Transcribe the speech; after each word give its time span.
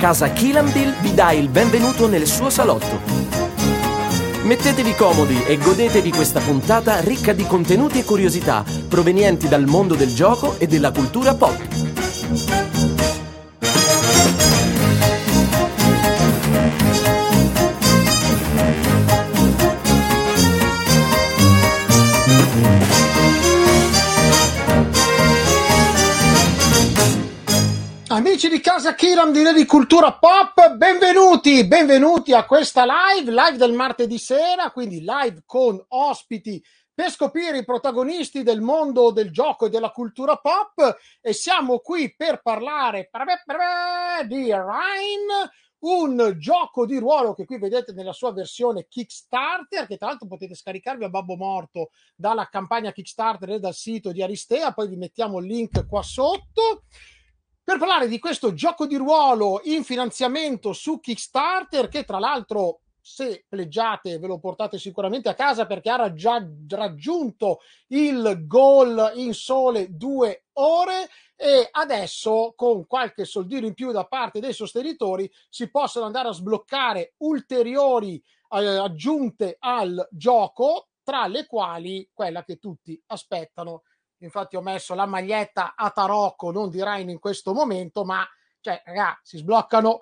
Casa 0.00 0.30
Kilambil 0.32 0.94
vi 1.02 1.12
dà 1.12 1.30
il 1.32 1.50
benvenuto 1.50 2.08
nel 2.08 2.26
suo 2.26 2.48
salotto. 2.48 3.02
Mettetevi 4.44 4.94
comodi 4.94 5.44
e 5.44 5.58
godetevi 5.58 6.10
questa 6.10 6.40
puntata 6.40 7.00
ricca 7.00 7.34
di 7.34 7.44
contenuti 7.44 7.98
e 7.98 8.04
curiosità 8.04 8.64
provenienti 8.88 9.46
dal 9.46 9.66
mondo 9.66 9.94
del 9.94 10.14
gioco 10.14 10.58
e 10.58 10.66
della 10.66 10.90
cultura 10.90 11.34
pop. 11.34 12.69
Casa 28.80 28.94
Kiram 28.94 29.30
di 29.30 29.42
di 29.52 29.66
Cultura 29.66 30.14
Pop, 30.14 30.74
benvenuti, 30.74 31.66
benvenuti 31.66 32.32
a 32.32 32.46
questa 32.46 32.86
live, 32.86 33.30
live 33.30 33.58
del 33.58 33.74
martedì 33.74 34.16
sera, 34.16 34.70
quindi 34.70 35.04
live 35.04 35.42
con 35.44 35.78
ospiti 35.88 36.64
per 36.94 37.10
scoprire 37.10 37.58
i 37.58 37.64
protagonisti 37.66 38.42
del 38.42 38.62
mondo 38.62 39.10
del 39.10 39.30
gioco 39.30 39.66
e 39.66 39.68
della 39.68 39.90
cultura 39.90 40.36
pop 40.36 40.96
e 41.20 41.34
siamo 41.34 41.80
qui 41.80 42.14
per 42.16 42.40
parlare 42.40 43.10
di 44.26 44.44
Rhine, 44.44 45.50
un 45.80 46.36
gioco 46.38 46.86
di 46.86 46.96
ruolo 46.96 47.34
che 47.34 47.44
qui 47.44 47.58
vedete 47.58 47.92
nella 47.92 48.14
sua 48.14 48.32
versione 48.32 48.86
Kickstarter, 48.88 49.86
che 49.86 49.98
tra 49.98 50.06
l'altro 50.06 50.26
potete 50.26 50.54
scaricarvi 50.54 51.04
a 51.04 51.10
babbo 51.10 51.36
morto 51.36 51.90
dalla 52.16 52.48
campagna 52.48 52.92
Kickstarter 52.92 53.50
e 53.50 53.58
dal 53.58 53.74
sito 53.74 54.10
di 54.10 54.22
Aristea, 54.22 54.72
poi 54.72 54.88
vi 54.88 54.96
mettiamo 54.96 55.38
il 55.38 55.48
link 55.48 55.86
qua 55.86 56.02
sotto 56.02 56.84
per 57.62 57.78
parlare 57.78 58.08
di 58.08 58.18
questo 58.18 58.52
gioco 58.52 58.86
di 58.86 58.96
ruolo 58.96 59.60
in 59.64 59.84
finanziamento 59.84 60.72
su 60.72 61.00
Kickstarter 61.00 61.88
che 61.88 62.04
tra 62.04 62.18
l'altro 62.18 62.80
se 63.00 63.44
pleggiate 63.48 64.18
ve 64.18 64.26
lo 64.26 64.38
portate 64.38 64.78
sicuramente 64.78 65.28
a 65.28 65.34
casa 65.34 65.66
perché 65.66 65.90
ha 65.90 66.12
già 66.12 66.44
raggiunto 66.68 67.60
il 67.88 68.44
goal 68.46 69.12
in 69.16 69.34
sole 69.34 69.88
due 69.90 70.46
ore. 70.54 71.08
E 71.34 71.68
adesso 71.70 72.52
con 72.54 72.86
qualche 72.86 73.24
soldino 73.24 73.66
in 73.66 73.72
più 73.72 73.92
da 73.92 74.04
parte 74.04 74.40
dei 74.40 74.52
sostenitori 74.52 75.30
si 75.48 75.70
possono 75.70 76.04
andare 76.04 76.28
a 76.28 76.32
sbloccare 76.32 77.14
ulteriori 77.18 78.22
eh, 78.50 78.76
aggiunte 78.76 79.56
al 79.58 80.06
gioco 80.10 80.88
tra 81.02 81.26
le 81.26 81.46
quali 81.46 82.10
quella 82.12 82.44
che 82.44 82.58
tutti 82.58 83.00
aspettano 83.06 83.84
infatti 84.20 84.56
ho 84.56 84.62
messo 84.62 84.94
la 84.94 85.06
maglietta 85.06 85.74
a 85.76 85.90
tarocco, 85.90 86.50
non 86.50 86.70
di 86.70 86.82
Rhine 86.82 87.12
in 87.12 87.18
questo 87.18 87.52
momento, 87.52 88.04
ma 88.04 88.26
cioè, 88.60 88.82
raga, 88.84 89.18
si 89.22 89.38
sbloccano 89.38 90.00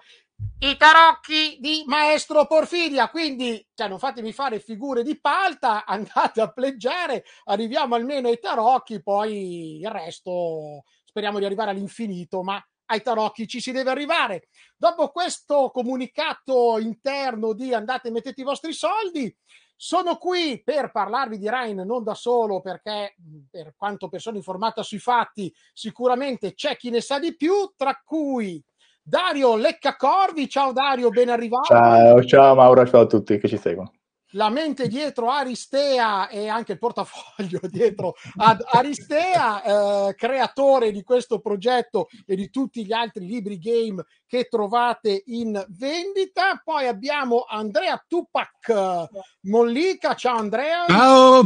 i 0.60 0.76
tarocchi 0.76 1.58
di 1.60 1.82
Maestro 1.86 2.46
Porfidia, 2.46 3.08
quindi 3.08 3.64
cioè, 3.74 3.88
non 3.88 3.98
fatemi 3.98 4.32
fare 4.32 4.60
figure 4.60 5.02
di 5.02 5.18
palta, 5.20 5.84
andate 5.86 6.40
a 6.40 6.52
pleggiare, 6.52 7.24
arriviamo 7.44 7.94
almeno 7.94 8.28
ai 8.28 8.38
tarocchi, 8.38 9.02
poi 9.02 9.78
il 9.78 9.90
resto 9.90 10.84
speriamo 11.04 11.38
di 11.38 11.44
arrivare 11.44 11.70
all'infinito, 11.70 12.42
ma 12.42 12.62
ai 12.90 13.02
tarocchi 13.02 13.46
ci 13.46 13.60
si 13.60 13.72
deve 13.72 13.90
arrivare. 13.90 14.48
Dopo 14.76 15.10
questo 15.10 15.70
comunicato 15.70 16.78
interno 16.78 17.52
di 17.52 17.74
andate 17.74 18.08
e 18.08 18.10
mettete 18.10 18.40
i 18.40 18.44
vostri 18.44 18.72
soldi, 18.72 19.34
sono 19.80 20.16
qui 20.16 20.60
per 20.64 20.90
parlarvi 20.90 21.38
di 21.38 21.48
Rhine 21.48 21.84
non 21.84 22.02
da 22.02 22.14
solo 22.14 22.60
perché 22.60 23.14
per 23.48 23.74
quanto 23.76 24.08
persona 24.08 24.36
informata 24.36 24.82
sui 24.82 24.98
fatti 24.98 25.54
sicuramente 25.72 26.54
c'è 26.54 26.76
chi 26.76 26.90
ne 26.90 27.00
sa 27.00 27.20
di 27.20 27.36
più, 27.36 27.72
tra 27.76 28.02
cui 28.04 28.60
Dario 29.00 29.54
Leccacorvi. 29.54 30.48
Ciao 30.48 30.72
Dario, 30.72 31.10
ben 31.10 31.28
arrivato. 31.28 31.66
Ciao, 31.66 32.24
ciao 32.24 32.54
Mauro, 32.56 32.84
ciao 32.86 33.02
a 33.02 33.06
tutti 33.06 33.38
che 33.38 33.46
ci 33.46 33.56
seguono 33.56 33.92
la 34.32 34.50
mente 34.50 34.88
dietro 34.88 35.30
Aristea 35.30 36.28
e 36.28 36.48
anche 36.48 36.72
il 36.72 36.78
portafoglio 36.78 37.60
dietro 37.70 38.14
ad 38.36 38.64
Aristea, 38.66 40.08
eh, 40.08 40.14
creatore 40.14 40.90
di 40.90 41.02
questo 41.02 41.40
progetto 41.40 42.08
e 42.26 42.36
di 42.36 42.50
tutti 42.50 42.84
gli 42.84 42.92
altri 42.92 43.26
libri 43.26 43.58
game 43.58 44.04
che 44.26 44.48
trovate 44.48 45.22
in 45.26 45.64
vendita. 45.70 46.60
Poi 46.62 46.86
abbiamo 46.86 47.44
Andrea 47.48 48.02
Tupac 48.06 49.08
Mollica. 49.42 50.14
Ciao 50.14 50.36
Andrea. 50.36 50.86
Ciao. 50.86 51.42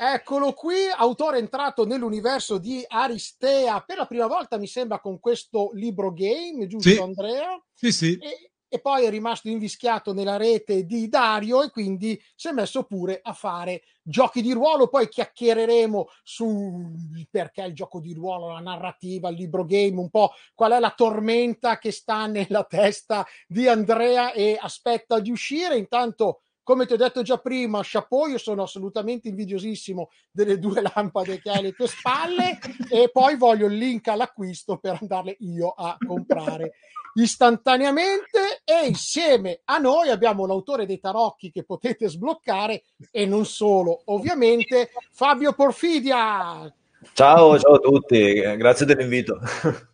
Eccolo 0.00 0.52
qui, 0.52 0.76
autore 0.96 1.38
entrato 1.38 1.84
nell'universo 1.84 2.58
di 2.58 2.84
Aristea 2.86 3.80
per 3.80 3.96
la 3.96 4.06
prima 4.06 4.28
volta, 4.28 4.56
mi 4.56 4.68
sembra, 4.68 5.00
con 5.00 5.18
questo 5.18 5.70
libro 5.72 6.12
game, 6.12 6.68
giusto 6.68 6.88
sì. 6.88 6.98
Andrea? 6.98 7.60
Sì, 7.74 7.90
sì. 7.90 8.16
E, 8.16 8.47
e 8.68 8.80
poi 8.80 9.04
è 9.04 9.10
rimasto 9.10 9.48
invischiato 9.48 10.12
nella 10.12 10.36
rete 10.36 10.84
di 10.84 11.08
Dario 11.08 11.62
e 11.62 11.70
quindi 11.70 12.20
si 12.34 12.48
è 12.48 12.52
messo 12.52 12.84
pure 12.84 13.20
a 13.22 13.32
fare 13.32 13.82
giochi 14.02 14.42
di 14.42 14.52
ruolo. 14.52 14.88
Poi 14.88 15.08
chiacchiereremo 15.08 16.08
su 16.22 16.92
perché 17.30 17.62
il 17.62 17.74
gioco 17.74 18.00
di 18.00 18.12
ruolo, 18.12 18.52
la 18.52 18.60
narrativa, 18.60 19.28
il 19.28 19.36
libro 19.36 19.64
game, 19.64 19.98
un 19.98 20.10
po' 20.10 20.32
qual 20.54 20.72
è 20.72 20.78
la 20.78 20.92
tormenta 20.92 21.78
che 21.78 21.90
sta 21.90 22.26
nella 22.26 22.64
testa 22.64 23.26
di 23.46 23.66
Andrea 23.66 24.32
e 24.32 24.58
aspetta 24.60 25.18
di 25.20 25.30
uscire. 25.30 25.76
Intanto 25.76 26.42
come 26.68 26.84
ti 26.84 26.92
ho 26.92 26.96
detto 26.98 27.22
già 27.22 27.38
prima, 27.38 27.80
chapeau, 27.82 28.26
io 28.26 28.36
sono 28.36 28.62
assolutamente 28.62 29.26
invidiosissimo 29.28 30.10
delle 30.30 30.58
due 30.58 30.82
lampade 30.94 31.40
che 31.40 31.48
hai 31.48 31.60
alle 31.60 31.72
tue 31.72 31.86
spalle 31.86 32.58
e 32.92 33.08
poi 33.10 33.38
voglio 33.38 33.68
il 33.68 33.78
link 33.78 34.06
all'acquisto 34.08 34.76
per 34.76 34.98
andarle 35.00 35.34
io 35.40 35.70
a 35.70 35.96
comprare 36.06 36.72
istantaneamente 37.14 38.60
e 38.64 38.86
insieme 38.86 39.60
a 39.64 39.78
noi 39.78 40.10
abbiamo 40.10 40.44
l'autore 40.44 40.84
dei 40.84 41.00
tarocchi 41.00 41.50
che 41.50 41.64
potete 41.64 42.06
sbloccare 42.06 42.82
e 43.10 43.24
non 43.24 43.46
solo, 43.46 44.02
ovviamente 44.04 44.90
Fabio 45.10 45.54
Porfidia. 45.54 46.70
Ciao, 47.14 47.58
ciao 47.58 47.74
a 47.76 47.78
tutti, 47.78 48.42
grazie 48.58 48.84
dell'invito. 48.84 49.40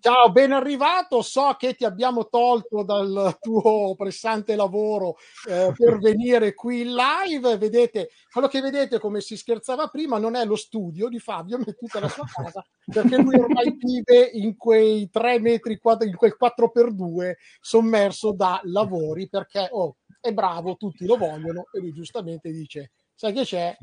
Ciao, 0.00 0.30
ben 0.30 0.52
arrivato. 0.52 1.22
So 1.22 1.54
che 1.58 1.74
ti 1.74 1.84
abbiamo 1.84 2.28
tolto 2.28 2.82
dal 2.82 3.36
tuo 3.40 3.94
pressante 3.96 4.54
lavoro 4.54 5.16
eh, 5.48 5.72
per 5.76 5.98
venire 5.98 6.54
qui 6.54 6.82
in 6.82 6.94
live. 6.94 7.56
Vedete, 7.58 8.10
quello 8.30 8.48
che 8.48 8.60
vedete, 8.60 8.98
come 8.98 9.20
si 9.20 9.36
scherzava 9.36 9.88
prima, 9.88 10.18
non 10.18 10.36
è 10.36 10.44
lo 10.44 10.56
studio 10.56 11.08
di 11.08 11.18
Fabio, 11.18 11.58
ma 11.58 11.64
è 11.64 11.74
tutta 11.74 12.00
la 12.00 12.08
sua 12.08 12.24
casa, 12.26 12.64
perché 12.84 13.16
lui 13.16 13.34
ormai 13.36 13.76
vive 13.78 14.30
in 14.32 14.56
quei 14.56 15.10
3 15.10 15.40
metri 15.40 15.78
quadri, 15.78 16.08
in 16.08 16.16
quel 16.16 16.36
4x2 16.40 17.32
sommerso 17.60 18.32
da 18.32 18.60
lavori, 18.64 19.28
perché 19.28 19.68
oh, 19.70 19.96
è 20.20 20.32
bravo, 20.32 20.76
tutti 20.76 21.04
lo 21.06 21.16
vogliono, 21.16 21.66
e 21.72 21.80
lui 21.80 21.92
giustamente 21.92 22.50
dice, 22.50 22.92
sai 23.14 23.32
che 23.32 23.42
c'è? 23.42 23.76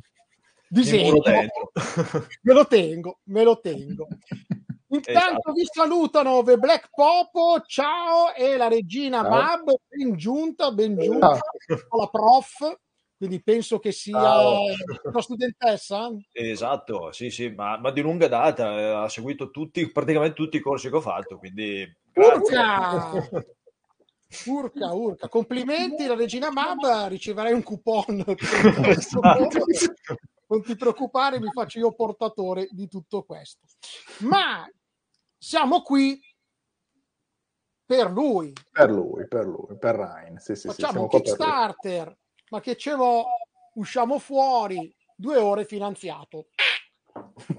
Disegno, 0.71 1.21
me 2.43 2.53
lo 2.53 2.65
tengo, 2.67 3.19
me 3.23 3.43
lo 3.43 3.59
tengo. 3.59 4.07
Intanto 4.91 5.19
esatto. 5.19 5.51
vi 5.53 5.67
salutano 5.71 6.41
The 6.41 6.57
Black 6.57 6.89
Popo, 6.89 7.61
ciao, 7.65 8.33
e 8.33 8.57
la 8.57 8.67
regina 8.67 9.21
ciao. 9.21 9.29
Mab, 9.29 9.73
ben 9.87 10.15
giunta, 10.15 10.71
ben 10.71 10.97
giunta, 10.97 11.39
la 11.67 12.07
prof, 12.07 12.77
quindi 13.15 13.43
penso 13.43 13.77
che 13.77 13.91
sia 13.91 14.19
ciao. 14.19 14.63
una 15.03 15.21
studentessa. 15.21 16.09
Esatto, 16.31 17.11
sì, 17.11 17.29
sì, 17.29 17.49
ma, 17.49 17.77
ma, 17.77 17.91
di 17.91 18.01
lunga 18.01 18.27
data, 18.27 18.79
eh, 18.79 19.03
ha 19.03 19.09
seguito 19.09 19.51
tutti, 19.51 19.91
praticamente 19.91 20.33
tutti 20.33 20.57
i 20.57 20.61
corsi 20.61 20.89
che 20.89 20.95
ho 20.95 21.01
fatto, 21.01 21.37
quindi... 21.37 21.87
Urca! 22.15 23.11
Urca, 24.45 24.93
urca, 24.93 25.27
complimenti, 25.27 26.05
la 26.05 26.15
regina 26.15 26.51
Mab, 26.51 27.07
riceverai 27.07 27.53
un 27.53 27.63
coupon. 27.63 28.23
non 30.49 30.63
ti 30.63 30.75
preoccupare, 30.75 31.39
mi 31.39 31.51
faccio 31.51 31.79
io 31.79 31.93
portatore 31.93 32.67
di 32.71 32.87
tutto 32.87 33.23
questo. 33.23 33.65
Ma 34.19 34.67
siamo 35.39 35.81
qui 35.81 36.21
per 37.85 38.11
lui. 38.11 38.53
Per 38.71 38.91
lui, 38.91 39.27
per 39.27 39.45
lui, 39.45 39.77
per 39.79 39.95
Ryan. 39.95 40.37
Sì, 40.37 40.55
sì, 40.55 40.67
Facciamo 40.67 41.01
un 41.01 41.09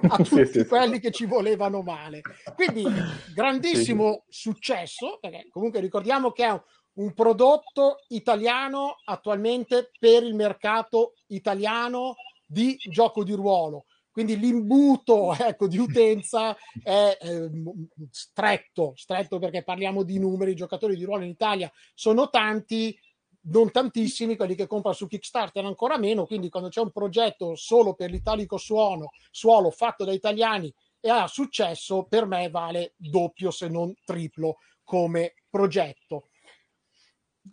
a 0.09 0.17
tutti 0.23 0.47
sì, 0.47 0.61
sì, 0.61 0.67
quelli 0.67 0.95
sì. 0.95 1.01
che 1.01 1.11
ci 1.11 1.27
volevano 1.27 1.83
male. 1.83 2.21
Quindi 2.55 2.85
grandissimo 3.35 4.25
successo, 4.29 5.19
perché 5.21 5.49
comunque 5.51 5.81
ricordiamo 5.81 6.31
che 6.31 6.45
è 6.45 6.51
un, 6.51 6.63
un 6.95 7.13
prodotto 7.13 8.05
italiano 8.09 8.97
attualmente 9.05 9.91
per 9.99 10.23
il 10.23 10.35
mercato 10.35 11.15
italiano 11.29 12.15
di 12.45 12.77
gioco 12.77 13.25
di 13.25 13.33
ruolo. 13.33 13.87
Quindi 14.11 14.39
l'imbuto 14.39 15.35
ecco, 15.39 15.69
di 15.69 15.79
utenza 15.79 16.57
è 16.83 17.17
eh, 17.21 17.51
stretto, 18.11 18.93
stretto 18.97 19.39
perché 19.39 19.63
parliamo 19.63 20.03
di 20.03 20.19
numeri, 20.19 20.53
i 20.53 20.57
giocatori 20.57 20.97
di 20.97 21.05
ruolo 21.05 21.25
in 21.25 21.31
Italia 21.31 21.71
sono 21.95 22.29
tanti, 22.29 22.99
non 23.43 23.71
tantissimi, 23.71 24.37
quelli 24.37 24.55
che 24.55 24.67
comprano 24.67 24.97
su 24.97 25.07
Kickstarter 25.07 25.65
ancora 25.65 25.99
meno, 25.99 26.27
quindi 26.27 26.49
quando 26.49 26.69
c'è 26.69 26.81
un 26.81 26.91
progetto 26.91 27.55
solo 27.55 27.95
per 27.95 28.11
l'italico 28.11 28.57
suono, 28.57 29.11
suolo 29.31 29.71
fatto 29.71 30.05
da 30.05 30.13
italiani 30.13 30.73
e 31.01 31.09
ha 31.09 31.27
successo, 31.27 32.05
per 32.05 32.27
me 32.27 32.51
vale 32.51 32.95
doppio 32.97 33.51
se 33.51 33.69
non 33.69 33.95
triplo 34.05 34.59
come 34.85 35.35
progetto. 35.49 36.29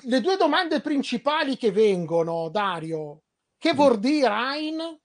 Le 0.01 0.19
due 0.19 0.35
domande 0.35 0.81
principali 0.81 1.55
che 1.55 1.71
vengono, 1.71 2.49
Dario, 2.49 3.21
che 3.57 3.73
vuol 3.73 3.99
dire 3.99 4.27
Rain 4.27 4.99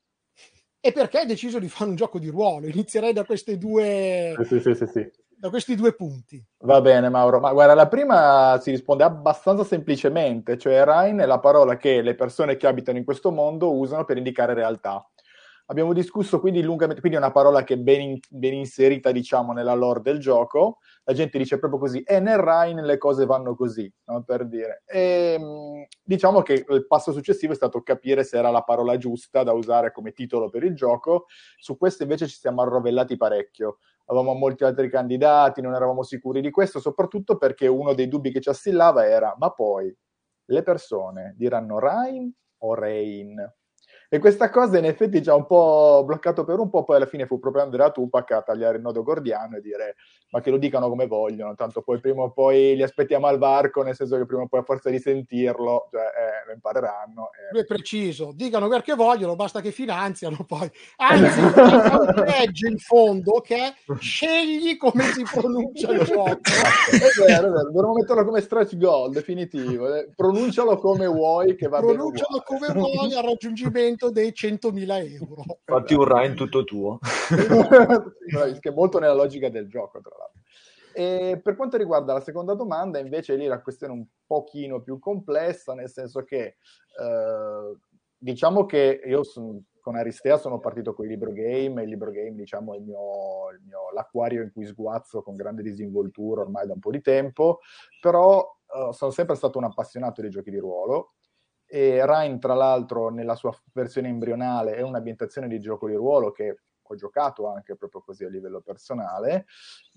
e 0.84 0.92
perché 0.92 1.20
hai 1.20 1.26
deciso 1.26 1.60
di 1.60 1.68
fare 1.68 1.88
un 1.88 1.96
gioco 1.96 2.18
di 2.18 2.28
ruolo? 2.28 2.66
Inizierei 2.66 3.12
da 3.12 3.24
queste 3.24 3.56
due... 3.56 4.34
Sì, 4.44 4.60
sì, 4.60 4.74
sì, 4.74 4.86
sì 4.86 5.10
da 5.42 5.50
questi 5.50 5.74
due 5.74 5.92
punti. 5.92 6.40
Va 6.58 6.80
bene, 6.80 7.08
Mauro. 7.08 7.40
Ma 7.40 7.52
guarda, 7.52 7.74
la 7.74 7.88
prima 7.88 8.60
si 8.62 8.70
risponde 8.70 9.02
abbastanza 9.02 9.64
semplicemente, 9.64 10.56
cioè 10.56 10.84
Rain 10.84 11.18
è 11.18 11.26
la 11.26 11.40
parola 11.40 11.76
che 11.76 12.00
le 12.00 12.14
persone 12.14 12.56
che 12.56 12.68
abitano 12.68 12.98
in 12.98 13.04
questo 13.04 13.32
mondo 13.32 13.76
usano 13.76 14.04
per 14.04 14.18
indicare 14.18 14.54
realtà. 14.54 15.04
Abbiamo 15.72 15.94
discusso 15.94 16.38
quindi 16.38 16.60
lungamente, 16.60 17.00
quindi 17.00 17.16
è 17.16 17.22
una 17.22 17.32
parola 17.32 17.64
che 17.64 17.74
è 17.74 17.76
ben, 17.78 18.02
in, 18.02 18.18
ben 18.28 18.52
inserita, 18.52 19.10
diciamo, 19.10 19.54
nella 19.54 19.72
lore 19.72 20.02
del 20.02 20.18
gioco. 20.18 20.80
La 21.04 21.14
gente 21.14 21.38
dice 21.38 21.58
proprio 21.58 21.80
così, 21.80 22.02
e 22.02 22.20
nel 22.20 22.36
Rain 22.36 22.76
le 22.82 22.98
cose 22.98 23.24
vanno 23.24 23.54
così, 23.54 23.90
no? 24.04 24.22
per 24.22 24.46
dire. 24.46 24.82
E, 24.84 25.38
ehm, 25.38 25.86
diciamo 26.02 26.42
che 26.42 26.66
il 26.68 26.86
passo 26.86 27.10
successivo 27.12 27.54
è 27.54 27.56
stato 27.56 27.80
capire 27.80 28.22
se 28.22 28.36
era 28.36 28.50
la 28.50 28.60
parola 28.60 28.98
giusta 28.98 29.42
da 29.44 29.52
usare 29.52 29.92
come 29.92 30.12
titolo 30.12 30.50
per 30.50 30.62
il 30.62 30.74
gioco. 30.74 31.24
Su 31.56 31.78
questo 31.78 32.02
invece 32.02 32.26
ci 32.26 32.36
siamo 32.36 32.60
arrovellati 32.60 33.16
parecchio 33.16 33.78
avevamo 34.06 34.34
molti 34.34 34.64
altri 34.64 34.90
candidati, 34.90 35.62
non 35.62 35.74
eravamo 35.74 36.02
sicuri 36.02 36.42
di 36.42 36.50
questo, 36.50 36.80
soprattutto 36.80 37.38
perché 37.38 37.66
uno 37.66 37.94
dei 37.94 38.08
dubbi 38.08 38.30
che 38.30 38.42
ci 38.42 38.50
assillava 38.50 39.06
era, 39.06 39.34
ma 39.38 39.50
poi 39.52 39.94
le 40.46 40.62
persone 40.62 41.34
diranno 41.38 41.78
Rain 41.78 42.30
o 42.58 42.74
Rain? 42.74 43.52
E 44.14 44.18
questa 44.18 44.50
cosa 44.50 44.76
in 44.76 44.84
effetti 44.84 45.22
ci 45.22 45.30
ha 45.30 45.34
un 45.34 45.46
po' 45.46 46.02
bloccato 46.04 46.44
per 46.44 46.58
un 46.58 46.68
po', 46.68 46.84
poi 46.84 46.96
alla 46.96 47.06
fine 47.06 47.24
fu 47.24 47.38
proprio 47.38 47.62
Andrea 47.62 47.90
Tupac 47.90 48.30
a 48.32 48.42
tagliare 48.42 48.76
il 48.76 48.82
nodo 48.82 49.02
gordiano 49.02 49.56
e 49.56 49.62
dire 49.62 49.96
ma 50.32 50.40
che 50.40 50.50
lo 50.50 50.56
dicano 50.56 50.88
come 50.88 51.06
vogliono, 51.06 51.54
tanto 51.54 51.82
poi 51.82 52.00
prima 52.00 52.22
o 52.22 52.30
poi 52.30 52.74
li 52.74 52.82
aspettiamo 52.82 53.26
al 53.26 53.36
varco, 53.36 53.82
nel 53.82 53.94
senso 53.94 54.16
che 54.16 54.24
prima 54.24 54.42
o 54.42 54.48
poi 54.48 54.60
a 54.60 54.62
forza 54.62 54.88
di 54.88 54.98
sentirlo 54.98 55.88
cioè, 55.90 56.00
eh, 56.00 56.46
lo 56.46 56.52
impareranno. 56.54 57.30
Eh. 57.32 57.52
Lui 57.52 57.60
è 57.60 57.66
preciso, 57.66 58.32
dicano 58.34 58.66
perché 58.68 58.94
vogliono, 58.94 59.36
basta 59.36 59.60
che 59.60 59.72
finanziano 59.72 60.42
poi. 60.46 60.70
Anzi, 60.96 61.40
legge 62.24 62.68
in 62.68 62.78
fondo 62.78 63.40
che 63.40 63.74
scegli 63.98 64.78
come 64.78 65.04
si 65.12 65.22
pronuncia 65.22 65.90
il 65.90 66.02
gioco. 66.04 66.40
è 66.40 67.26
vero, 67.26 67.48
è 67.48 67.50
vero, 67.50 67.70
dovremmo 67.70 67.92
metterlo 67.92 68.24
come 68.24 68.40
stretch 68.40 68.78
goal, 68.78 69.12
definitivo. 69.12 69.94
Eh. 69.94 70.12
Pronuncialo 70.16 70.78
come 70.78 71.06
vuoi 71.06 71.56
che 71.56 71.68
va 71.68 71.80
Pronuncialo 71.80 72.42
come 72.42 72.68
vuoi 72.72 73.14
al 73.14 73.22
raggiungimento 73.22 74.01
dei 74.10 74.30
100.000 74.30 75.14
euro. 75.14 75.42
Fatti 75.64 75.94
un 75.94 76.04
Ryan 76.04 76.34
tutto 76.34 76.64
tuo. 76.64 76.98
che 78.60 78.68
è 78.68 78.72
molto 78.72 78.98
nella 78.98 79.14
logica 79.14 79.48
del 79.48 79.68
gioco, 79.68 80.00
tra 80.00 80.14
l'altro. 80.16 80.40
E 80.94 81.40
per 81.42 81.56
quanto 81.56 81.76
riguarda 81.76 82.12
la 82.12 82.20
seconda 82.20 82.54
domanda, 82.54 82.98
invece 82.98 83.36
lì 83.36 83.46
la 83.46 83.60
questione 83.60 83.94
è 83.94 83.96
un 83.96 84.06
pochino 84.26 84.82
più 84.82 84.98
complessa, 84.98 85.74
nel 85.74 85.88
senso 85.88 86.22
che 86.22 86.42
eh, 86.44 87.76
diciamo 88.18 88.66
che 88.66 89.00
io 89.04 89.22
son, 89.24 89.64
con 89.80 89.96
Aristea 89.96 90.36
sono 90.36 90.60
partito 90.60 90.92
con 90.94 91.06
i 91.06 91.08
libro 91.08 91.32
game, 91.32 91.80
e 91.80 91.84
il 91.84 91.90
libro 91.90 92.10
game 92.10 92.34
diciamo 92.34 92.74
è 92.74 92.76
il 92.76 92.82
mio, 92.82 93.50
il 93.52 93.60
mio, 93.64 93.90
l'acquario 93.94 94.42
in 94.42 94.52
cui 94.52 94.66
sguazzo 94.66 95.22
con 95.22 95.34
grande 95.34 95.62
disinvoltura 95.62 96.42
ormai 96.42 96.66
da 96.66 96.74
un 96.74 96.80
po' 96.80 96.90
di 96.90 97.00
tempo, 97.00 97.60
però 98.00 98.46
eh, 98.74 98.92
sono 98.92 99.10
sempre 99.10 99.34
stato 99.34 99.58
un 99.58 99.64
appassionato 99.64 100.20
di 100.20 100.28
giochi 100.28 100.50
di 100.50 100.58
ruolo 100.58 101.14
e 101.74 102.04
Ryan 102.04 102.38
tra 102.38 102.52
l'altro 102.52 103.08
nella 103.08 103.34
sua 103.34 103.50
versione 103.72 104.08
embrionale 104.08 104.74
è 104.74 104.82
un'ambientazione 104.82 105.48
di 105.48 105.58
gioco 105.58 105.88
di 105.88 105.94
ruolo 105.94 106.30
che 106.30 106.58
ho 106.82 106.94
giocato 106.94 107.48
anche 107.48 107.76
proprio 107.76 108.02
così 108.02 108.24
a 108.24 108.28
livello 108.28 108.60
personale. 108.60 109.46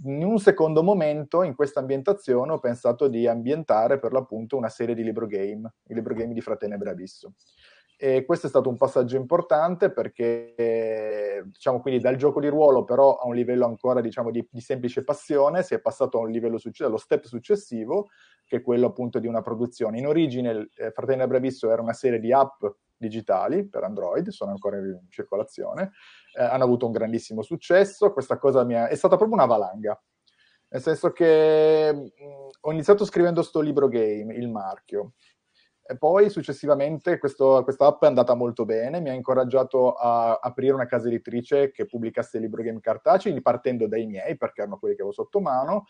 In 0.05 0.23
un 0.23 0.39
secondo 0.39 0.83
momento, 0.83 1.43
in 1.43 1.53
questa 1.53 1.81
ambientazione, 1.81 2.53
ho 2.53 2.59
pensato 2.59 3.09
di 3.09 3.27
ambientare 3.27 3.99
per 3.99 4.13
l'appunto 4.13 4.55
una 4.55 4.69
serie 4.69 4.95
di 4.95 5.03
libro 5.03 5.27
game, 5.27 5.69
i 5.89 5.93
libro 5.93 6.13
game 6.13 6.33
di 6.33 6.39
Fratenebre 6.39 6.91
Abisso. 6.91 7.33
E 7.97 8.25
questo 8.25 8.47
è 8.47 8.49
stato 8.49 8.69
un 8.69 8.75
passaggio 8.75 9.15
importante 9.15 9.91
perché, 9.91 11.43
diciamo, 11.45 11.79
quindi 11.79 12.01
dal 12.01 12.17
gioco 12.17 12.41
di 12.41 12.47
ruolo, 12.47 12.83
però 12.83 13.15
a 13.15 13.25
un 13.25 13.35
livello 13.35 13.65
ancora, 13.65 14.01
diciamo, 14.01 14.31
di, 14.31 14.45
di 14.51 14.59
semplice 14.59 15.03
passione, 15.03 15.63
si 15.63 15.73
è 15.73 15.79
passato 15.79 16.17
a 16.17 16.21
un 16.21 16.31
livello 16.31 16.57
successivo, 16.57 16.89
allo 16.89 16.97
step 16.97 17.23
successivo, 17.23 18.07
che 18.45 18.57
è 18.57 18.61
quello 18.61 18.87
appunto 18.87 19.19
di 19.19 19.27
una 19.27 19.41
produzione. 19.41 19.97
In 19.97 20.07
origine, 20.07 20.67
eh, 20.75 20.91
Fratelli 20.91 21.21
Abisso 21.21 21.71
era 21.71 21.81
una 21.81 21.93
serie 21.93 22.19
di 22.19 22.33
app 22.33 22.63
digitali 22.97 23.67
per 23.67 23.83
Android, 23.83 24.29
sono 24.29 24.51
ancora 24.51 24.77
in 24.77 25.07
circolazione, 25.09 25.91
eh, 26.37 26.43
hanno 26.43 26.63
avuto 26.63 26.85
un 26.85 26.91
grandissimo 26.91 27.41
successo, 27.41 28.11
questa 28.11 28.37
cosa 28.37 28.63
mi 28.63 28.73
è, 28.73 28.87
è 28.87 28.95
stata 28.95 29.15
proprio 29.15 29.37
una 29.37 29.45
valanga, 29.45 30.01
nel 30.69 30.81
senso 30.81 31.11
che 31.11 31.93
mh, 31.93 32.07
ho 32.61 32.71
iniziato 32.71 33.05
scrivendo 33.05 33.41
sto 33.41 33.59
libro 33.61 33.87
game, 33.87 34.33
il 34.33 34.49
marchio, 34.49 35.13
e 35.87 35.97
poi 35.97 36.31
successivamente 36.31 37.19
questa 37.19 37.63
app 37.85 38.03
è 38.03 38.07
andata 38.07 38.33
molto 38.33 38.65
bene, 38.65 38.99
mi 38.99 39.09
ha 39.09 39.13
incoraggiato 39.13 39.93
a 39.93 40.39
aprire 40.41 40.73
una 40.73 40.87
casa 40.87 41.07
editrice 41.07 41.71
che 41.71 41.85
pubblicasse 41.85 42.39
libro 42.39 42.63
game 42.63 42.79
cartacei, 42.79 43.39
partendo 43.41 43.87
dai 43.87 44.07
miei, 44.07 44.35
perché 44.35 44.61
erano 44.61 44.79
quelli 44.79 44.95
che 44.95 45.01
avevo 45.01 45.15
sotto 45.15 45.39
mano, 45.39 45.85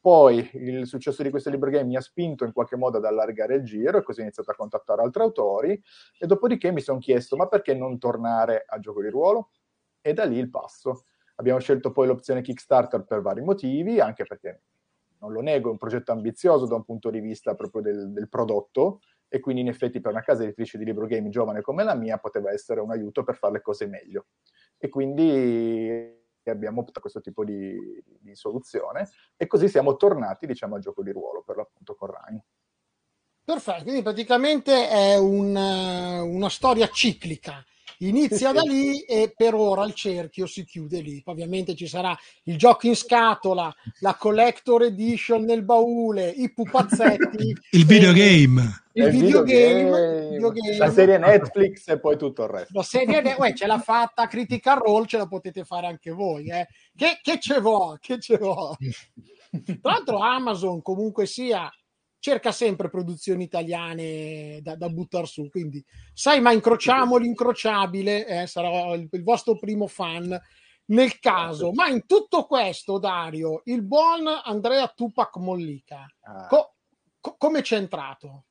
poi 0.00 0.48
il 0.54 0.86
successo 0.86 1.22
di 1.22 1.30
questo 1.30 1.50
libro 1.50 1.70
game 1.70 1.84
mi 1.84 1.96
ha 1.96 2.00
spinto 2.00 2.44
in 2.44 2.52
qualche 2.52 2.76
modo 2.76 2.98
ad 2.98 3.04
allargare 3.04 3.56
il 3.56 3.64
giro 3.64 3.98
e 3.98 4.02
così 4.02 4.20
ho 4.20 4.22
iniziato 4.22 4.50
a 4.50 4.54
contattare 4.54 5.02
altri 5.02 5.22
autori 5.22 5.82
e 6.18 6.26
dopodiché 6.26 6.70
mi 6.70 6.80
sono 6.80 6.98
chiesto 6.98 7.36
ma 7.36 7.46
perché 7.46 7.74
non 7.74 7.98
tornare 7.98 8.64
a 8.66 8.78
gioco 8.78 9.02
di 9.02 9.08
ruolo? 9.08 9.50
E 10.00 10.12
da 10.12 10.24
lì 10.24 10.38
il 10.38 10.50
passo. 10.50 11.06
Abbiamo 11.36 11.58
scelto 11.58 11.90
poi 11.92 12.06
l'opzione 12.06 12.40
Kickstarter 12.40 13.04
per 13.04 13.20
vari 13.20 13.42
motivi, 13.42 14.00
anche 14.00 14.24
perché 14.24 14.62
non 15.18 15.32
lo 15.32 15.40
nego, 15.40 15.68
è 15.68 15.72
un 15.72 15.78
progetto 15.78 16.12
ambizioso 16.12 16.66
da 16.66 16.76
un 16.76 16.84
punto 16.84 17.10
di 17.10 17.20
vista 17.20 17.54
proprio 17.54 17.82
del, 17.82 18.12
del 18.12 18.28
prodotto 18.28 19.00
e 19.36 19.40
quindi 19.40 19.60
in 19.60 19.68
effetti 19.68 20.00
per 20.00 20.12
una 20.12 20.22
casa 20.22 20.42
editrice 20.44 20.78
di 20.78 20.84
libro 20.84 21.06
game 21.06 21.28
giovane 21.28 21.60
come 21.60 21.84
la 21.84 21.94
mia 21.94 22.16
poteva 22.16 22.50
essere 22.52 22.80
un 22.80 22.90
aiuto 22.90 23.22
per 23.22 23.36
fare 23.36 23.54
le 23.54 23.60
cose 23.60 23.86
meglio. 23.86 24.26
E 24.78 24.88
quindi 24.88 26.14
abbiamo 26.44 26.80
optato 26.80 27.00
questo 27.00 27.20
tipo 27.20 27.44
di, 27.44 27.76
di, 28.20 28.34
soluzione 28.34 29.08
e 29.36 29.46
così 29.46 29.68
siamo 29.68 29.96
tornati 29.96 30.46
diciamo 30.46 30.76
al 30.76 30.80
gioco 30.80 31.02
di 31.02 31.10
ruolo 31.10 31.42
per 31.42 31.56
l'appunto 31.56 31.94
con 31.94 32.08
Ryan. 32.08 32.42
Perfetto, 33.44 33.82
quindi 33.82 34.02
praticamente 34.02 34.88
è 34.88 35.16
un, 35.16 35.54
una 35.54 36.48
storia 36.48 36.88
ciclica 36.88 37.64
inizia 37.98 38.52
da 38.52 38.62
lì 38.62 39.00
e 39.00 39.32
per 39.36 39.54
ora 39.54 39.84
il 39.84 39.94
cerchio 39.94 40.46
si 40.46 40.64
chiude 40.64 41.00
lì. 41.00 41.22
Ovviamente 41.26 41.74
ci 41.74 41.86
sarà 41.86 42.16
il 42.44 42.56
gioco 42.56 42.86
in 42.86 42.96
scatola, 42.96 43.74
la 44.00 44.14
collector 44.14 44.82
edition 44.82 45.44
nel 45.44 45.62
baule, 45.62 46.28
i 46.28 46.52
pupazzetti, 46.52 47.56
il 47.72 47.86
videogame. 47.86 48.84
Il, 48.92 49.10
videogame, 49.10 50.30
videogame, 50.30 50.76
la 50.78 50.90
serie 50.90 51.18
Netflix 51.18 51.86
e 51.88 51.98
poi 52.00 52.16
tutto 52.16 52.44
il 52.44 52.48
resto. 52.48 52.72
La 52.72 52.82
serie, 52.82 53.34
uè, 53.36 53.52
ce 53.52 53.66
l'ha 53.66 53.78
fatta 53.78 54.26
Critical 54.26 54.78
Role, 54.78 55.06
ce 55.06 55.18
la 55.18 55.26
potete 55.26 55.64
fare 55.64 55.86
anche 55.86 56.10
voi. 56.12 56.48
Eh. 56.48 56.66
Che, 56.96 57.18
che 57.20 57.38
ce 57.38 57.60
vo, 57.60 57.98
che 58.00 58.18
ce 58.18 58.38
vo. 58.38 58.74
Tra 59.64 59.92
l'altro 59.92 60.18
Amazon 60.18 60.80
comunque 60.80 61.26
sia 61.26 61.70
cerca 62.26 62.50
sempre 62.50 62.88
produzioni 62.88 63.44
italiane 63.44 64.58
da, 64.60 64.74
da 64.74 64.88
buttare 64.88 65.26
su. 65.26 65.48
Quindi, 65.48 65.84
sai, 66.12 66.40
ma 66.40 66.50
incrociamo 66.50 67.18
l'incrociabile, 67.18 68.26
eh, 68.26 68.46
sarà 68.48 68.94
il, 68.94 69.06
il, 69.08 69.22
vostro 69.22 69.56
primo 69.56 69.86
fan 69.86 70.36
nel 70.86 71.20
caso. 71.20 71.70
Ma 71.72 71.86
in 71.86 72.04
tutto 72.04 72.44
questo, 72.46 72.98
Dario, 72.98 73.60
il 73.66 73.84
buon 73.84 74.26
Andrea 74.42 74.88
Tupac 74.88 75.36
Mollica, 75.36 76.04
ah. 76.22 76.48
co- 76.48 76.74
co- 77.20 77.36
come 77.38 77.62
c'è 77.62 77.76
entrato? 77.76 78.46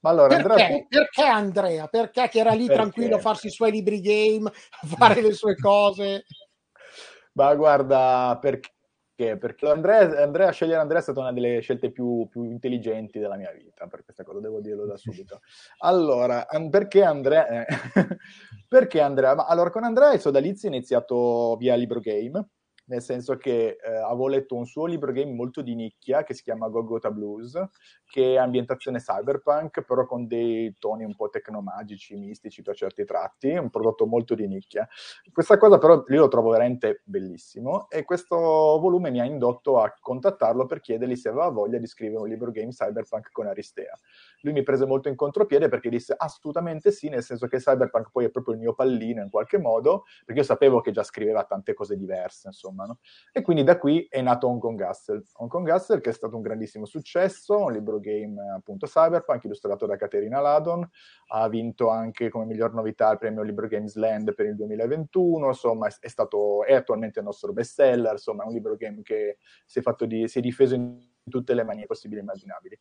Ma 0.00 0.10
allora, 0.10 0.36
perché? 0.36 0.62
Andrea... 0.62 0.86
perché 0.86 1.22
Andrea? 1.22 1.86
Perché 1.86 2.28
che 2.28 2.38
era 2.38 2.52
lì 2.52 2.66
perché? 2.66 2.74
tranquillo 2.74 3.16
a 3.16 3.20
farsi 3.20 3.46
i 3.46 3.50
suoi 3.50 3.70
libri 3.70 4.02
game, 4.02 4.46
a 4.46 4.86
fare 4.86 5.22
le 5.22 5.32
sue 5.32 5.56
cose? 5.56 6.26
Ma 7.32 7.54
guarda, 7.54 8.36
perché 8.38 8.75
perché? 9.16 9.38
Perché 9.38 9.68
Andrea, 9.68 10.22
Andrea, 10.22 10.50
scegliere 10.50 10.80
Andrea 10.80 11.00
è 11.00 11.02
stata 11.02 11.20
una 11.20 11.32
delle 11.32 11.60
scelte 11.60 11.90
più, 11.90 12.28
più, 12.30 12.44
intelligenti 12.44 13.18
della 13.18 13.36
mia 13.36 13.50
vita, 13.50 13.86
per 13.86 14.04
questa 14.04 14.22
cosa 14.22 14.40
devo 14.40 14.60
dirlo 14.60 14.84
da 14.84 14.96
subito. 14.96 15.40
Allora, 15.78 16.46
perché 16.70 17.02
Andrea? 17.02 17.46
Eh, 17.48 17.66
perché 18.68 19.00
Andrea? 19.00 19.34
Ma 19.34 19.46
allora, 19.46 19.70
con 19.70 19.84
Andrea 19.84 20.12
il 20.12 20.20
sodalizio 20.20 20.68
è 20.68 20.72
iniziato 20.72 21.56
via 21.56 21.74
Libro 21.74 22.00
Game, 22.00 22.48
nel 22.86 23.02
senso 23.02 23.36
che 23.36 23.76
eh, 23.82 23.94
avevo 23.96 24.28
letto 24.28 24.54
un 24.54 24.66
suo 24.66 24.86
libro 24.86 25.12
game 25.12 25.32
molto 25.32 25.62
di 25.62 25.74
nicchia 25.74 26.24
che 26.24 26.34
si 26.34 26.42
chiama 26.42 26.68
Gogota 26.68 27.10
Blues, 27.10 27.60
che 28.06 28.34
è 28.34 28.36
ambientazione 28.36 28.98
cyberpunk, 28.98 29.82
però 29.82 30.06
con 30.06 30.26
dei 30.26 30.76
toni 30.78 31.04
un 31.04 31.14
po' 31.14 31.28
tecnomagici, 31.28 32.16
mistici 32.16 32.62
per 32.62 32.76
certi 32.76 33.04
tratti, 33.04 33.50
un 33.50 33.70
prodotto 33.70 34.06
molto 34.06 34.34
di 34.34 34.46
nicchia. 34.46 34.88
Questa 35.32 35.56
cosa 35.56 35.78
però 35.78 36.04
io 36.08 36.20
lo 36.20 36.28
trovo 36.28 36.50
veramente 36.50 37.02
bellissimo 37.04 37.88
e 37.90 38.04
questo 38.04 38.36
volume 38.36 39.10
mi 39.10 39.20
ha 39.20 39.24
indotto 39.24 39.80
a 39.80 39.94
contattarlo 39.98 40.66
per 40.66 40.80
chiedergli 40.80 41.16
se 41.16 41.28
aveva 41.28 41.48
voglia 41.48 41.78
di 41.78 41.86
scrivere 41.86 42.22
un 42.22 42.28
libro 42.28 42.50
game 42.50 42.70
cyberpunk 42.70 43.30
con 43.32 43.46
Aristea. 43.46 43.98
Lui 44.42 44.52
mi 44.52 44.62
prese 44.62 44.86
molto 44.86 45.08
in 45.08 45.16
contropiede 45.16 45.68
perché 45.68 45.88
disse 45.88 46.14
assolutamente 46.16 46.90
sì, 46.90 47.08
nel 47.08 47.22
senso 47.22 47.46
che 47.46 47.58
cyberpunk 47.58 48.10
poi 48.10 48.26
è 48.26 48.30
proprio 48.30 48.54
il 48.54 48.60
mio 48.60 48.74
pallino 48.74 49.22
in 49.22 49.30
qualche 49.30 49.58
modo, 49.58 50.04
perché 50.24 50.40
io 50.40 50.46
sapevo 50.46 50.80
che 50.80 50.92
già 50.92 51.02
scriveva 51.02 51.44
tante 51.44 51.74
cose 51.74 51.96
diverse, 51.96 52.48
insomma, 52.48 52.75
no? 52.84 52.98
E 53.32 53.42
quindi 53.42 53.62
da 53.62 53.78
qui 53.78 54.06
è 54.10 54.20
nato 54.20 54.46
Hong 54.48 54.60
Kong 54.60 54.78
Castle. 54.78 55.22
Hong 55.34 55.50
Kong 55.50 55.66
Castle 55.66 56.00
che 56.00 56.10
è 56.10 56.12
stato 56.12 56.36
un 56.36 56.42
grandissimo 56.42 56.84
successo, 56.84 57.58
un 57.58 57.72
libro 57.72 57.98
game 58.00 58.40
appunto 58.54 58.86
cyberpunk 58.86 59.44
illustrato 59.44 59.86
da 59.86 59.96
Caterina 59.96 60.40
Ladon, 60.40 60.88
ha 61.28 61.48
vinto 61.48 61.88
anche 61.88 62.28
come 62.28 62.44
miglior 62.44 62.74
novità 62.74 63.10
il 63.12 63.18
premio 63.18 63.42
Libro 63.42 63.66
Games 63.68 63.94
Land 63.94 64.34
per 64.34 64.46
il 64.46 64.56
2021, 64.56 65.46
insomma 65.46 65.86
è, 65.86 66.08
stato, 66.08 66.64
è 66.64 66.74
attualmente 66.74 67.20
il 67.20 67.24
nostro 67.24 67.52
bestseller, 67.52 68.12
insomma 68.12 68.42
è 68.42 68.46
un 68.46 68.52
libro 68.52 68.76
game 68.76 69.02
che 69.02 69.38
si 69.64 69.80
è, 69.80 70.06
di, 70.06 70.28
si 70.28 70.38
è 70.38 70.40
difeso 70.42 70.74
in 70.74 70.98
tutte 71.28 71.54
le 71.54 71.64
maniere 71.64 71.86
possibili 71.86 72.20
e 72.20 72.22
immaginabili. 72.22 72.78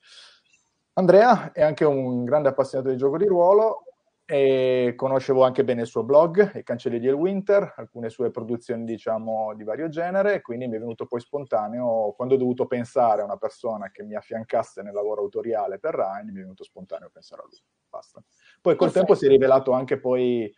Andrea 0.97 1.51
è 1.51 1.61
anche 1.61 1.83
un 1.83 2.23
grande 2.23 2.49
appassionato 2.49 2.89
di 2.89 2.97
gioco 2.97 3.17
di 3.17 3.25
ruolo 3.25 3.83
e 4.25 4.93
conoscevo 4.95 5.43
anche 5.43 5.63
bene 5.63 5.81
il 5.81 5.87
suo 5.87 6.03
blog, 6.03 6.55
I 6.55 6.63
Cancelli 6.63 6.99
di 6.99 7.07
El 7.07 7.13
Winter, 7.13 7.73
alcune 7.77 8.09
sue 8.09 8.31
produzioni 8.31 8.83
diciamo 8.83 9.53
di 9.53 9.63
vario 9.63 9.87
genere, 9.87 10.41
quindi 10.41 10.67
mi 10.67 10.77
è 10.77 10.79
venuto 10.79 11.05
poi 11.05 11.19
spontaneo, 11.19 12.13
quando 12.15 12.33
ho 12.33 12.37
dovuto 12.37 12.65
pensare 12.65 13.21
a 13.21 13.25
una 13.25 13.37
persona 13.37 13.91
che 13.91 14.03
mi 14.03 14.15
affiancasse 14.15 14.81
nel 14.81 14.93
lavoro 14.93 15.21
autoriale 15.21 15.77
per 15.77 15.93
Ryan, 15.93 16.25
mi 16.25 16.39
è 16.39 16.41
venuto 16.41 16.63
spontaneo 16.63 17.09
pensare 17.13 17.43
a 17.43 17.45
lui, 17.45 17.61
basta. 17.87 18.19
Poi 18.61 18.75
col 18.75 18.87
Perfetto. 18.87 19.05
tempo 19.05 19.13
si 19.13 19.25
è 19.25 19.29
rivelato 19.29 19.71
anche 19.71 19.99
poi 19.99 20.51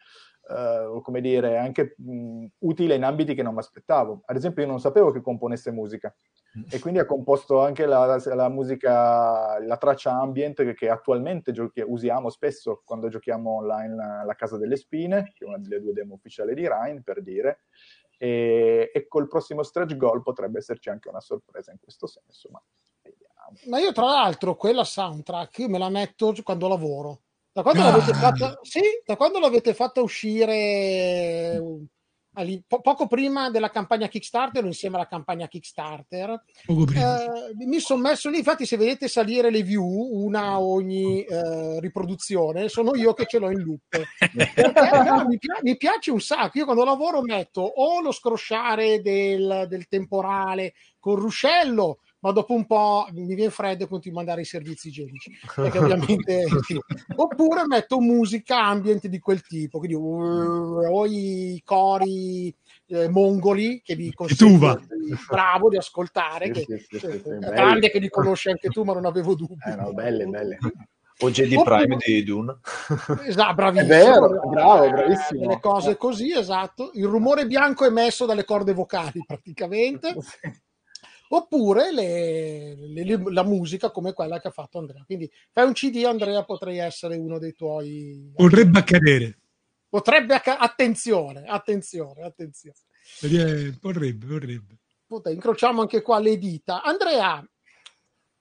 Uh, 0.50 1.02
come 1.02 1.20
dire, 1.20 1.58
anche 1.58 1.94
mh, 1.98 2.46
utile 2.60 2.96
in 2.96 3.04
ambiti 3.04 3.36
che 3.36 3.44
non 3.44 3.54
mi 3.54 3.60
aspettavo. 3.60 4.22
Ad 4.24 4.38
esempio, 4.38 4.64
io 4.64 4.70
non 4.70 4.80
sapevo 4.80 5.12
che 5.12 5.20
componesse 5.20 5.72
musica 5.72 6.16
e 6.70 6.80
quindi 6.80 7.00
ha 7.00 7.06
composto 7.06 7.62
anche 7.62 7.86
la, 7.86 8.06
la, 8.06 8.22
la 8.34 8.48
musica, 8.48 9.60
la 9.60 9.78
traccia 9.78 10.14
ambient 10.14 10.64
che, 10.64 10.74
che 10.74 10.90
attualmente 10.90 11.52
giochi- 11.52 11.84
usiamo 11.86 12.30
spesso 12.30 12.82
quando 12.86 13.10
giochiamo 13.10 13.58
online 13.58 14.24
La 14.26 14.36
Casa 14.36 14.58
delle 14.58 14.78
Spine, 14.78 15.34
che 15.36 15.44
è 15.44 15.48
una 15.48 15.58
delle 15.58 15.82
due 15.82 15.92
demo 15.92 16.14
ufficiali 16.14 16.56
di 16.56 16.66
Rhine, 16.66 17.02
per 17.04 17.22
dire. 17.22 17.64
E, 18.18 18.90
e 18.94 19.08
col 19.08 19.28
prossimo 19.28 19.64
stretch 19.64 19.98
goal 19.98 20.24
potrebbe 20.24 20.60
esserci 20.60 20.90
anche 20.90 21.10
una 21.10 21.20
sorpresa 21.20 21.72
in 21.72 21.80
questo 21.80 22.08
senso, 22.08 22.50
ma 22.52 22.64
vediamo. 23.04 23.58
Ma 23.66 23.80
io, 23.80 23.92
tra 23.92 24.06
l'altro, 24.06 24.56
quella 24.56 24.86
soundtrack 24.86 25.58
io 25.60 25.70
me 25.70 25.78
la 25.78 25.90
metto 25.90 26.34
quando 26.42 26.68
lavoro. 26.70 27.20
Da 27.58 27.64
quando, 27.64 27.82
ah. 27.82 27.90
l'avete, 27.90 28.14
fatta, 28.14 28.60
sì, 28.62 28.82
da 29.04 29.16
quando 29.16 29.40
l'avete 29.40 29.74
fatta 29.74 30.04
uscire 30.04 31.60
po- 32.68 32.82
poco 32.82 33.08
prima 33.08 33.50
della 33.50 33.72
campagna 33.72 34.08
Kickstarter 34.08 34.64
o 34.64 34.68
insieme 34.68 34.98
alla 34.98 35.08
campagna 35.08 35.48
Kickstarter. 35.48 36.44
Eh, 36.68 37.66
mi 37.66 37.80
sono 37.80 38.02
messo 38.02 38.30
lì, 38.30 38.38
infatti 38.38 38.68
se 38.68 38.78
vedete 38.78 39.08
salire 39.08 39.50
le 39.50 39.64
view, 39.64 39.84
una 39.84 40.60
ogni 40.60 41.24
eh, 41.24 41.80
riproduzione, 41.80 42.70
sono 42.70 42.96
io 42.96 43.16
che 43.16 43.26
ce 43.26 43.40
l'ho 43.40 43.50
in 43.50 43.64
loop. 43.64 44.04
mi, 45.28 45.38
pi- 45.40 45.60
mi, 45.64 45.78
piace 45.78 46.12
un 46.12 46.22
sacco, 46.22 46.60
io 46.60 46.66
quando 46.66 46.84
lavoro 46.84 47.24
metto 47.24 47.62
o 47.62 48.02
lo 48.02 48.12
scrosciare 48.12 49.02
del, 49.02 49.66
del 49.68 49.88
temporale 49.88 50.74
con 51.00 51.16
ruscello, 51.16 52.02
ma 52.20 52.32
dopo 52.32 52.54
un 52.54 52.66
po' 52.66 53.08
mi 53.12 53.36
viene 53.36 53.52
freddo 53.52 53.84
e 53.84 53.88
continuo 53.88 54.20
a 54.20 54.22
mandare 54.22 54.42
i 54.42 54.46
servizi 54.46 54.88
igienici. 54.88 55.32
Perché 55.56 55.78
ovviamente 55.78 56.46
sì. 56.66 56.80
Oppure 57.16 57.66
metto 57.68 58.00
musica 58.00 58.64
ambient 58.64 59.08
di 59.08 59.20
quel 59.20 59.42
tipo, 59.42 59.80
quindi 59.80 59.96
uh, 59.96 60.02
o 60.02 61.06
i 61.06 61.62
cori 61.64 62.54
eh, 62.88 63.10
mongoli 63.10 63.82
che 63.84 63.96
vi 63.96 64.14
consiglio 64.14 64.82
bravo 65.30 65.70
di 65.70 65.78
ascoltare, 65.78 66.54
sì, 66.54 66.66
che, 66.66 66.86
sì, 66.90 67.00
sì, 67.00 67.22
grande 67.40 67.90
che 67.90 68.00
li 68.00 68.10
conosci 68.10 68.50
anche 68.50 68.70
tu, 68.70 68.84
ma 68.84 68.94
non 68.94 69.06
avevo 69.06 69.36
dubbi. 69.36 69.56
Eh, 69.66 69.76
no, 69.76 69.94
belle, 69.94 70.26
belle. 70.26 70.58
O 71.20 71.32
JD 71.32 71.64
Prime 71.64 71.98
di 71.98 72.24
Dune. 72.24 72.60
Esatto, 73.26 73.56
bravissimo. 73.56 73.92
È 73.92 73.98
vero, 73.98 74.40
bravo, 74.50 74.88
bravissimo. 74.88 75.50
Le 75.50 75.60
cose 75.60 75.98
così, 75.98 76.32
esatto. 76.32 76.92
Il 76.94 77.06
rumore 77.06 77.48
bianco 77.48 77.86
emesso 77.86 78.28
dalle 78.28 78.46
corde 78.46 78.74
vocali, 78.74 79.24
praticamente 79.26 80.14
oppure 81.30 81.92
le, 81.92 82.76
le, 82.76 83.32
la 83.32 83.44
musica 83.44 83.92
come 83.92 84.14
quella 84.14 84.40
che 84.40 84.48
ha 84.48 84.52
fatto 84.52 84.80
Andrea. 84.80 85.04
Quindi 85.06 85.30
fai 85.52 85.66
un 85.66 85.74
CD, 85.74 86.04
Andrea, 86.06 86.44
potrei 86.44 86.78
essere 86.78 87.16
uno 87.16 87.40
dei 87.40 87.54
tuoi. 87.54 88.32
Potrebbe 88.36 88.80
accadere. 88.80 89.40
Potrebbe 89.90 90.36
accadere. 90.36 90.66
Attenzione, 90.66 91.44
attenzione, 91.46 92.24
attenzione. 92.24 92.78
Vorrebbe, 93.82 94.26
vorrebbe. 94.26 94.78
Puta, 95.06 95.30
incrociamo 95.30 95.82
anche 95.82 96.02
qua 96.02 96.20
le 96.20 96.38
dita. 96.38 96.84
Andrea, 96.84 97.42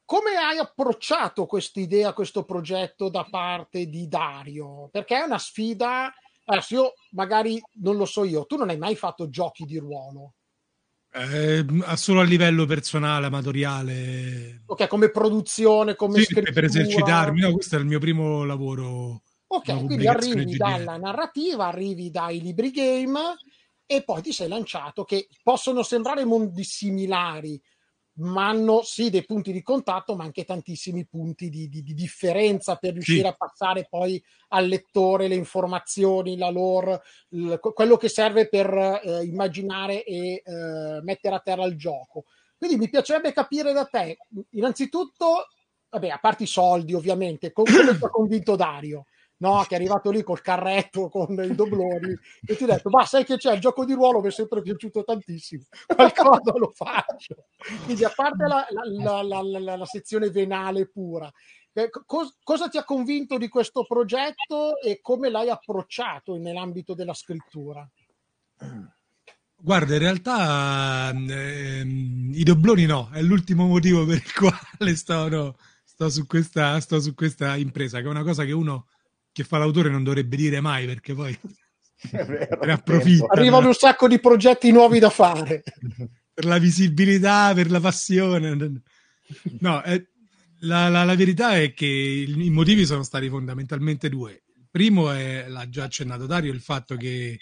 come 0.05 0.37
hai 0.37 0.59
approcciato 0.59 1.47
questa 1.47 1.81
idea, 1.81 2.13
questo 2.13 2.45
progetto 2.45 3.09
da 3.09 3.27
parte 3.29 3.87
di 3.87 4.09
Dario? 4.09 4.89
Perché 4.91 5.17
è 5.17 5.25
una 5.25 5.39
sfida. 5.39 6.13
Adesso 6.45 6.75
io 6.75 6.93
magari 7.11 7.61
non 7.81 7.97
lo 7.97 8.05
so 8.05 8.23
io, 8.23 8.47
tu 8.47 8.57
non 8.57 8.69
hai 8.69 8.79
mai 8.79 8.95
fatto 8.95 9.29
giochi 9.29 9.65
di 9.65 9.79
ruolo. 9.79 10.35
Eh, 11.19 11.65
solo 11.97 12.21
a 12.21 12.25
livello 12.25 12.67
personale, 12.67 13.27
amatoriale. 13.27 14.65
Ok, 14.67 14.87
come 14.87 15.11
produzione, 15.11 15.95
come 15.95 16.21
sì, 16.21 16.35
per 16.35 16.65
esercitarmi, 16.65 17.41
no, 17.41 17.53
questo 17.53 17.77
è 17.77 17.79
il 17.79 17.87
mio 17.87 17.99
primo 17.99 18.45
lavoro. 18.45 19.23
Ok, 19.47 19.87
quindi 19.87 20.07
arrivi 20.07 20.45
GD. 20.45 20.57
dalla 20.57 20.99
narrativa, 20.99 21.67
arrivi 21.67 22.11
dai 22.11 22.43
libri 22.43 22.71
game 22.71 23.19
e 23.87 24.03
poi 24.03 24.21
ti 24.21 24.33
sei 24.33 24.49
lanciato 24.49 25.05
che 25.05 25.29
possono 25.43 25.83
sembrare 25.83 26.25
mondi 26.25 26.65
similari, 26.65 27.59
ma 28.17 28.49
hanno 28.49 28.83
sì 28.83 29.11
dei 29.11 29.25
punti 29.25 29.53
di 29.53 29.63
contatto, 29.63 30.15
ma 30.15 30.25
anche 30.25 30.45
tantissimi 30.45 31.07
punti 31.07 31.49
di, 31.49 31.69
di, 31.69 31.83
di 31.83 31.95
differenza 31.95 32.77
per 32.77 32.93
riuscire 32.93 33.21
sì. 33.21 33.27
a 33.27 33.35
passare 33.37 33.87
poi 33.89 34.23
al 34.49 34.67
lettore 34.67 35.29
le 35.29 35.35
informazioni, 35.35 36.37
la 36.37 36.51
lore, 36.51 37.03
l- 37.31 37.57
quello 37.57 37.97
che 37.97 38.09
serve 38.09 38.49
per 38.49 38.73
eh, 38.73 39.25
immaginare 39.25 40.05
e 40.05 40.43
eh, 40.45 41.01
mettere 41.03 41.35
a 41.35 41.41
terra 41.41 41.65
il 41.65 41.77
gioco. 41.77 42.25
Quindi 42.57 42.79
mi 42.79 42.89
piacerebbe 42.89 43.33
capire 43.33 43.73
da 43.73 43.85
te, 43.85 44.17
innanzitutto, 44.51 45.49
vabbè, 45.91 46.09
a 46.09 46.19
parte 46.19 46.45
i 46.45 46.47
soldi 46.47 46.95
ovviamente, 46.95 47.53
come 47.53 47.71
ti 47.71 48.05
ha 48.05 48.09
convinto 48.09 48.57
Dario? 48.57 49.05
No? 49.39 49.65
che 49.67 49.75
è 49.75 49.79
arrivato 49.79 50.11
lì 50.11 50.23
col 50.23 50.41
carretto 50.41 51.09
con 51.09 51.33
i 51.43 51.55
dobloni 51.55 52.17
e 52.47 52.57
ti 52.57 52.65
ha 52.65 52.67
detto 52.67 52.91
ma 52.91 53.05
sai 53.05 53.25
che 53.25 53.37
c'è 53.37 53.55
il 53.55 53.61
gioco 53.61 53.85
di 53.85 53.93
ruolo 53.93 54.21
mi 54.21 54.29
è 54.29 54.31
sempre 54.33 54.63
piaciuto 54.63 55.05
tantissimo 55.05 55.65
qualcosa 55.95 56.53
lo 56.57 56.73
faccio 56.75 57.47
quindi 57.85 58.05
a 58.05 58.13
parte 58.15 58.47
la, 58.47 58.67
la, 59.23 59.43
la, 59.43 59.77
la 59.77 59.87
sezione 59.87 60.31
venale 60.31 60.89
pura 60.89 61.31
eh, 61.79 61.91
Cos- 62.07 62.39
cosa 62.43 62.69
ti 62.69 62.79
ha 62.79 62.85
convinto 62.85 63.37
di 63.37 63.49
questo 63.49 63.85
progetto 63.85 64.81
e 64.81 65.01
come 65.03 65.29
l'hai 65.29 65.51
approcciato 65.51 66.39
nell'ambito 66.39 66.95
della 66.95 67.13
scrittura? 67.13 67.87
Guarda, 69.59 69.93
in 69.93 69.99
realtà 69.99 71.11
ehm, 71.11 72.31
i 72.33 72.43
dobloni 72.45 72.87
no, 72.87 73.11
è 73.13 73.21
l'ultimo 73.21 73.67
motivo 73.67 74.07
per 74.07 74.17
il 74.17 74.33
quale 74.33 74.97
sto, 74.97 75.29
no, 75.29 75.57
sto, 75.85 76.09
su 76.09 76.27
questa, 76.27 76.81
sto 76.81 76.99
su 76.99 77.15
questa 77.15 77.57
impresa, 77.57 78.01
che 78.01 78.07
è 78.07 78.09
una 78.11 78.23
cosa 78.23 78.45
che 78.45 78.53
uno 78.53 78.87
che 79.37 79.45
fa 79.45 79.59
l'autore 79.59 79.91
non 79.91 80.03
dovrebbe 80.03 80.35
dire 80.35 80.63
mai 80.63 80.87
perché 80.87 81.13
poi 81.13 81.39
ne 82.11 82.73
approfitta. 82.73 83.27
Arrivano 83.29 83.67
un 83.67 83.75
sacco 83.75 84.09
di 84.09 84.19
progetti 84.19 84.73
nuovi 84.73 84.99
da 84.99 85.11
fare. 85.11 85.63
per 86.33 86.47
la 86.47 86.57
visibilità, 86.57 87.53
per 87.53 87.71
la 87.71 87.79
passione. 87.79 88.81
No, 89.61 89.83
è, 89.83 90.03
la, 90.61 90.89
la, 90.89 91.05
la, 91.05 91.15
verità 91.15 91.55
è 91.55 91.75
che 91.75 91.85
i 91.85 92.49
motivi 92.49 92.87
sono 92.87 93.03
stati 93.03 93.29
fondamentalmente 93.29 94.09
due. 94.09 94.45
Il 94.57 94.69
primo 94.71 95.11
è, 95.11 95.47
l'ha 95.49 95.69
già 95.69 95.85
accennato 95.85 96.25
Dario, 96.25 96.51
il 96.51 96.63
fatto 96.63 96.97
che 96.97 97.39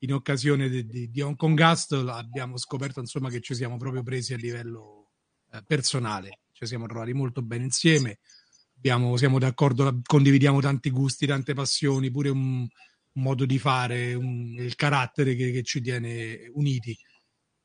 in 0.00 0.12
occasione 0.12 0.68
di, 0.68 0.84
di, 0.84 1.08
di 1.08 1.20
Hong 1.22 1.36
Kong 1.36 1.56
Castle 1.56 2.10
abbiamo 2.10 2.58
scoperto 2.58 3.00
insomma, 3.00 3.30
che 3.30 3.40
ci 3.40 3.54
siamo 3.54 3.78
proprio 3.78 4.02
presi 4.02 4.34
a 4.34 4.36
livello 4.36 5.12
eh, 5.50 5.62
personale, 5.66 6.40
ci 6.52 6.66
siamo 6.66 6.86
trovati 6.86 7.14
molto 7.14 7.40
bene 7.40 7.64
insieme 7.64 8.18
abbiamo, 8.78 9.16
siamo 9.16 9.38
d'accordo, 9.38 10.00
condividiamo 10.04 10.60
tanti 10.60 10.90
gusti, 10.90 11.26
tante 11.26 11.52
passioni, 11.52 12.10
pure 12.10 12.28
un, 12.30 12.60
un 12.60 13.22
modo 13.22 13.44
di 13.44 13.58
fare, 13.58 14.14
un, 14.14 14.54
il 14.56 14.74
carattere 14.76 15.34
che, 15.34 15.50
che, 15.50 15.62
ci 15.62 15.80
tiene 15.80 16.48
uniti. 16.54 16.96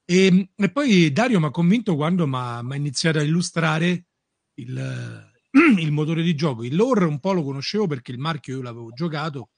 E, 0.06 0.50
e 0.56 0.72
poi 0.72 1.12
Dario 1.12 1.40
mi 1.40 1.46
ha 1.46 1.52
convinto 1.52 1.96
quando 1.96 2.28
mi 2.28 2.36
ha 2.36 2.76
iniziato 2.76 3.20
a 3.20 3.24
illustrare 3.24 4.08
il, 4.56 5.32
il, 5.80 5.92
motore 5.92 6.24
di 6.24 6.36
gioco. 6.36 6.64
Il 6.64 6.76
lore 6.76 7.06
un 7.06 7.20
po' 7.20 7.34
lo 7.34 7.44
conoscevo 7.44 7.88
perché 7.88 8.12
il 8.12 8.20
marchio 8.20 8.56
io 8.56 8.62
l'avevo 8.64 8.92
giocato, 8.92 9.52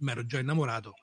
mi 0.00 0.10
ero 0.10 0.26
già 0.26 0.40
innamorato 0.40 0.94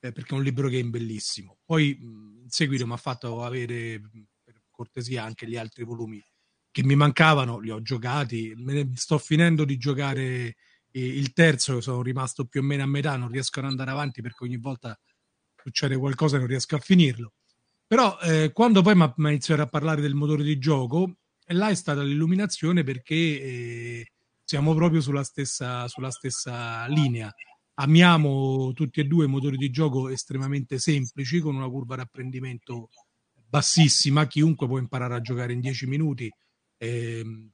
eh, 0.00 0.12
perché 0.12 0.34
è 0.34 0.38
un 0.38 0.42
libro 0.42 0.68
game 0.68 0.90
bellissimo. 0.90 1.58
Poi 1.64 1.96
in 2.00 2.48
seguito 2.48 2.86
mi 2.86 2.92
ha 2.92 2.96
fatto 2.96 3.44
avere 3.44 4.00
per 4.42 4.62
cortesia 4.68 5.22
anche 5.24 5.46
gli 5.46 5.56
altri 5.56 5.84
volumi 5.84 6.22
che 6.78 6.84
mi 6.84 6.94
mancavano, 6.94 7.58
li 7.58 7.70
ho 7.70 7.82
giocati, 7.82 8.54
sto 8.94 9.18
finendo 9.18 9.64
di 9.64 9.78
giocare 9.78 10.54
il 10.92 11.32
terzo, 11.32 11.80
sono 11.80 12.02
rimasto 12.02 12.44
più 12.44 12.60
o 12.60 12.62
meno 12.62 12.84
a 12.84 12.86
metà, 12.86 13.16
non 13.16 13.32
riesco 13.32 13.58
ad 13.58 13.64
andare 13.64 13.90
avanti 13.90 14.22
perché 14.22 14.44
ogni 14.44 14.58
volta 14.58 14.96
succede 15.60 15.96
qualcosa 15.96 16.36
e 16.36 16.38
non 16.38 16.46
riesco 16.46 16.76
a 16.76 16.78
finirlo. 16.78 17.32
Però 17.84 18.16
eh, 18.20 18.52
quando 18.52 18.82
poi 18.82 18.94
mi 18.94 19.02
ha 19.02 19.12
iniziato 19.16 19.60
a 19.60 19.66
parlare 19.66 20.00
del 20.00 20.14
motore 20.14 20.44
di 20.44 20.56
gioco, 20.58 21.16
là 21.46 21.68
è 21.68 21.74
stata 21.74 22.00
l'illuminazione 22.00 22.84
perché 22.84 23.14
eh, 23.16 24.12
siamo 24.44 24.72
proprio 24.72 25.00
sulla 25.00 25.24
stessa, 25.24 25.88
sulla 25.88 26.12
stessa 26.12 26.86
linea. 26.86 27.34
Amiamo 27.74 28.72
tutti 28.72 29.00
e 29.00 29.04
due 29.04 29.26
motori 29.26 29.56
di 29.56 29.70
gioco 29.70 30.10
estremamente 30.10 30.78
semplici, 30.78 31.40
con 31.40 31.56
una 31.56 31.68
curva 31.68 31.96
di 31.96 32.02
apprendimento 32.02 32.90
bassissima, 33.48 34.28
chiunque 34.28 34.68
può 34.68 34.78
imparare 34.78 35.16
a 35.16 35.20
giocare 35.20 35.52
in 35.52 35.58
10 35.58 35.86
minuti. 35.88 36.30
Eh, 36.78 37.50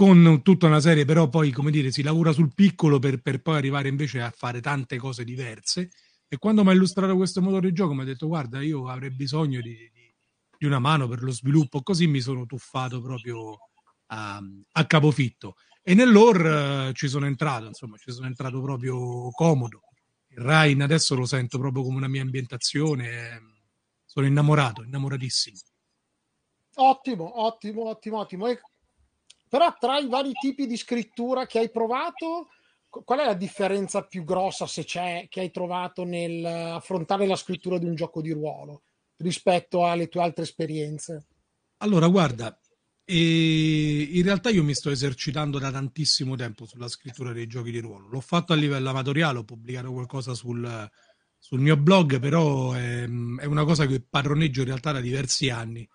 con 0.00 0.40
tutta 0.42 0.66
una 0.66 0.80
serie, 0.80 1.04
però 1.04 1.28
poi, 1.28 1.50
come 1.50 1.70
dire, 1.70 1.90
si 1.90 2.02
lavora 2.02 2.32
sul 2.32 2.54
piccolo 2.54 2.98
per, 2.98 3.20
per 3.20 3.42
poi 3.42 3.56
arrivare 3.56 3.88
invece 3.88 4.22
a 4.22 4.32
fare 4.34 4.62
tante 4.62 4.96
cose 4.96 5.24
diverse. 5.24 5.90
E 6.26 6.38
quando 6.38 6.64
mi 6.64 6.70
ha 6.70 6.72
illustrato 6.72 7.16
questo 7.16 7.42
motore 7.42 7.68
di 7.68 7.74
gioco 7.74 7.92
mi 7.92 8.00
ha 8.00 8.04
detto 8.04 8.26
guarda, 8.26 8.62
io 8.62 8.88
avrei 8.88 9.10
bisogno 9.10 9.60
di, 9.60 9.76
di, 9.92 10.14
di, 10.56 10.64
una 10.64 10.78
mano 10.78 11.06
per 11.06 11.22
lo 11.22 11.32
sviluppo, 11.32 11.82
così 11.82 12.06
mi 12.06 12.20
sono 12.20 12.46
tuffato 12.46 13.02
proprio 13.02 13.58
a, 14.06 14.40
a 14.72 14.86
capofitto. 14.86 15.56
E 15.82 15.92
nell'OR 15.92 16.88
uh, 16.88 16.92
ci 16.92 17.08
sono 17.08 17.26
entrato, 17.26 17.66
insomma, 17.66 17.98
ci 17.98 18.10
sono 18.10 18.26
entrato 18.26 18.62
proprio 18.62 19.30
comodo. 19.32 19.82
Il 20.28 20.38
Rhine 20.38 20.82
adesso 20.82 21.14
lo 21.14 21.26
sento 21.26 21.58
proprio 21.58 21.82
come 21.82 21.96
una 21.96 22.08
mia 22.08 22.22
ambientazione, 22.22 23.38
sono 24.06 24.24
innamorato, 24.26 24.82
innamoratissimo. 24.82 25.58
Ottimo, 26.82 27.42
ottimo, 27.42 27.88
ottimo, 27.88 28.18
ottimo. 28.18 28.46
E 28.46 28.60
però 29.48 29.74
tra 29.78 29.98
i 29.98 30.08
vari 30.08 30.32
tipi 30.32 30.66
di 30.66 30.76
scrittura 30.76 31.44
che 31.44 31.58
hai 31.58 31.70
provato, 31.70 32.48
qual 32.88 33.18
è 33.18 33.24
la 33.24 33.34
differenza 33.34 34.04
più 34.04 34.24
grossa, 34.24 34.66
se 34.66 34.84
c'è, 34.84 35.26
che 35.28 35.40
hai 35.40 35.50
trovato 35.50 36.04
nell'affrontare 36.04 37.26
la 37.26 37.36
scrittura 37.36 37.76
di 37.76 37.84
un 37.84 37.96
gioco 37.96 38.20
di 38.22 38.30
ruolo 38.30 38.82
rispetto 39.16 39.84
alle 39.84 40.08
tue 40.08 40.22
altre 40.22 40.44
esperienze? 40.44 41.26
Allora, 41.78 42.06
guarda, 42.06 42.56
e 43.04 44.02
in 44.12 44.22
realtà 44.22 44.50
io 44.50 44.62
mi 44.62 44.72
sto 44.72 44.90
esercitando 44.90 45.58
da 45.58 45.72
tantissimo 45.72 46.36
tempo 46.36 46.64
sulla 46.64 46.86
scrittura 46.86 47.32
dei 47.32 47.48
giochi 47.48 47.72
di 47.72 47.80
ruolo. 47.80 48.06
L'ho 48.08 48.20
fatto 48.20 48.52
a 48.52 48.56
livello 48.56 48.90
amatoriale, 48.90 49.38
ho 49.38 49.44
pubblicato 49.44 49.90
qualcosa 49.92 50.32
sul, 50.34 50.88
sul 51.36 51.60
mio 51.60 51.76
blog, 51.76 52.20
però 52.20 52.72
è, 52.72 53.02
è, 53.02 53.44
una 53.46 53.64
cosa 53.64 53.84
che 53.86 54.00
padroneggio 54.00 54.60
in 54.60 54.66
realtà 54.66 54.92
da 54.92 55.00
diversi 55.00 55.50
anni 55.50 55.86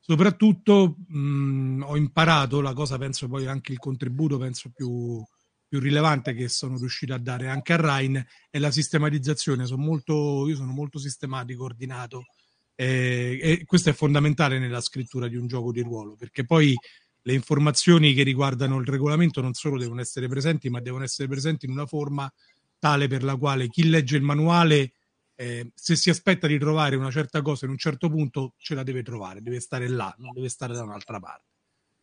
soprattutto 0.00 0.96
mh, 1.06 1.82
ho 1.86 1.96
imparato 1.96 2.60
la 2.60 2.72
cosa, 2.72 2.98
penso 2.98 3.28
poi 3.28 3.46
anche 3.46 3.72
il 3.72 3.78
contributo, 3.78 4.38
penso 4.38 4.70
più, 4.74 5.22
più 5.68 5.78
rilevante 5.78 6.34
che 6.34 6.48
sono 6.48 6.78
riuscito 6.78 7.14
a 7.14 7.18
dare 7.18 7.48
anche 7.48 7.74
a 7.74 7.76
Ryan 7.76 8.24
è 8.50 8.58
la 8.58 8.70
sistematizzazione. 8.70 9.66
Sono 9.66 9.82
molto, 9.82 10.48
io 10.48 10.56
sono 10.56 10.72
molto 10.72 10.98
sistematico, 10.98 11.64
ordinato 11.64 12.24
eh, 12.74 13.38
e 13.42 13.64
questo 13.66 13.90
è 13.90 13.92
fondamentale 13.92 14.58
nella 14.58 14.80
scrittura 14.80 15.28
di 15.28 15.36
un 15.36 15.46
gioco 15.46 15.70
di 15.70 15.82
ruolo 15.82 16.16
perché 16.16 16.46
poi 16.46 16.74
le 17.22 17.34
informazioni 17.34 18.14
che 18.14 18.22
riguardano 18.22 18.78
il 18.78 18.86
regolamento 18.86 19.42
non 19.42 19.52
solo 19.52 19.78
devono 19.78 20.00
essere 20.00 20.28
presenti, 20.28 20.70
ma 20.70 20.80
devono 20.80 21.04
essere 21.04 21.28
presenti 21.28 21.66
in 21.66 21.72
una 21.72 21.84
forma 21.84 22.32
tale 22.78 23.08
per 23.08 23.22
la 23.22 23.36
quale 23.36 23.68
chi 23.68 23.88
legge 23.88 24.16
il 24.16 24.22
manuale 24.22 24.92
eh, 25.40 25.70
se 25.74 25.96
si 25.96 26.10
aspetta 26.10 26.46
di 26.46 26.58
trovare 26.58 26.96
una 26.96 27.10
certa 27.10 27.40
cosa 27.40 27.64
in 27.64 27.70
un 27.70 27.78
certo 27.78 28.10
punto 28.10 28.52
ce 28.58 28.74
la 28.74 28.82
deve 28.82 29.02
trovare, 29.02 29.40
deve 29.40 29.58
stare 29.58 29.88
là, 29.88 30.14
non 30.18 30.34
deve 30.34 30.50
stare 30.50 30.74
da 30.74 30.82
un'altra 30.82 31.18
parte. 31.18 31.46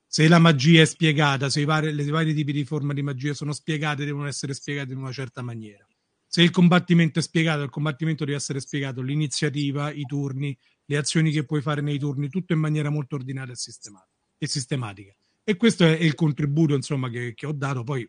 Se 0.08 0.28
la 0.28 0.40
magia 0.40 0.82
è 0.82 0.86
spiegata, 0.86 1.48
se 1.48 1.62
i 1.62 1.66
vari, 1.66 1.94
le 1.94 2.04
vari 2.06 2.34
tipi 2.34 2.52
di 2.52 2.66
forma 2.66 2.94
di 2.94 3.04
magia 3.04 3.36
sono 3.36 3.54
spiegate, 3.54 4.06
devono 4.06 4.26
essere 4.26 4.56
spiegate 4.56 4.94
in 4.94 4.98
una 4.98 5.12
certa 5.12 5.44
maniera. 5.44 5.86
Se 6.26 6.42
il 6.42 6.50
combattimento 6.50 7.20
è 7.20 7.22
spiegato, 7.22 7.62
il 7.62 7.70
combattimento 7.70 8.26
deve 8.26 8.38
essere 8.38 8.60
spiegato, 8.60 9.04
l'iniziativa, 9.04 9.92
i 9.92 10.06
turni, 10.08 10.58
le 10.86 10.98
azioni 10.98 11.30
che 11.30 11.46
puoi 11.46 11.62
fare 11.62 11.82
nei 11.82 12.00
turni, 12.00 12.30
tutto 12.30 12.54
in 12.54 12.60
maniera 12.60 12.90
molto 12.90 13.18
ordinata 13.18 13.52
e 13.52 14.48
sistematica. 14.48 15.16
E 15.44 15.56
questo 15.58 15.84
è 15.84 15.92
il 15.92 16.16
contributo 16.16 16.74
insomma, 16.74 17.08
che, 17.12 17.36
che 17.36 17.46
ho 17.46 17.54
dato. 17.54 17.84
Poi 17.84 18.08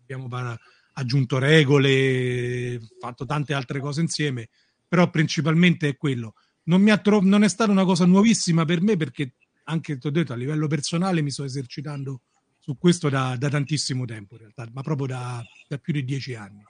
abbiamo 0.00 0.26
parlato 0.26 0.60
aggiunto 0.98 1.38
regole, 1.38 2.80
fatto 2.98 3.24
tante 3.26 3.54
altre 3.54 3.80
cose 3.80 4.00
insieme, 4.00 4.48
però 4.86 5.10
principalmente 5.10 5.88
è 5.88 5.96
quello. 5.96 6.34
Non, 6.64 7.00
tro- 7.02 7.20
non 7.22 7.44
è 7.44 7.48
stata 7.48 7.70
una 7.70 7.84
cosa 7.84 8.04
nuovissima 8.06 8.64
per 8.64 8.80
me 8.80 8.96
perché 8.96 9.34
anche, 9.64 9.98
ti 9.98 10.06
ho 10.06 10.10
detto, 10.10 10.32
a 10.32 10.36
livello 10.36 10.66
personale 10.66 11.22
mi 11.22 11.30
sto 11.30 11.44
esercitando 11.44 12.20
su 12.58 12.76
questo 12.78 13.08
da, 13.08 13.36
da 13.38 13.48
tantissimo 13.48 14.04
tempo 14.04 14.34
in 14.34 14.40
realtà, 14.40 14.66
ma 14.72 14.82
proprio 14.82 15.06
da, 15.06 15.44
da, 15.68 15.78
più 15.78 15.92
di 15.92 16.04
dieci 16.04 16.34
anni. 16.34 16.64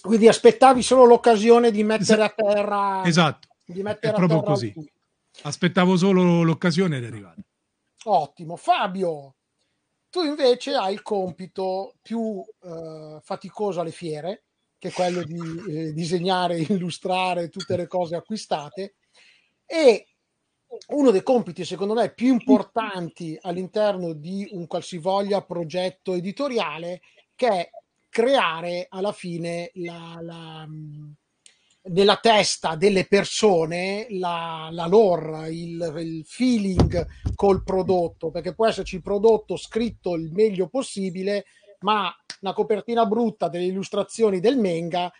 Quindi 0.00 0.28
aspettavi 0.28 0.82
solo 0.82 1.04
l'occasione 1.04 1.70
di 1.70 1.82
mettere 1.82 2.22
a 2.22 2.28
terra... 2.34 3.02
Esatto, 3.04 3.48
di 3.64 3.82
mettere 3.82 4.12
è 4.12 4.16
proprio 4.16 4.42
così. 4.42 4.72
Aspettavo 5.42 5.96
solo 5.96 6.42
l'occasione 6.42 6.98
ed 6.98 7.04
è 7.04 7.06
arrivata. 7.06 7.42
Ottimo. 8.04 8.56
Fabio, 8.56 9.34
tu 10.14 10.22
invece 10.22 10.76
hai 10.76 10.92
il 10.92 11.02
compito 11.02 11.96
più 12.00 12.40
eh, 12.62 13.18
faticoso 13.20 13.80
alle 13.80 13.90
fiere, 13.90 14.44
che 14.78 14.90
è 14.90 14.92
quello 14.92 15.24
di 15.24 15.40
eh, 15.68 15.92
disegnare, 15.92 16.58
illustrare 16.60 17.48
tutte 17.48 17.76
le 17.76 17.88
cose 17.88 18.14
acquistate, 18.14 18.94
e 19.66 20.06
uno 20.90 21.10
dei 21.10 21.24
compiti, 21.24 21.64
secondo 21.64 21.94
me, 21.94 22.14
più 22.14 22.28
importanti 22.28 23.36
all'interno 23.40 24.12
di 24.12 24.46
un 24.52 24.68
qualsivoglia 24.68 25.42
progetto 25.42 26.14
editoriale, 26.14 27.00
che 27.34 27.48
è 27.48 27.70
creare 28.08 28.86
alla 28.88 29.10
fine 29.10 29.72
la, 29.74 30.18
la, 30.20 30.68
nella 31.86 32.16
testa 32.16 32.76
delle 32.76 33.06
persone 33.06 34.06
la, 34.10 34.68
la 34.70 34.86
lore, 34.86 35.50
il, 35.50 35.92
il, 35.98 36.24
feeling 36.24 37.06
col 37.34 37.62
prodotto, 37.62 38.30
perché 38.30 38.54
può 38.54 38.66
esserci 38.66 38.96
il 38.96 39.02
prodotto 39.02 39.56
scritto 39.56 40.14
il 40.14 40.32
meglio 40.32 40.68
possibile, 40.68 41.44
ma 41.80 42.14
una 42.40 42.52
copertina 42.54 43.04
brutta 43.04 43.48
delle 43.48 43.64
illustrazioni 43.64 44.40
del 44.40 44.58
manga 44.58 45.12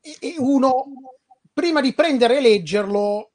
e, 0.00 0.16
e 0.20 0.34
uno 0.38 0.84
prima 1.52 1.80
di 1.80 1.94
prendere 1.94 2.38
e 2.38 2.40
leggerlo 2.40 3.32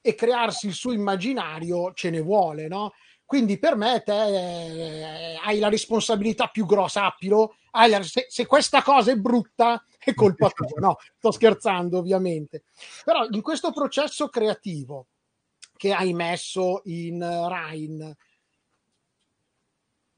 e 0.00 0.14
crearsi 0.14 0.66
il 0.66 0.72
suo 0.72 0.92
immaginario 0.92 1.92
ce 1.92 2.10
ne 2.10 2.20
vuole, 2.20 2.68
no? 2.68 2.92
Quindi 3.24 3.58
per 3.58 3.76
me 3.76 4.02
te 4.04 4.12
eh, 4.12 5.38
hai 5.42 5.58
la 5.58 5.68
responsabilità 5.68 6.48
più 6.48 6.66
grossa, 6.66 7.04
appilo, 7.04 7.56
la, 7.72 8.02
se, 8.02 8.26
se, 8.28 8.46
questa 8.46 8.82
cosa 8.82 9.12
è 9.12 9.16
brutta 9.16 9.84
è 9.98 10.14
colpa 10.14 10.48
tua, 10.54 10.80
no, 10.80 10.96
sto 11.16 11.30
scherzando 11.30 11.98
ovviamente. 11.98 12.64
Però 13.04 13.26
in 13.30 13.42
questo 13.42 13.72
processo 13.72 14.28
creativo 14.28 15.06
che 15.76 15.92
hai 15.92 16.12
messo 16.12 16.82
in 16.84 17.18
Rhine, 17.20 18.16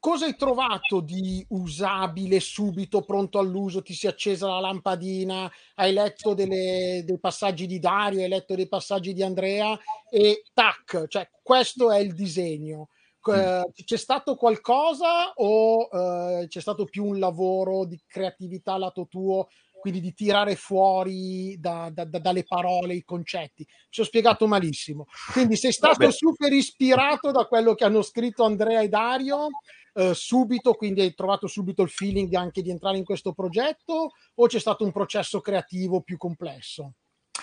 cosa 0.05 0.25
hai 0.25 0.35
trovato 0.35 0.99
di 0.99 1.43
usabile 1.49 2.39
subito, 2.39 3.01
pronto 3.01 3.39
all'uso? 3.39 3.81
Ti 3.81 3.93
si 3.93 4.05
è 4.05 4.09
accesa 4.09 4.47
la 4.47 4.59
lampadina, 4.59 5.51
hai 5.75 5.93
letto 5.93 6.35
delle, 6.35 7.01
dei 7.03 7.19
passaggi 7.19 7.65
di 7.65 7.79
Dario, 7.79 8.21
hai 8.21 8.27
letto 8.27 8.53
dei 8.53 8.67
passaggi 8.67 9.13
di 9.13 9.23
Andrea 9.23 9.75
e 10.07 10.43
tac, 10.53 11.07
cioè 11.07 11.27
questo 11.41 11.91
è 11.91 11.97
il 11.97 12.13
disegno. 12.13 12.89
Eh, 13.33 13.83
c'è 13.83 13.97
stato 13.97 14.35
qualcosa 14.35 15.31
o 15.35 15.87
uh, 15.89 16.47
c'è 16.47 16.61
stato 16.61 16.85
più 16.85 17.05
un 17.05 17.19
lavoro 17.19 17.85
di 17.85 17.99
creatività 18.05 18.77
lato 18.77 19.07
tuo, 19.07 19.47
quindi 19.79 19.99
di 19.99 20.13
tirare 20.13 20.55
fuori 20.55 21.57
da, 21.59 21.89
da, 21.91 22.05
da, 22.05 22.19
dalle 22.19 22.43
parole 22.43 22.95
i 22.95 23.03
concetti? 23.03 23.63
Mi 23.67 23.87
sono 23.89 24.07
spiegato 24.07 24.47
malissimo. 24.47 25.05
Quindi 25.31 25.55
sei 25.55 25.71
stato 25.71 25.99
Vabbè. 25.99 26.11
super 26.11 26.51
ispirato 26.53 27.31
da 27.31 27.45
quello 27.45 27.73
che 27.73 27.85
hanno 27.85 28.01
scritto 28.01 28.43
Andrea 28.43 28.81
e 28.81 28.89
Dario 28.89 29.47
uh, 29.93 30.13
subito, 30.13 30.73
quindi 30.73 31.01
hai 31.01 31.13
trovato 31.13 31.47
subito 31.47 31.81
il 31.81 31.89
feeling 31.89 32.33
anche 32.33 32.61
di 32.61 32.69
entrare 32.69 32.97
in 32.97 33.03
questo 33.03 33.33
progetto 33.33 34.11
o 34.35 34.47
c'è 34.47 34.59
stato 34.59 34.83
un 34.83 34.91
processo 34.91 35.41
creativo 35.41 36.01
più 36.01 36.17
complesso? 36.17 36.93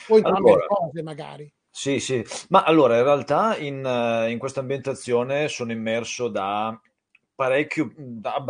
O 0.08 0.16
entrambe 0.16 0.50
allora. 0.50 0.60
le 0.60 0.66
cose 0.66 1.02
magari. 1.02 1.52
Sì, 1.74 2.00
sì, 2.00 2.22
ma 2.50 2.62
allora 2.64 2.98
in 2.98 3.02
realtà 3.02 3.56
in, 3.56 3.82
eh, 3.84 4.30
in 4.30 4.38
questa 4.38 4.60
ambientazione 4.60 5.48
sono 5.48 5.72
immerso 5.72 6.28
da 6.28 6.78
parecchio, 7.34 7.90
da 7.96 8.44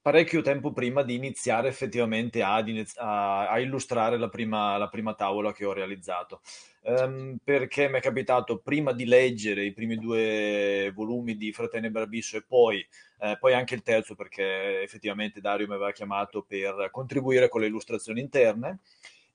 parecchio 0.00 0.40
tempo 0.40 0.72
prima 0.72 1.02
di 1.02 1.16
iniziare 1.16 1.66
effettivamente 1.68 2.40
ad 2.42 2.68
a, 2.96 3.48
a 3.48 3.58
illustrare 3.58 4.18
la 4.18 4.28
prima, 4.28 4.76
la 4.76 4.88
prima 4.88 5.14
tavola 5.14 5.52
che 5.52 5.64
ho 5.64 5.72
realizzato. 5.72 6.40
Um, 6.84 7.38
perché 7.42 7.88
mi 7.88 7.98
è 7.98 8.00
capitato 8.00 8.58
prima 8.58 8.92
di 8.92 9.04
leggere 9.04 9.64
i 9.64 9.72
primi 9.72 9.96
due 9.96 10.90
volumi 10.94 11.36
di 11.36 11.52
Fratene 11.52 11.90
Abisso 11.92 12.36
e 12.36 12.44
poi, 12.46 12.84
eh, 13.20 13.36
poi, 13.38 13.52
anche 13.54 13.74
il 13.74 13.82
terzo 13.82 14.14
perché 14.16 14.82
effettivamente 14.82 15.40
Dario 15.40 15.66
mi 15.68 15.74
aveva 15.74 15.92
chiamato 15.92 16.42
per 16.42 16.88
contribuire 16.90 17.48
con 17.48 17.60
le 17.60 17.68
illustrazioni 17.68 18.20
interne 18.20 18.78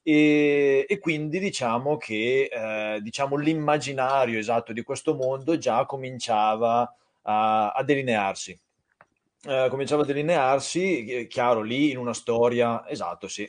e, 0.09 0.85
e 0.87 0.99
quindi 0.99 1.37
diciamo 1.37 1.97
che 1.97 2.49
eh, 2.49 3.01
diciamo, 3.01 3.35
l'immaginario 3.35 4.39
esatto 4.39 4.71
di 4.71 4.81
questo 4.81 5.15
mondo 5.15 5.57
già 5.57 5.85
cominciava 5.85 6.95
a, 7.23 7.71
a 7.71 7.83
delinearsi 7.83 8.57
eh, 9.43 9.67
cominciava 9.69 10.03
a 10.03 10.05
delinearsi, 10.05 11.27
chiaro, 11.29 11.61
lì 11.61 11.91
in 11.91 11.97
una 11.97 12.13
storia, 12.13 12.87
esatto, 12.87 13.27
sì. 13.27 13.47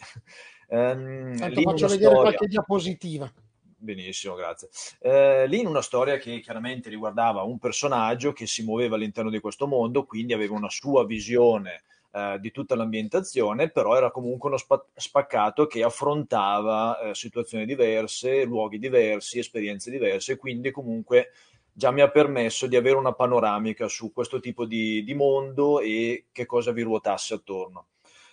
Um, 0.68 1.34
Tanto 1.38 1.62
faccio 1.62 1.86
vedere 1.86 2.10
storia... 2.10 2.20
qualche 2.20 2.46
diapositiva. 2.46 3.32
Benissimo, 3.80 4.34
grazie. 4.34 4.68
Eh, 5.00 5.46
lì 5.46 5.60
in 5.60 5.66
una 5.66 5.82
storia 5.82 6.18
che 6.18 6.40
chiaramente 6.40 6.90
riguardava 6.90 7.42
un 7.42 7.58
personaggio 7.58 8.32
che 8.32 8.46
si 8.46 8.64
muoveva 8.64 8.96
all'interno 8.96 9.30
di 9.30 9.40
questo 9.40 9.66
mondo, 9.66 10.04
quindi 10.04 10.32
aveva 10.32 10.54
una 10.54 10.70
sua 10.70 11.06
visione 11.06 11.82
eh, 12.10 12.38
di 12.40 12.50
tutta 12.50 12.74
l'ambientazione, 12.74 13.70
però 13.70 13.96
era 13.96 14.10
comunque 14.10 14.48
uno 14.48 14.58
spa- 14.58 14.84
spaccato 14.94 15.66
che 15.66 15.82
affrontava 15.82 16.98
eh, 17.00 17.14
situazioni 17.14 17.66
diverse, 17.66 18.44
luoghi 18.44 18.78
diversi, 18.78 19.38
esperienze 19.38 19.90
diverse, 19.90 20.36
quindi 20.36 20.70
comunque 20.70 21.32
già 21.72 21.90
mi 21.90 22.00
ha 22.00 22.10
permesso 22.10 22.66
di 22.66 22.76
avere 22.76 22.96
una 22.96 23.12
panoramica 23.12 23.86
su 23.88 24.12
questo 24.12 24.40
tipo 24.40 24.64
di, 24.64 25.04
di 25.04 25.14
mondo 25.14 25.80
e 25.80 26.26
che 26.32 26.44
cosa 26.44 26.72
vi 26.72 26.82
ruotasse 26.82 27.34
attorno, 27.34 27.86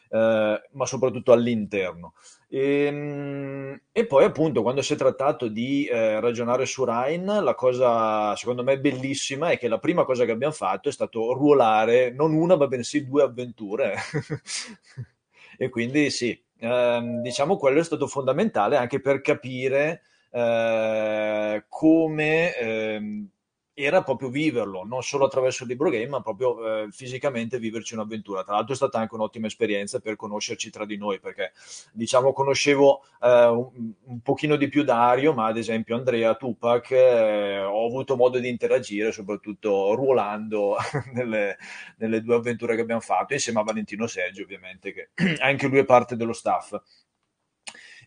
eh, 0.09 0.61
ma 0.71 0.85
soprattutto 0.85 1.31
all'interno. 1.31 2.13
E, 2.55 2.85
ehm, 2.85 3.81
e, 3.91 4.05
poi 4.05 4.23
appunto 4.23 4.61
quando 4.61 4.81
si 4.81 4.93
è 4.93 4.95
trattato 4.95 5.49
di 5.49 5.85
eh, 5.87 6.21
ragionare 6.21 6.65
su 6.65 6.85
Rhine, 6.85 7.41
la 7.41 7.53
cosa 7.53 8.33
secondo 8.37 8.63
me 8.63 8.79
bellissima 8.79 9.49
è 9.49 9.57
che 9.57 9.67
la 9.67 9.77
prima 9.77 10.05
cosa 10.05 10.23
che 10.23 10.31
abbiamo 10.31 10.53
fatto 10.53 10.87
è 10.87 10.91
stato 10.93 11.33
ruolare 11.33 12.11
non 12.11 12.33
una 12.33 12.55
ma 12.55 12.67
bensì 12.67 13.05
due 13.05 13.23
avventure. 13.23 13.95
e 15.57 15.67
quindi 15.69 16.09
sì, 16.09 16.41
ehm, 16.59 17.21
diciamo 17.21 17.57
quello 17.57 17.81
è 17.81 17.83
stato 17.83 18.07
fondamentale 18.07 18.77
anche 18.77 19.01
per 19.01 19.19
capire 19.19 20.03
eh, 20.31 21.65
come 21.67 22.55
ehm, 22.55 23.29
era 23.77 24.03
proprio 24.03 24.29
viverlo, 24.29 24.85
non 24.85 25.03
solo 25.03 25.25
attraverso 25.25 25.63
il 25.63 25.69
libro 25.69 25.89
game, 25.89 26.07
ma 26.07 26.21
proprio 26.21 26.83
eh, 26.83 26.87
fisicamente 26.91 27.59
viverci 27.59 27.93
un'avventura. 27.93 28.45
Tra 28.45 28.55
l'altro 28.55 28.71
è 28.71 28.77
stata 28.77 28.99
anche 28.99 29.15
un'ottima 29.15 29.47
esperienza 29.47 29.99
per 29.99 30.15
conoscerci 30.15 30.69
tra 30.69 30.85
di 30.85 30.95
noi, 30.95 31.19
perché 31.19 31.51
diciamo 31.91 32.31
conoscevo 32.31 33.03
eh, 33.21 33.45
un, 33.47 33.91
un, 34.03 34.21
pochino 34.21 34.55
di 34.55 34.69
più 34.69 34.85
Dario, 34.85 35.33
ma 35.33 35.47
ad 35.47 35.57
esempio 35.57 35.97
Andrea, 35.97 36.35
Tupac, 36.35 36.91
eh, 36.91 37.63
ho 37.63 37.85
avuto 37.85 38.15
modo 38.15 38.39
di 38.39 38.47
interagire, 38.47 39.11
soprattutto 39.11 39.93
ruolando 39.93 40.77
nelle, 41.11 41.57
nelle, 41.97 42.21
due 42.21 42.35
avventure 42.35 42.75
che 42.75 42.81
abbiamo 42.81 43.01
fatto, 43.01 43.33
insieme 43.33 43.59
a 43.59 43.63
Valentino 43.63 44.07
Sergio, 44.07 44.43
ovviamente, 44.43 44.93
che 44.93 45.09
anche 45.43 45.67
lui 45.67 45.79
è 45.79 45.85
parte 45.85 46.15
dello 46.15 46.33
staff. 46.33 46.79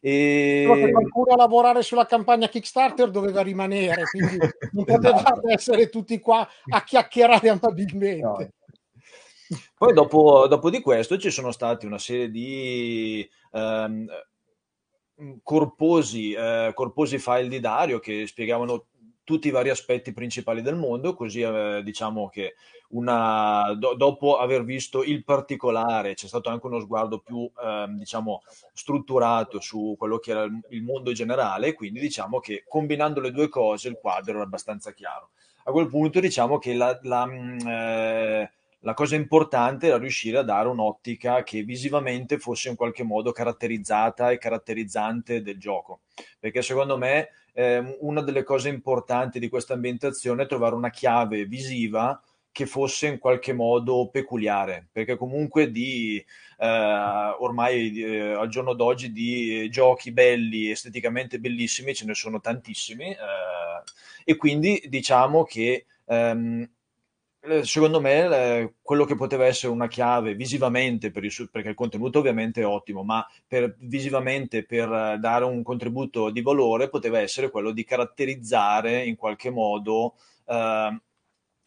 E... 0.01 0.65
Però 0.67 0.91
qualcuno 0.91 1.33
a 1.33 1.37
lavorare 1.37 1.83
sulla 1.83 2.07
campagna 2.07 2.49
Kickstarter 2.49 3.11
doveva 3.11 3.43
rimanere, 3.43 4.05
quindi 4.11 4.39
non 4.73 4.85
potevate 4.85 5.17
esatto. 5.17 5.49
essere 5.51 5.89
tutti 5.89 6.19
qua 6.21 6.49
a 6.69 6.85
chiacchierare 6.85 7.49
amabilmente. 7.49 8.21
No. 8.21 8.49
Poi 9.77 9.93
dopo, 9.95 10.47
dopo, 10.47 10.69
di 10.69 10.81
questo 10.81 11.17
ci 11.17 11.31
sono 11.31 11.53
stati 11.53 11.87
una 11.87 11.99
serie 11.99 12.31
di 12.31 13.27
ehm, 13.53 14.07
corposi, 15.43 16.33
eh, 16.33 16.73
corposi 16.75 17.19
file 17.19 17.49
di 17.49 17.61
Dario 17.61 17.99
che 17.99 18.27
spiegavano 18.27 18.87
tutti 19.29 19.49
i 19.49 19.51
vari 19.51 19.69
aspetti 19.69 20.15
principali 20.15 20.63
del 20.63 20.75
mondo, 20.75 21.13
così 21.13 21.43
eh, 21.43 21.83
diciamo 21.85 22.31
che 22.31 22.55
una, 22.93 23.75
do, 23.77 23.93
dopo 23.93 24.39
aver 24.39 24.65
visto 24.65 25.03
il 25.03 25.23
particolare 25.23 26.15
c'è 26.15 26.27
stato 26.27 26.49
anche 26.49 26.65
uno 26.65 26.81
sguardo 26.81 27.19
più 27.19 27.43
eh, 27.63 27.85
diciamo 27.91 28.41
strutturato 28.73 29.61
su 29.61 29.97
quello 29.99 30.17
che 30.17 30.31
era 30.31 30.45
il, 30.45 30.83
mondo 30.83 31.13
generale, 31.13 31.75
quindi 31.75 32.01
diciamo 32.01 32.41
che 32.41 32.65
combinando 32.67 33.21
le 33.21 33.31
due 33.31 33.51
cose 33.51 33.89
il 33.89 33.99
quadro 34.01 34.37
era 34.37 34.45
abbastanza 34.45 34.93
chiaro. 34.93 35.29
A 35.65 35.73
quel 35.73 35.89
punto 35.89 36.21
diciamo 36.21 36.57
che 36.57 36.73
la, 36.73 36.99
la, 37.03 37.27
mm, 37.27 37.59
eh, 37.67 38.53
la 38.81 38.95
cosa 38.95 39.17
importante 39.17 39.89
era 39.89 39.99
riuscire 39.99 40.39
a 40.39 40.43
dare 40.43 40.69
un'ottica 40.69 41.43
che 41.43 41.63
visivamente 41.63 42.39
fosse 42.39 42.69
in 42.69 42.77
qualche 42.77 43.03
modo 43.03 43.33
caratterizzata 43.33 44.31
e 44.31 44.39
caratterizzante 44.39 45.43
del 45.43 45.59
gioco, 45.59 46.01
perché 46.39 46.63
secondo 46.63 46.97
me 46.97 47.31
eh, 47.53 47.97
una 48.01 48.21
delle 48.23 48.45
cose 48.45 48.69
importanti 48.69 49.41
di 49.41 49.49
questa 49.49 49.75
ambientazione 49.75 50.45
è 50.45 50.47
trovare 50.47 50.77
una 50.77 50.91
chiave 50.91 51.45
visiva 51.45 52.21
che 52.53 52.67
fosse 52.67 53.07
in 53.07 53.19
qualche 53.19 53.53
modo 53.53 54.09
peculiare, 54.11 54.89
perché 54.91 55.17
comunque 55.17 55.71
di 55.71 56.25
eh, 56.59 56.67
ormai 57.39 58.01
eh, 58.01 58.33
al 58.33 58.49
giorno 58.49 58.75
d'oggi 58.75 59.13
di 59.13 59.69
giochi 59.71 60.13
belli, 60.13 60.71
esteticamente 60.71 61.39
bellissimi, 61.39 61.95
ce 61.95 62.05
ne 62.05 62.15
sono 62.15 62.41
tantissimi, 62.41 63.11
eh, 63.11 63.17
e 64.25 64.37
quindi 64.37 64.83
diciamo 64.89 65.45
che 65.45 65.87
ehm, 66.07 66.63
eh, 66.63 66.71
secondo 67.63 68.01
me 68.01 68.25
eh, 68.25 68.75
quello 68.83 69.05
che 69.05 69.15
poteva 69.15 69.47
essere 69.47 69.73
una 69.73 69.87
chiave 69.87 70.35
visivamente 70.35 71.11
per 71.11 71.25
il, 71.25 71.49
perché 71.51 71.71
il 71.71 71.75
contenuto 71.75 72.19
ovviamente 72.19 72.61
è 72.61 72.67
ottimo 72.67 73.05
ma 73.05 73.25
per, 73.47 73.77
visivamente 73.79 74.65
per 74.65 75.19
dare 75.19 75.45
un 75.45 75.63
contributo 75.63 76.31
di 76.31 76.43
valore 76.43 76.89
poteva 76.89 77.21
essere 77.21 77.51
quello 77.51 77.71
di 77.71 77.85
caratterizzare 77.85 79.05
in 79.05 79.17
qualche 79.17 79.51
modo 79.51 80.15
eh, 80.47 81.01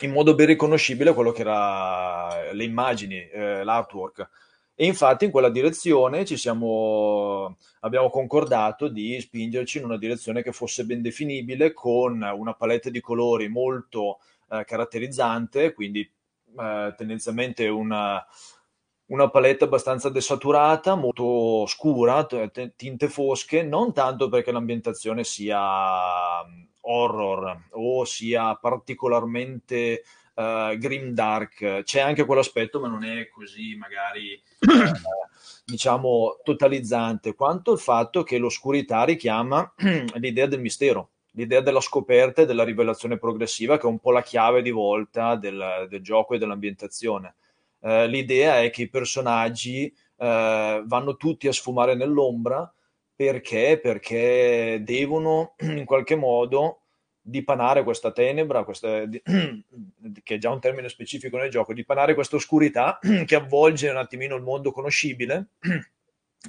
in 0.06 0.12
modo 0.12 0.36
ben 0.36 0.48
riconoscibile 0.48 1.14
quello 1.14 1.32
che 1.32 1.42
era 1.42 2.52
le 2.52 2.64
immagini 2.64 3.28
eh, 3.30 3.64
l'artwork. 3.64 4.30
E 4.74 4.86
infatti 4.86 5.26
in 5.26 5.32
quella 5.32 5.50
direzione 5.50 6.26
ci 6.26 6.38
siamo, 6.38 7.58
abbiamo 7.82 8.10
concordato 8.10 8.88
di 8.88 9.20
spingerci 9.20 9.78
in 9.78 9.84
una 9.84 9.98
direzione 9.98 10.42
che 10.42 10.52
fosse 10.52 10.86
ben 10.86 11.04
definibile 11.04 11.72
con 11.72 12.22
una 12.22 12.54
palette 12.56 12.90
di 12.90 13.00
colori 13.00 13.48
molto 13.48 14.20
eh, 14.52 14.66
caratterizzante, 14.66 15.74
quindi 15.74 16.02
eh, 16.02 16.94
tendenzialmente 16.98 17.68
una, 17.70 18.22
una 19.06 19.30
palette 19.30 19.64
abbastanza 19.64 20.10
desaturata, 20.10 20.96
molto 20.96 21.66
scura, 21.68 22.26
t- 22.26 22.74
tinte 22.76 23.08
fosche, 23.08 23.64
non 23.64 23.94
tanto 23.94 24.28
perché 24.28 24.52
l'ambientazione 24.52 25.24
sia 25.24 26.44
mm, 26.46 26.64
horror 26.82 27.68
o 27.72 28.04
sia 28.04 28.56
particolarmente 28.56 30.04
uh, 30.34 30.78
grim 30.78 31.12
dark, 31.12 31.84
c'è 31.84 32.02
anche 32.02 32.26
quell'aspetto, 32.26 32.82
ma 32.82 32.90
non 32.90 33.06
è 33.06 33.30
così 33.30 33.76
magari 33.76 34.42
uh, 34.60 34.92
diciamo 35.64 36.40
totalizzante, 36.44 37.36
quanto 37.36 37.72
il 37.72 37.80
fatto 37.80 38.24
che 38.24 38.38
l'oscurità 38.38 39.04
richiama 39.06 39.74
l'idea 40.16 40.48
del 40.48 40.60
mistero 40.60 41.12
l'idea 41.32 41.62
della 41.62 41.80
scoperta 41.80 42.42
e 42.42 42.46
della 42.46 42.64
rivelazione 42.64 43.18
progressiva, 43.18 43.78
che 43.78 43.84
è 43.84 43.90
un 43.90 44.00
po' 44.00 44.12
la 44.12 44.24
chiave 44.24 44.62
di 44.62 44.72
volta 44.72 45.36
del, 45.36 45.88
del 45.90 46.02
gioco 46.02 46.36
e 46.36 46.38
dell'ambientazione. 46.38 47.36
Eh, 47.82 48.08
l'idea 48.08 48.62
è 48.62 48.70
che 48.70 48.84
i 48.84 48.90
personaggi 48.90 49.94
eh, 50.18 50.84
vanno 50.86 51.16
tutti 51.18 51.48
a 51.48 51.54
sfumare 51.54 51.96
nell'ombra 51.96 52.72
perché? 53.22 53.80
Perché 53.80 54.82
devono 54.84 55.54
in 55.62 55.86
qualche 55.86 56.16
modo 56.16 56.80
dipanare 57.22 57.84
questa 57.84 58.12
tenebra, 58.12 58.64
questa, 58.64 59.04
che 59.08 60.36
è 60.36 60.38
già 60.40 60.50
un 60.50 60.60
termine 60.60 60.90
specifico 60.90 61.38
nel 61.38 61.52
gioco, 61.52 61.72
dipanare 61.74 62.16
questa 62.16 62.36
oscurità 62.36 62.98
che 63.26 63.36
avvolge 63.36 63.90
un 63.90 63.98
attimino 63.98 64.36
il 64.36 64.42
mondo 64.42 64.72
conoscibile 64.72 65.50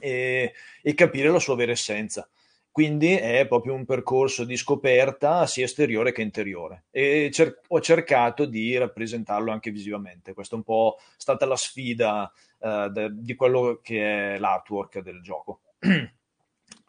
e, 0.01 0.55
e 0.83 0.95
capire 0.95 1.29
la 1.29 1.38
sua 1.38 1.57
vera 1.57 1.73
essenza. 1.73 2.27
Quindi 2.73 3.15
è 3.15 3.47
proprio 3.47 3.75
un 3.75 3.85
percorso 3.85 4.45
di 4.45 4.57
scoperta 4.57 5.47
sia 5.47 5.67
esteriore 5.67 6.11
che 6.11 6.23
interiore 6.23 6.85
e 6.91 7.29
cer- 7.31 7.61
ho 7.69 7.81
cercato 7.81 8.47
di 8.47 8.75
rappresentarlo 8.79 9.53
anche 9.53 9.71
visivamente. 9.71 10.33
Questa 10.33 10.55
è 10.55 10.59
un 10.59 10.65
po' 10.65 10.97
stata 11.19 11.45
la 11.45 11.57
sfida 11.57 12.33
uh, 12.61 12.89
de- 12.89 13.11
di 13.13 13.35
quello 13.35 13.81
che 13.83 14.37
è 14.37 14.39
l'artwork 14.39 15.01
del 15.01 15.21
gioco. 15.21 15.61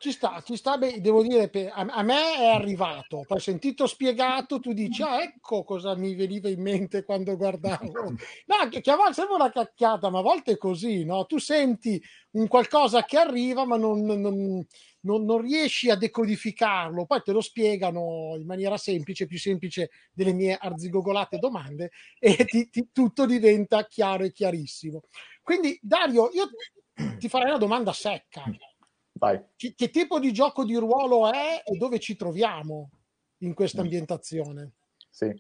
Ci 0.03 0.11
sta, 0.11 0.41
ci 0.45 0.57
sta, 0.57 0.77
beh, 0.77 0.99
devo 0.99 1.23
dire, 1.23 1.49
a, 1.71 2.03
me 2.03 2.35
è 2.35 2.47
arrivato, 2.47 3.23
poi 3.25 3.39
sentito 3.39 3.87
spiegato, 3.87 4.59
tu 4.59 4.73
dici, 4.73 5.01
ah, 5.01 5.23
ecco 5.23 5.63
cosa 5.63 5.95
mi 5.95 6.13
veniva 6.13 6.49
in 6.49 6.61
mente 6.61 7.05
quando 7.05 7.37
guardavo. 7.37 7.81
No, 8.45 8.67
che, 8.69 8.81
che 8.81 8.91
a 8.91 8.97
volte 8.97 9.13
sembra 9.13 9.35
una 9.35 9.49
cacchiata, 9.49 10.09
ma 10.09 10.19
a 10.19 10.21
volte 10.21 10.51
è 10.51 10.57
così, 10.57 11.05
no? 11.05 11.25
Tu 11.25 11.37
senti 11.37 12.03
un 12.31 12.49
qualcosa 12.49 13.05
che 13.05 13.17
arriva, 13.17 13.63
ma 13.63 13.77
non, 13.77 14.01
non 14.01 14.65
non, 15.03 15.23
non, 15.23 15.39
riesci 15.39 15.89
a 15.89 15.95
decodificarlo, 15.95 17.05
poi 17.05 17.21
te 17.23 17.31
lo 17.31 17.39
spiegano 17.39 18.35
in 18.37 18.45
maniera 18.45 18.75
semplice, 18.75 19.25
più 19.25 19.39
semplice 19.39 19.89
delle 20.11 20.33
mie 20.33 20.57
arzigogolate 20.59 21.39
domande, 21.39 21.91
e 22.19 22.43
ti, 22.43 22.69
ti, 22.69 22.89
tutto 22.91 23.25
diventa 23.25 23.87
chiaro 23.87 24.25
e 24.25 24.33
chiarissimo. 24.33 25.03
Quindi, 25.41 25.79
Dario, 25.81 26.29
io 26.33 26.49
ti 27.17 27.29
farei 27.29 27.47
una 27.47 27.57
domanda 27.57 27.93
secca. 27.93 28.43
Vai. 29.23 29.41
Che, 29.55 29.73
che 29.73 29.89
tipo 29.89 30.19
di 30.19 30.33
gioco 30.33 30.65
di 30.65 30.75
ruolo 30.75 31.31
è 31.31 31.63
e 31.63 31.77
dove 31.77 31.97
ci 31.99 32.17
troviamo 32.17 32.89
in 33.38 33.53
questa 33.53 33.79
ambientazione? 33.79 34.73
Sì. 35.15 35.32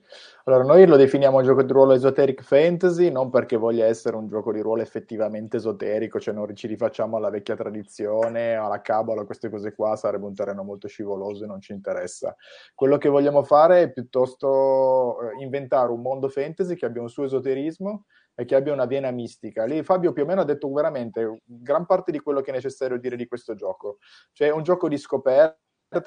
Allora, 0.43 0.63
noi 0.65 0.85
lo 0.85 0.95
definiamo 0.97 1.41
gioco 1.41 1.63
di 1.63 1.73
ruolo 1.73 1.93
esoteric 1.93 2.43
fantasy, 2.43 3.09
non 3.09 3.31
perché 3.31 3.57
voglia 3.57 3.87
essere 3.87 4.15
un 4.15 4.27
gioco 4.27 4.51
di 4.53 4.61
ruolo 4.61 4.83
effettivamente 4.83 5.57
esoterico, 5.57 6.19
cioè 6.19 6.31
non 6.35 6.55
ci 6.55 6.67
rifacciamo 6.67 7.17
alla 7.17 7.31
vecchia 7.31 7.55
tradizione, 7.55 8.53
alla 8.53 8.81
cabola, 8.81 9.25
queste 9.25 9.49
cose 9.49 9.73
qua, 9.73 9.95
sarebbe 9.95 10.25
un 10.27 10.35
terreno 10.35 10.61
molto 10.61 10.87
scivoloso 10.87 11.45
e 11.45 11.47
non 11.47 11.59
ci 11.59 11.71
interessa. 11.73 12.35
Quello 12.75 12.99
che 12.99 13.09
vogliamo 13.09 13.41
fare 13.41 13.81
è 13.81 13.91
piuttosto 13.91 15.17
eh, 15.31 15.41
inventare 15.43 15.91
un 15.91 16.01
mondo 16.01 16.29
fantasy 16.29 16.75
che 16.75 16.85
abbia 16.85 17.01
un 17.01 17.09
suo 17.09 17.23
esoterismo 17.23 18.05
e 18.35 18.45
che 18.45 18.53
abbia 18.53 18.73
una 18.73 18.85
vena 18.85 19.09
mistica. 19.09 19.65
Lì 19.65 19.81
Fabio 19.81 20.13
più 20.13 20.21
o 20.21 20.25
meno 20.27 20.41
ha 20.41 20.45
detto 20.45 20.71
veramente 20.71 21.41
gran 21.45 21.87
parte 21.87 22.11
di 22.11 22.19
quello 22.19 22.41
che 22.41 22.51
è 22.51 22.53
necessario 22.53 22.99
dire 22.99 23.15
di 23.15 23.25
questo 23.25 23.55
gioco. 23.55 23.97
Cioè 24.33 24.49
è 24.49 24.51
un 24.51 24.61
gioco 24.61 24.87
di 24.87 24.97
scoperta 24.97 25.57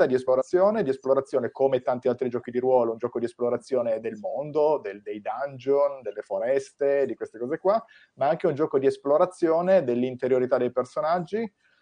di 0.06 0.14
esplorazione, 0.14 0.82
di 0.82 0.90
esplorazione 0.90 1.50
come 1.50 1.82
tanti 1.82 2.08
altri 2.08 2.28
giochi 2.28 2.50
di 2.50 2.58
ruolo, 2.58 2.92
un 2.92 2.98
gioco 2.98 3.18
di 3.18 3.26
esplorazione 3.26 4.00
del 4.00 4.18
mondo, 4.18 4.78
del, 4.82 5.02
dei 5.02 5.20
dungeon, 5.20 6.02
delle 6.02 6.22
foreste, 6.22 7.06
di 7.06 7.14
queste 7.14 7.38
cose 7.38 7.58
qua, 7.58 7.82
ma 8.14 8.28
anche 8.28 8.46
un 8.46 8.54
gioco 8.54 8.78
di 8.78 8.86
esplorazione 8.86 9.84
dell'interiorità 9.84 10.56
dei 10.56 10.72
personaggi 10.72 11.38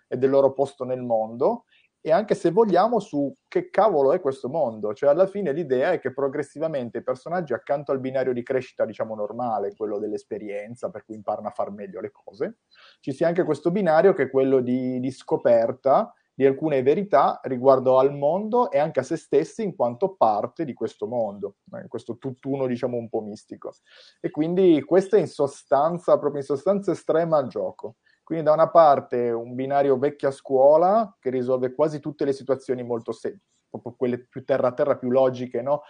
e 0.07 0.17
del 0.17 0.31
loro 0.31 0.53
posto 0.53 0.85
nel 0.85 1.03
mondo. 1.03 1.65
E 2.07 2.13
anche 2.13 2.35
se 2.35 2.51
vogliamo 2.51 3.01
su 3.01 3.35
che 3.49 3.71
cavolo 3.71 4.13
è 4.13 4.21
questo 4.21 4.51
mondo, 4.51 4.93
cioè 4.93 5.09
alla 5.09 5.27
fine 5.27 5.53
l'idea 5.53 5.93
è 5.93 5.99
che 6.01 6.13
progressivamente 6.13 6.99
i 6.99 7.03
personaggi 7.03 7.55
accanto 7.55 7.93
al 7.93 8.01
binario 8.01 8.35
di 8.35 8.43
crescita 8.43 8.85
diciamo 8.85 9.15
normale, 9.15 9.75
quello 9.75 9.99
dell'esperienza 9.99 10.91
per 10.91 11.07
cui 11.07 11.15
imparano 11.15 11.49
a 11.49 11.53
far 11.53 11.71
meglio 11.71 12.03
le 12.03 12.11
cose, 12.11 12.59
ci 13.01 13.13
sia 13.13 13.27
anche 13.27 13.43
questo 13.45 13.71
binario 13.71 14.13
che 14.13 14.25
è 14.25 14.31
quello 14.31 14.61
di, 14.61 15.01
di 15.01 15.11
scoperta 15.11 16.13
di 16.35 16.45
alcune 16.45 16.83
verità 16.83 17.39
riguardo 17.45 17.99
al 17.99 18.13
mondo 18.13 18.71
e 18.71 18.79
anche 18.79 19.01
a 19.01 19.05
se 19.05 19.17
stessi 19.17 19.63
in 19.63 19.77
quanto 19.77 20.15
parte 20.17 20.65
di 20.65 20.75
questo 20.75 21.07
mondo, 21.07 21.57
in 21.81 21.89
questo 21.89 22.19
tutt'uno 22.19 22.67
diciamo 22.67 22.97
un 22.97 23.09
po' 23.09 23.21
mistico. 23.21 23.73
E 24.21 24.31
quindi 24.31 24.83
questo 24.83 25.17
è 25.17 25.21
in 25.21 25.29
sostanza, 25.29 26.19
proprio 26.19 26.41
in 26.41 26.47
sostanza 26.47 26.91
estrema 26.91 27.39
il 27.39 27.49
gioco. 27.49 27.97
Quindi 28.25 28.45
da 28.45 28.53
una 28.53 28.71
parte 28.71 29.31
un 29.31 29.55
binario 29.55 29.99
vecchia 29.99 30.31
scuola 30.31 31.15
che 31.21 31.31
risolve 31.31 31.75
quasi 31.75 32.01
tutte 32.01 32.25
le 32.25 32.33
situazioni 32.33 32.83
molto 32.83 33.13
semplici, 33.13 33.47
proprio 33.69 33.95
quelle 33.97 34.27
più 34.27 34.45
terra 34.45 34.69
a 34.69 34.73
terra, 34.73 34.97
più 34.97 35.11
logiche, 35.11 35.61
no? 35.61 35.83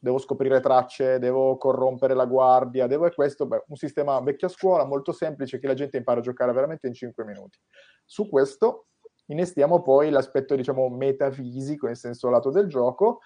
Devo 0.00 0.18
scoprire 0.18 0.60
tracce, 0.60 1.18
devo 1.18 1.56
corrompere 1.56 2.14
la 2.14 2.26
guardia, 2.26 2.86
devo 2.86 3.06
e 3.06 3.14
questo, 3.14 3.46
beh, 3.46 3.64
un 3.68 3.76
sistema 3.76 4.20
vecchia 4.20 4.46
scuola 4.48 4.84
molto 4.84 5.10
semplice 5.10 5.58
che 5.58 5.66
la 5.66 5.74
gente 5.74 5.96
impara 5.96 6.20
a 6.20 6.22
giocare 6.22 6.52
veramente 6.52 6.86
in 6.86 6.94
5 6.94 7.24
minuti. 7.24 7.58
Su 8.04 8.28
questo 8.28 8.88
innestiamo 9.28 9.82
poi 9.82 10.10
l'aspetto, 10.10 10.54
diciamo, 10.54 10.88
metafisico, 10.88 11.86
nel 11.86 11.96
senso 11.96 12.28
lato 12.28 12.50
del 12.50 12.66
gioco, 12.66 13.20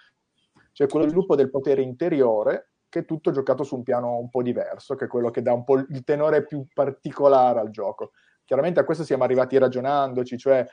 cioè 0.73 0.87
quello 0.87 1.07
sviluppo 1.07 1.35
del 1.35 1.51
potere 1.51 1.83
interiore, 1.83 2.71
che 2.89 3.01
è 3.01 3.05
tutto 3.05 3.31
giocato 3.31 3.63
su 3.63 3.77
un 3.77 3.83
piano 3.83 4.19
un 4.19 4.29
po' 4.29 4.43
diverso, 4.43 4.95
che 4.95 5.07
è 5.07 5.09
quello 5.09 5.31
che 5.31 5.43
dà 5.43 5.53
un 5.53 5.65
po' 5.65 5.79
il 5.79 6.05
tenore 6.05 6.45
più 6.45 6.67
particolare 6.73 7.61
al 7.61 7.71
gioco. 7.71 8.13
Chiaramente 8.45 8.81
a 8.81 8.85
questo 8.85 9.05
siamo 9.05 9.25
arrivati 9.25 9.57
ragionandoci, 9.57 10.37
cioè 10.37 10.67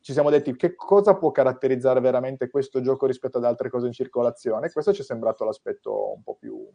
ci 0.00 0.12
siamo 0.12 0.30
detti 0.30 0.54
che 0.54 0.74
cosa 0.74 1.16
può 1.16 1.30
caratterizzare 1.30 1.98
veramente 1.98 2.50
questo 2.50 2.80
gioco 2.82 3.06
rispetto 3.06 3.38
ad 3.38 3.44
altre 3.44 3.70
cose 3.70 3.86
in 3.86 3.92
circolazione. 3.92 4.70
Questo 4.70 4.92
ci 4.92 5.00
è 5.00 5.04
sembrato 5.04 5.44
l'aspetto 5.44 6.12
un 6.12 6.22
po' 6.22 6.36
più, 6.36 6.68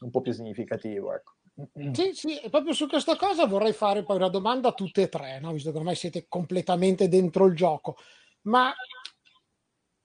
un 0.00 0.10
po 0.10 0.20
più 0.20 0.32
significativo. 0.32 1.14
Ecco. 1.14 1.32
Sì, 1.92 2.12
sì, 2.14 2.38
e 2.38 2.48
proprio 2.48 2.72
su 2.72 2.86
questa 2.86 3.16
cosa 3.16 3.46
vorrei 3.46 3.72
fare 3.72 4.02
poi 4.02 4.16
una 4.16 4.28
domanda 4.28 4.68
a 4.68 4.72
tutte 4.72 5.02
e 5.02 5.08
tre, 5.08 5.40
no? 5.40 5.52
visto 5.52 5.72
che 5.72 5.78
ormai 5.78 5.94
siete 5.94 6.26
completamente 6.28 7.08
dentro 7.08 7.46
il 7.46 7.54
gioco. 7.54 7.96
Ma 8.42 8.72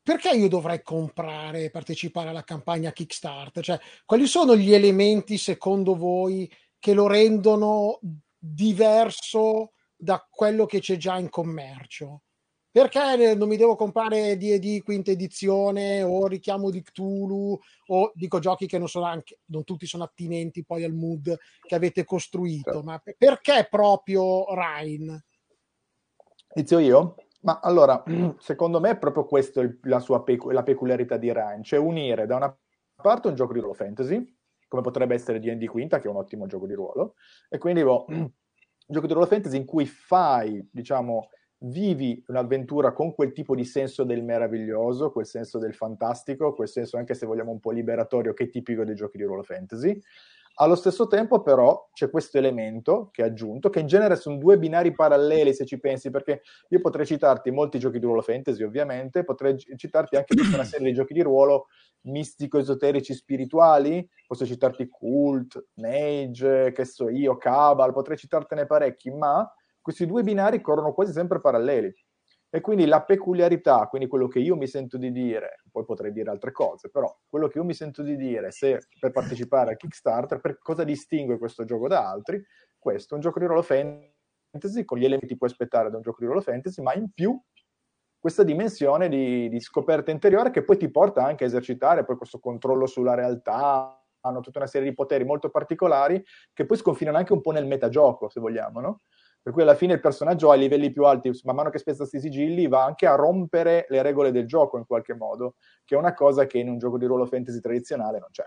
perché 0.02 0.36
io 0.36 0.50
dovrei 0.50 0.84
comprare 0.84 1.64
e 1.64 1.70
partecipare 1.72 2.30
alla 2.30 2.44
campagna 2.44 2.92
Kickstarter? 2.92 3.64
Cioè, 3.64 3.80
quali 4.06 4.28
sono 4.28 4.56
gli 4.56 4.74
elementi, 4.74 5.38
secondo 5.38 5.96
voi, 5.96 6.52
che 6.78 6.94
lo 6.94 7.08
rendono 7.08 8.00
diverso 8.38 9.72
da 9.96 10.24
quello 10.30 10.66
che 10.66 10.80
c'è 10.80 10.98
già 10.98 11.18
in 11.18 11.30
commercio? 11.30 12.25
Perché 12.76 13.36
non 13.36 13.48
mi 13.48 13.56
devo 13.56 13.78
comprare 13.78 14.36
D&D 14.36 14.84
quinta 14.84 15.10
edizione 15.10 16.04
o 16.04 16.28
richiamo 16.28 16.70
di 16.70 16.82
Cthulhu 16.82 17.58
o 17.88 18.12
dico 18.14 18.40
giochi 18.40 18.68
che 18.68 18.78
non 18.78 18.90
sono 18.90 19.06
anche 19.06 19.40
non 19.46 19.64
tutti 19.64 19.86
sono 19.86 20.04
attinenti 20.04 20.66
poi 20.66 20.84
al 20.84 20.92
mood 20.92 21.38
che 21.62 21.74
avete 21.74 22.04
costruito 22.04 22.72
certo. 22.72 22.84
ma 22.84 23.02
perché 23.18 23.66
proprio 23.70 24.44
Rhine? 24.54 25.24
Inizio 26.56 26.80
io? 26.80 27.16
Ma 27.44 27.62
allora, 27.64 28.04
secondo 28.40 28.82
me 28.82 28.90
è 28.90 28.98
proprio 28.98 29.24
questa 29.24 29.62
la 29.84 30.00
sua 30.00 30.26
pecu- 30.26 30.52
la 30.52 30.64
peculiarità 30.64 31.16
di 31.16 31.32
Rhine, 31.32 31.64
cioè 31.64 31.80
unire 31.80 32.26
da 32.26 32.36
una 32.36 32.60
parte 33.02 33.30
un 33.30 33.36
gioco 33.36 33.54
di 33.54 33.60
ruolo 33.60 33.74
fantasy, 33.74 34.22
come 34.68 34.82
potrebbe 34.82 35.16
essere 35.16 35.40
D&D 35.40 35.66
Quinta, 35.68 36.00
che 36.00 36.08
è 36.08 36.12
un 36.12 36.18
ottimo 36.18 36.46
gioco 36.46 36.68
di 36.68 36.74
ruolo, 36.74 37.14
e 37.48 37.58
quindi 37.58 37.84
boh, 37.84 38.04
un 38.10 38.30
gioco 38.86 39.08
di 39.08 39.14
ruolo 39.14 39.30
fantasy 39.30 39.56
in 39.56 39.66
cui 39.66 39.86
fai, 39.86 40.68
diciamo, 40.70 41.30
vivi 41.66 42.24
un'avventura 42.28 42.92
con 42.92 43.14
quel 43.14 43.32
tipo 43.32 43.56
di 43.56 43.66
senso 43.66 44.04
del 44.04 44.24
meraviglioso, 44.24 45.12
quel 45.12 45.26
senso 45.26 45.58
del 45.58 45.74
fantastico, 45.74 46.54
quel 46.54 46.68
senso 46.68 46.98
anche 46.98 47.14
se 47.14 47.26
vogliamo 47.26 47.52
un 47.52 47.60
po' 47.60 47.72
liberatorio 47.72 48.34
che 48.34 48.46
è 48.46 48.50
tipico 48.50 48.84
dei 48.84 48.96
giochi 48.96 49.18
di 49.18 49.24
ruolo 49.24 49.44
fantasy. 49.44 50.00
Allo 50.58 50.76
stesso 50.76 51.08
tempo 51.08 51.42
però 51.42 51.90
c'è 51.92 52.10
questo 52.10 52.38
elemento 52.38 53.10
che 53.12 53.24
è 53.24 53.26
aggiunto, 53.26 53.70
che 53.70 53.82
in 53.82 53.88
genere 53.88 54.16
sono 54.16 54.38
due 54.38 54.58
binari 54.58 54.94
paralleli 54.94 55.54
se 55.54 55.66
ci 55.66 55.80
pensi, 55.80 56.10
perché 56.12 56.44
io 56.70 56.80
potrei 56.80 57.06
citarti 57.06 57.52
molti 57.52 57.78
giochi 57.78 58.00
di 58.00 58.06
ruolo 58.06 58.22
fantasy 58.22 58.64
ovviamente, 58.64 59.26
potrei 59.26 59.58
citarti 59.58 60.16
anche 60.16 60.34
tutta 60.34 60.56
una 60.56 60.64
serie 60.64 60.88
di 60.88 60.94
giochi 60.94 61.14
di 61.14 61.22
ruolo 61.22 61.68
mistico-esoterici 62.04 63.14
spirituali, 63.14 64.08
posso 64.26 64.46
citarti 64.46 64.88
Cult, 64.88 65.72
Mage, 65.74 66.72
che 66.72 66.86
so 66.86 67.10
io, 67.10 67.36
Cabal, 67.36 67.92
potrei 67.92 68.16
citartene 68.16 68.66
parecchi, 68.66 69.12
ma 69.12 69.52
questi 69.86 70.08
due 70.08 70.24
binari 70.24 70.62
corrono 70.62 70.94
quasi 70.94 71.12
sempre 71.12 71.40
paralleli. 71.40 71.94
E 72.50 72.60
quindi 72.60 72.88
la 72.88 73.04
peculiarità, 73.04 73.86
quindi 73.86 74.08
quello 74.08 74.28
che 74.28 74.40
io 74.40 74.56
mi 74.56 74.66
sento 74.66 74.98
di 74.98 75.12
dire, 75.12 75.62
poi 75.70 75.86
potrei 75.86 76.12
dire 76.12 76.32
altre 76.32 76.52
cose, 76.52 76.90
però 76.90 77.16
quello 77.28 77.48
che 77.48 77.60
io 77.60 77.64
mi 77.64 77.76
sento 77.76 78.02
di 78.02 78.16
dire 78.16 78.50
se 78.50 78.80
per 79.00 79.12
partecipare 79.12 79.74
a 79.74 79.76
Kickstarter, 79.76 80.40
per 80.40 80.58
cosa 80.58 80.84
distingue 80.84 81.38
questo 81.38 81.66
gioco 81.66 81.88
da 81.88 82.10
altri, 82.10 82.44
questo 82.80 83.14
è 83.14 83.18
un 83.18 83.22
gioco 83.22 83.38
di 83.38 83.46
ruolo 83.46 83.62
fantasy 83.62 84.86
con 84.86 84.98
gli 84.98 85.06
elementi 85.06 85.34
che 85.34 85.38
puoi 85.38 85.52
aspettare 85.52 85.92
da 85.92 85.98
un 85.98 86.02
gioco 86.02 86.18
di 86.22 86.26
ruolo 86.26 86.42
fantasy, 86.42 86.82
ma 86.82 86.96
in 86.96 87.12
più 87.14 87.40
questa 88.18 88.42
dimensione 88.42 89.08
di, 89.08 89.50
di 89.50 89.60
scoperta 89.60 90.10
interiore 90.10 90.50
che 90.50 90.64
poi 90.64 90.78
ti 90.78 90.90
porta 90.90 91.24
anche 91.24 91.44
a 91.44 91.48
esercitare 91.48 92.06
poi 92.06 92.18
questo 92.18 92.40
controllo 92.40 92.88
sulla 92.88 93.14
realtà, 93.14 94.04
hanno 94.22 94.40
tutta 94.40 94.58
una 94.58 94.68
serie 94.68 94.90
di 94.90 94.96
poteri 94.96 95.24
molto 95.24 95.52
particolari 95.52 96.24
che 96.54 96.66
poi 96.66 96.78
sconfinano 96.78 97.18
anche 97.18 97.34
un 97.34 97.42
po' 97.42 97.52
nel 97.52 97.68
metagioco, 97.68 98.30
se 98.30 98.40
vogliamo, 98.40 98.80
no? 98.80 99.02
Per 99.46 99.54
cui 99.54 99.62
alla 99.62 99.76
fine 99.76 99.94
il 99.94 100.00
personaggio 100.00 100.50
a 100.50 100.56
livelli 100.56 100.92
più 100.92 101.04
alti, 101.06 101.30
man 101.44 101.54
mano 101.54 101.70
che 101.70 101.78
spezza 101.78 102.00
questi 102.00 102.20
sigilli, 102.20 102.68
va 102.68 102.84
anche 102.84 103.06
a 103.06 103.14
rompere 103.14 103.86
le 103.90 104.02
regole 104.02 104.32
del 104.32 104.48
gioco 104.48 104.80
in 104.80 104.88
qualche 104.88 105.14
modo, 105.14 105.54
che 105.84 105.94
è 105.94 105.98
una 106.00 106.16
cosa 106.16 106.48
che 106.48 106.58
in 106.58 106.68
un 106.68 106.80
gioco 106.80 106.98
di 106.98 107.06
ruolo 107.06 107.28
fantasy 107.28 107.60
tradizionale 107.60 108.18
non 108.18 108.30
c'è. 108.32 108.44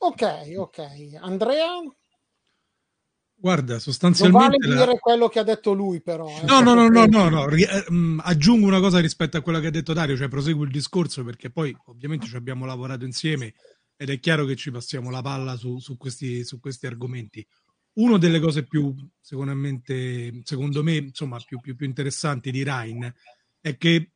Ok, 0.00 0.52
ok. 0.54 0.80
Andrea? 1.22 1.80
Guarda, 3.34 3.78
sostanzialmente... 3.78 4.58
Non 4.58 4.68
vale 4.68 4.84
dire 4.84 4.98
quello 4.98 5.28
che 5.28 5.38
ha 5.38 5.44
detto 5.44 5.72
lui, 5.72 6.02
però. 6.02 6.28
Eh. 6.28 6.44
No, 6.44 6.60
no, 6.60 6.74
no, 6.74 6.86
no, 6.86 7.06
no, 7.06 7.30
no, 7.30 7.48
eh, 7.48 7.86
mm, 7.90 8.20
aggiungo 8.22 8.66
una 8.66 8.80
cosa 8.80 8.98
rispetto 8.98 9.38
a 9.38 9.40
quello 9.40 9.60
che 9.60 9.68
ha 9.68 9.70
detto 9.70 9.94
Dario, 9.94 10.14
cioè 10.14 10.28
proseguo 10.28 10.64
il 10.64 10.70
discorso 10.70 11.24
perché 11.24 11.48
poi 11.48 11.74
ovviamente 11.86 12.26
ci 12.26 12.36
abbiamo 12.36 12.66
lavorato 12.66 13.06
insieme 13.06 13.54
ed 13.96 14.10
è 14.10 14.20
chiaro 14.20 14.44
che 14.44 14.56
ci 14.56 14.70
passiamo 14.70 15.08
la 15.08 15.22
palla 15.22 15.56
su, 15.56 15.78
su, 15.78 15.96
questi, 15.96 16.44
su 16.44 16.60
questi 16.60 16.86
argomenti 16.86 17.46
una 17.94 18.18
delle 18.18 18.40
cose 18.40 18.64
più, 18.66 18.94
secondo 19.20 19.54
me, 20.82 20.96
insomma, 20.96 21.38
più, 21.44 21.58
più, 21.60 21.74
più 21.74 21.86
interessanti 21.86 22.50
di 22.50 22.62
Rhine 22.62 23.14
è 23.60 23.76
che 23.76 24.12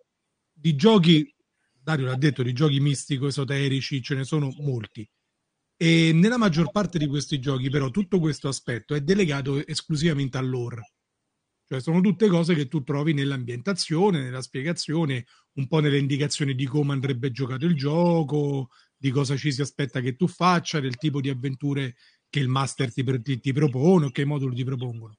di 0.52 0.76
giochi, 0.76 1.34
Dario 1.72 2.06
l'ha 2.06 2.16
detto, 2.16 2.42
di 2.42 2.52
giochi 2.52 2.80
mistico-esoterici 2.80 4.02
ce 4.02 4.14
ne 4.14 4.24
sono 4.24 4.54
molti. 4.60 5.08
E 5.76 6.12
nella 6.14 6.38
maggior 6.38 6.70
parte 6.70 6.98
di 6.98 7.06
questi 7.06 7.40
giochi, 7.40 7.68
però, 7.68 7.90
tutto 7.90 8.20
questo 8.20 8.48
aspetto 8.48 8.94
è 8.94 9.00
delegato 9.00 9.66
esclusivamente 9.66 10.38
all'ore. 10.38 10.92
Cioè, 11.66 11.80
sono 11.80 12.00
tutte 12.00 12.28
cose 12.28 12.54
che 12.54 12.68
tu 12.68 12.82
trovi 12.82 13.12
nell'ambientazione, 13.12 14.22
nella 14.22 14.42
spiegazione, 14.42 15.24
un 15.54 15.66
po' 15.66 15.80
nelle 15.80 15.98
indicazioni 15.98 16.54
di 16.54 16.66
come 16.66 16.92
andrebbe 16.92 17.30
giocato 17.30 17.64
il 17.64 17.74
gioco, 17.74 18.68
di 18.96 19.10
cosa 19.10 19.36
ci 19.36 19.50
si 19.50 19.62
aspetta 19.62 20.00
che 20.00 20.14
tu 20.14 20.28
faccia, 20.28 20.78
del 20.80 20.96
tipo 20.96 21.20
di 21.20 21.28
avventure 21.28 21.96
che 22.34 22.40
il 22.40 22.48
master 22.48 22.92
ti, 22.92 23.04
ti, 23.22 23.38
ti 23.38 23.52
propone 23.52 24.06
o 24.06 24.10
che 24.10 24.22
i 24.22 24.24
moduli 24.24 24.56
ti 24.56 24.64
propongono. 24.64 25.16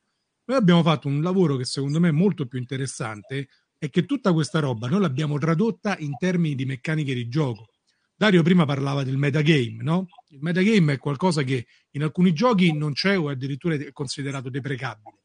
Noi 0.48 0.58
abbiamo 0.58 0.84
fatto 0.84 1.08
un 1.08 1.22
lavoro 1.22 1.56
che 1.56 1.64
secondo 1.64 2.02
me 2.02 2.10
è 2.10 2.12
molto 2.12 2.46
più 2.46 2.60
interessante 2.60 3.48
è 3.78 3.90
che 3.90 4.04
tutta 4.04 4.34
questa 4.34 4.60
roba 4.60 4.90
noi 4.90 5.00
l'abbiamo 5.00 5.38
tradotta 5.38 5.96
in 6.00 6.18
termini 6.18 6.56
di 6.56 6.66
meccaniche 6.66 7.14
di 7.14 7.30
gioco. 7.30 7.70
Dario 8.18 8.44
prima 8.44 8.66
parlava 8.66 9.04
del 9.04 9.16
metagame, 9.16 9.78
no? 9.82 10.08
Il 10.28 10.40
metagame 10.42 10.94
è 10.94 10.98
qualcosa 10.98 11.44
che 11.44 11.66
in 11.92 12.04
alcuni 12.04 12.34
giochi 12.34 12.74
non 12.74 12.92
c'è 12.92 13.18
o 13.18 13.30
addirittura 13.30 13.76
è 13.76 13.94
considerato 13.94 14.50
deprecabile. 14.50 15.20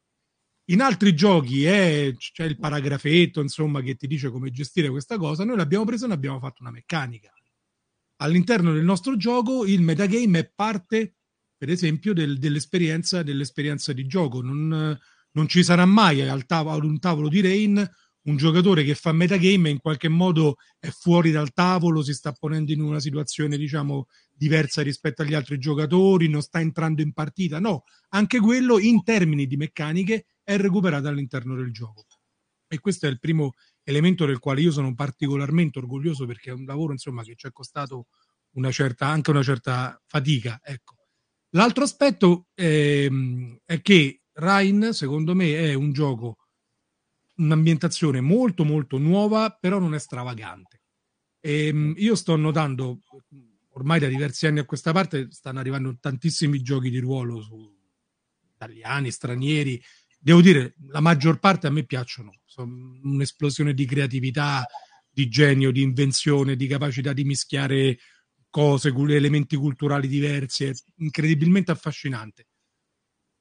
In 0.69 0.81
altri 0.81 1.13
giochi 1.13 1.65
è, 1.65 2.13
c'è 2.15 2.45
il 2.45 2.57
paragrafetto, 2.57 3.41
insomma, 3.41 3.81
che 3.81 3.95
ti 3.95 4.07
dice 4.07 4.29
come 4.29 4.49
gestire 4.49 4.89
questa 4.89 5.17
cosa. 5.17 5.43
Noi 5.43 5.57
l'abbiamo 5.57 5.83
preso 5.83 6.05
e 6.05 6.07
ne 6.07 6.13
abbiamo 6.13 6.39
fatto 6.39 6.61
una 6.61 6.71
meccanica. 6.71 7.33
All'interno 8.21 8.71
del 8.71 8.85
nostro 8.85 9.17
gioco 9.17 9.65
il 9.65 9.81
metagame 9.81 10.39
è 10.39 10.51
parte, 10.53 11.15
per 11.61 11.69
esempio, 11.69 12.11
del, 12.11 12.39
dell'esperienza, 12.39 13.21
dell'esperienza 13.21 13.93
di 13.93 14.07
gioco. 14.07 14.41
Non, 14.41 14.99
non 15.33 15.47
ci 15.47 15.61
sarà 15.61 15.85
mai 15.85 16.25
tavolo, 16.47 16.75
ad 16.75 16.83
un 16.83 16.97
tavolo 16.97 17.29
di 17.29 17.39
Rain 17.39 17.87
un 18.23 18.35
giocatore 18.35 18.83
che 18.83 18.95
fa 18.95 19.11
metagame 19.11 19.69
e 19.69 19.73
in 19.73 19.79
qualche 19.79 20.09
modo 20.09 20.55
è 20.79 20.89
fuori 20.89 21.29
dal 21.29 21.53
tavolo, 21.53 22.01
si 22.01 22.13
sta 22.13 22.31
ponendo 22.31 22.71
in 22.71 22.81
una 22.81 22.99
situazione, 22.99 23.57
diciamo, 23.57 24.07
diversa 24.33 24.81
rispetto 24.81 25.21
agli 25.21 25.35
altri 25.35 25.59
giocatori, 25.59 26.27
non 26.29 26.41
sta 26.41 26.59
entrando 26.59 27.03
in 27.03 27.13
partita. 27.13 27.59
No, 27.59 27.83
anche 28.09 28.39
quello 28.39 28.79
in 28.79 29.03
termini 29.03 29.45
di 29.45 29.55
meccaniche 29.55 30.25
è 30.41 30.57
recuperato 30.57 31.09
all'interno 31.09 31.55
del 31.55 31.71
gioco. 31.71 32.05
E 32.67 32.79
questo 32.79 33.05
è 33.05 33.09
il 33.09 33.19
primo 33.19 33.51
elemento 33.83 34.25
del 34.25 34.39
quale 34.39 34.61
io 34.61 34.71
sono 34.71 34.95
particolarmente 34.95 35.77
orgoglioso 35.77 36.25
perché 36.25 36.49
è 36.49 36.53
un 36.53 36.65
lavoro, 36.65 36.91
insomma, 36.91 37.21
che 37.21 37.35
ci 37.35 37.45
è 37.45 37.51
costato 37.51 38.07
una 38.53 38.71
certa, 38.71 39.05
anche 39.05 39.29
una 39.29 39.43
certa 39.43 40.01
fatica. 40.07 40.59
Ecco. 40.63 41.00
L'altro 41.51 41.83
aspetto 41.83 42.47
è, 42.53 42.63
ehm, 42.63 43.59
è 43.65 43.81
che 43.81 44.21
Rhine, 44.33 44.93
secondo 44.93 45.35
me, 45.35 45.53
è 45.57 45.73
un 45.73 45.91
gioco 45.91 46.37
un'ambientazione 47.37 48.21
molto 48.21 48.63
molto 48.63 48.97
nuova, 48.97 49.49
però 49.59 49.79
non 49.79 49.93
è 49.95 49.99
stravagante. 49.99 50.81
E, 51.39 51.67
ehm, 51.67 51.93
io 51.97 52.15
sto 52.15 52.35
notando, 52.35 52.99
ormai 53.73 53.99
da 53.99 54.07
diversi 54.07 54.47
anni 54.47 54.59
a 54.59 54.65
questa 54.65 54.91
parte, 54.91 55.27
stanno 55.31 55.59
arrivando 55.59 55.97
tantissimi 55.99 56.61
giochi 56.61 56.89
di 56.89 56.99
ruolo 56.99 57.41
su 57.41 57.57
italiani, 58.53 59.11
stranieri. 59.11 59.81
Devo 60.19 60.41
dire, 60.41 60.75
la 60.89 60.99
maggior 60.99 61.39
parte 61.39 61.67
a 61.67 61.71
me 61.71 61.83
piacciono. 61.83 62.31
Sono 62.45 62.99
un'esplosione 63.03 63.73
di 63.73 63.85
creatività, 63.85 64.65
di 65.09 65.27
genio, 65.29 65.71
di 65.71 65.81
invenzione, 65.81 66.55
di 66.55 66.67
capacità 66.67 67.11
di 67.13 67.23
mischiare 67.23 67.97
cose, 68.51 68.89
elementi 68.89 69.55
culturali 69.55 70.07
diversi. 70.07 70.65
È 70.65 70.73
incredibilmente 70.97 71.71
affascinante. 71.71 72.45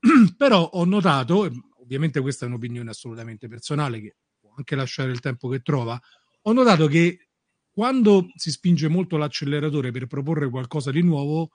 Però 0.38 0.64
ho 0.64 0.84
notato, 0.86 1.50
ovviamente 1.82 2.20
questa 2.20 2.46
è 2.46 2.48
un'opinione 2.48 2.88
assolutamente 2.88 3.48
personale 3.48 4.00
che 4.00 4.16
può 4.40 4.54
anche 4.56 4.74
lasciare 4.74 5.10
il 5.10 5.20
tempo 5.20 5.48
che 5.48 5.60
trova, 5.60 6.00
ho 6.42 6.52
notato 6.52 6.86
che 6.86 7.28
quando 7.70 8.28
si 8.34 8.50
spinge 8.50 8.88
molto 8.88 9.18
l'acceleratore 9.18 9.90
per 9.90 10.06
proporre 10.06 10.48
qualcosa 10.48 10.90
di 10.90 11.02
nuovo, 11.02 11.50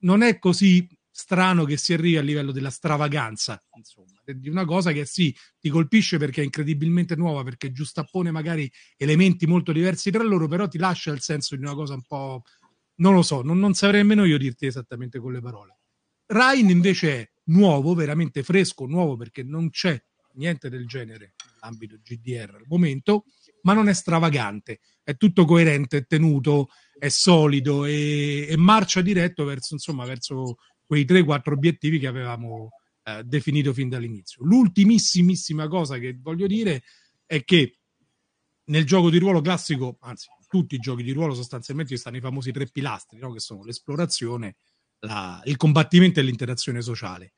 non 0.00 0.22
è 0.22 0.38
così 0.38 0.86
strano 1.10 1.64
che 1.64 1.76
si 1.76 1.92
arrivi 1.92 2.16
a 2.16 2.22
livello 2.22 2.52
della 2.52 2.70
stravaganza, 2.70 3.60
insomma, 3.76 4.20
di 4.24 4.48
una 4.48 4.64
cosa 4.64 4.92
che 4.92 5.04
sì, 5.04 5.34
ti 5.58 5.68
colpisce 5.68 6.16
perché 6.16 6.42
è 6.42 6.44
incredibilmente 6.44 7.16
nuova, 7.16 7.42
perché 7.42 7.72
giustappone 7.72 8.30
magari 8.30 8.70
elementi 8.96 9.44
molto 9.46 9.72
diversi 9.72 10.12
tra 10.12 10.22
loro, 10.22 10.46
però 10.46 10.68
ti 10.68 10.78
lascia 10.78 11.10
il 11.10 11.20
senso 11.20 11.56
di 11.56 11.62
una 11.62 11.74
cosa 11.74 11.94
un 11.94 12.02
po'... 12.02 12.42
non 12.98 13.14
lo 13.14 13.22
so, 13.22 13.42
non, 13.42 13.58
non 13.58 13.74
saprei 13.74 14.00
nemmeno 14.00 14.24
io 14.24 14.38
dirti 14.38 14.66
esattamente 14.66 15.18
con 15.18 15.32
le 15.32 15.40
parole. 15.40 15.78
Ryan 16.26 16.68
invece 16.68 17.20
è 17.20 17.30
nuovo, 17.44 17.94
veramente 17.94 18.42
fresco, 18.42 18.86
nuovo 18.86 19.16
perché 19.16 19.42
non 19.42 19.70
c'è 19.70 20.00
niente 20.34 20.68
del 20.68 20.86
genere 20.86 21.34
nell'ambito 21.52 21.96
GDR 22.02 22.54
al 22.54 22.66
momento, 22.66 23.24
ma 23.62 23.72
non 23.72 23.88
è 23.88 23.92
stravagante, 23.92 24.80
è 25.02 25.16
tutto 25.16 25.44
coerente, 25.44 25.98
è 25.98 26.06
tenuto, 26.06 26.68
è 26.98 27.08
solido 27.08 27.84
e, 27.84 28.46
e 28.48 28.56
marcia 28.56 29.00
diretto 29.00 29.44
verso, 29.44 29.74
insomma, 29.74 30.04
verso 30.04 30.56
quei 30.84 31.04
3-4 31.04 31.52
obiettivi 31.52 31.98
che 31.98 32.06
avevamo 32.06 32.70
eh, 33.04 33.22
definito 33.24 33.72
fin 33.72 33.88
dall'inizio. 33.88 34.44
L'ultimissimissima 34.44 35.68
cosa 35.68 35.98
che 35.98 36.16
voglio 36.20 36.46
dire 36.46 36.82
è 37.26 37.44
che 37.44 37.78
nel 38.64 38.84
gioco 38.84 39.10
di 39.10 39.18
ruolo 39.18 39.40
classico, 39.40 39.96
anzi, 40.00 40.28
tutti 40.48 40.74
i 40.74 40.78
giochi 40.78 41.02
di 41.04 41.12
ruolo 41.12 41.34
sostanzialmente 41.34 41.96
stanno 41.96 42.16
i 42.16 42.20
famosi 42.20 42.50
tre 42.50 42.66
pilastri, 42.66 43.18
no? 43.18 43.30
che 43.32 43.38
sono 43.38 43.62
l'esplorazione, 43.62 44.56
la, 45.00 45.40
il 45.44 45.56
combattimento 45.56 46.18
e 46.18 46.24
l'interazione 46.24 46.82
sociale. 46.82 47.34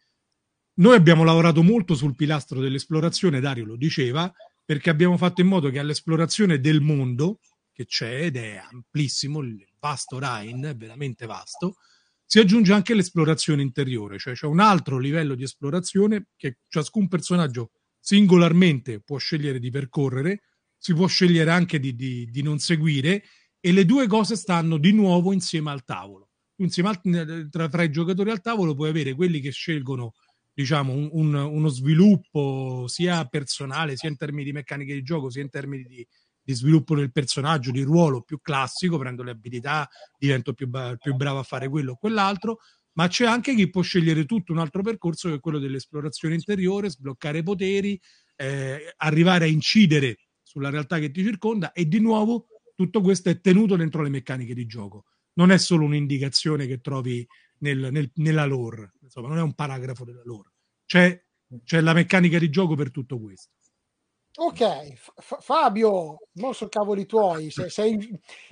Noi 0.75 0.97
abbiamo 0.97 1.25
lavorato 1.25 1.63
molto 1.63 1.95
sul 1.95 2.15
pilastro 2.15 2.61
dell'esplorazione, 2.61 3.41
Dario 3.41 3.67
lo 3.67 3.77
diceva, 3.77 4.33
perché 4.65 4.89
abbiamo 4.89 5.17
fatto 5.19 5.41
in 5.41 5.49
modo 5.49 5.69
che 5.69 5.79
all'esplorazione 5.79 6.61
del 6.61 6.81
mondo, 6.81 7.41
che 7.73 7.85
c'è 7.85 8.25
ed 8.27 8.37
è 8.37 8.57
amplissimo, 8.57 9.41
il 9.41 9.67
vasto 9.79 10.19
Rhine, 10.19 10.75
veramente 10.75 11.27
vasto, 11.27 11.77
si 12.25 12.39
aggiunge 12.39 12.73
anche 12.73 12.95
l'esplorazione 12.95 13.61
interiore, 13.61 14.17
cioè 14.19 14.35
c'è 14.35 14.47
un 14.47 14.61
altro 14.61 14.99
livello 14.99 15.35
di 15.35 15.43
esplorazione 15.43 16.29
che 16.37 16.59
ciascun 16.69 17.09
personaggio 17.09 17.73
singolarmente 17.99 19.01
può 19.01 19.19
scegliere 19.19 19.59
di 19.59 19.71
percorrere, 19.71 20.43
si 20.81 20.95
può 20.95 21.07
scegliere 21.07 21.51
anche 21.51 21.79
di, 21.79 21.95
di, 21.95 22.27
di 22.31 22.43
non 22.43 22.59
seguire 22.59 23.23
e 23.61 23.71
le 23.71 23.85
due 23.85 24.07
cose 24.07 24.35
stanno 24.35 24.79
di 24.79 24.93
nuovo 24.93 25.33
insieme 25.33 25.71
al 25.71 25.85
tavolo. 25.85 26.31
Insieme 26.61 26.89
al, 26.89 27.49
tra, 27.51 27.69
tra, 27.69 27.83
i 27.83 27.91
giocatori 27.91 28.31
al 28.31 28.41
tavolo 28.41 28.75
puoi 28.75 28.89
avere 28.89 29.15
quelli 29.15 29.41
che 29.41 29.51
scelgono 29.51 30.15
diciamo 30.53 30.93
un, 30.93 31.09
un, 31.13 31.35
uno 31.35 31.69
sviluppo 31.69 32.87
sia 32.89 33.25
personale 33.27 33.97
sia 33.97 34.09
in 34.09 34.17
termini 34.17 34.45
di 34.45 34.53
meccaniche 34.53 34.95
di 34.95 35.03
gioco 35.03 35.31
sia 35.31 35.43
in 35.43 35.51
termini 35.51 35.85
di, 35.85 36.07
di 36.43 36.55
sviluppo 36.55 36.97
del 36.97 37.13
personaggio 37.13 37.71
di 37.71 37.83
ruolo 37.83 38.23
più 38.23 38.41
classico 38.41 38.99
prendo 38.99 39.23
le 39.23 39.31
abilità 39.31 39.89
divento 40.19 40.53
più, 40.53 40.69
più 40.99 41.15
bravo 41.15 41.39
a 41.39 41.45
fare 41.45 41.69
quello 41.69 41.93
o 41.93 41.97
quell'altro 41.97 42.59
ma 42.95 43.07
c'è 43.07 43.27
anche 43.27 43.55
chi 43.55 43.71
può 43.71 43.81
scegliere 43.83 44.25
tutto 44.25 44.53
un 44.53 44.59
altro 44.59 44.83
percorso 44.83 45.29
che 45.29 45.37
è 45.37 45.41
quello 45.41 45.61
dell'esplorazione 45.61 46.35
interiore 46.35 46.91
sbloccare 46.91 47.43
poteri 47.43 47.99
eh, 48.37 48.93
arrivare 48.97 49.45
a 49.45 49.49
incidere 49.49 50.17
sulla 50.51 50.69
realtà 50.69 50.99
che 50.99 51.13
ti 51.13 51.23
circonda 51.23 51.71
e 51.71 51.87
di 51.87 52.01
nuovo 52.01 52.49
tutto 52.75 53.01
questo 53.01 53.29
è 53.29 53.41
tenuto 53.41 53.77
dentro 53.77 54.03
le 54.03 54.09
meccaniche 54.09 54.53
di 54.53 54.67
gioco 54.67 55.05
non 55.35 55.53
è 55.53 55.59
solo 55.59 55.85
un'indicazione 55.85 56.67
che 56.67 56.81
trovi 56.81 57.27
nel, 57.59 57.89
nel, 57.93 58.11
nella 58.17 58.45
lore, 58.45 58.95
insomma, 59.03 59.29
non 59.29 59.39
è 59.39 59.43
un 59.43 59.55
paragrafo 59.55 60.05
della 60.05 60.23
lore, 60.25 60.53
c'è, 60.87 61.23
c'è 61.65 61.81
la 61.81 61.93
meccanica 61.93 62.39
di 62.39 62.51
gioco 62.51 62.75
per 62.75 62.91
tutto 62.91 63.21
questo. 63.21 63.53
Ok, 64.37 64.95
F- 64.95 65.39
Fabio, 65.41 66.19
non 66.35 66.55
so 66.55 66.69
cavoli 66.69 67.05
tuoi, 67.05 67.51
se 67.51 67.69
sei 67.69 67.99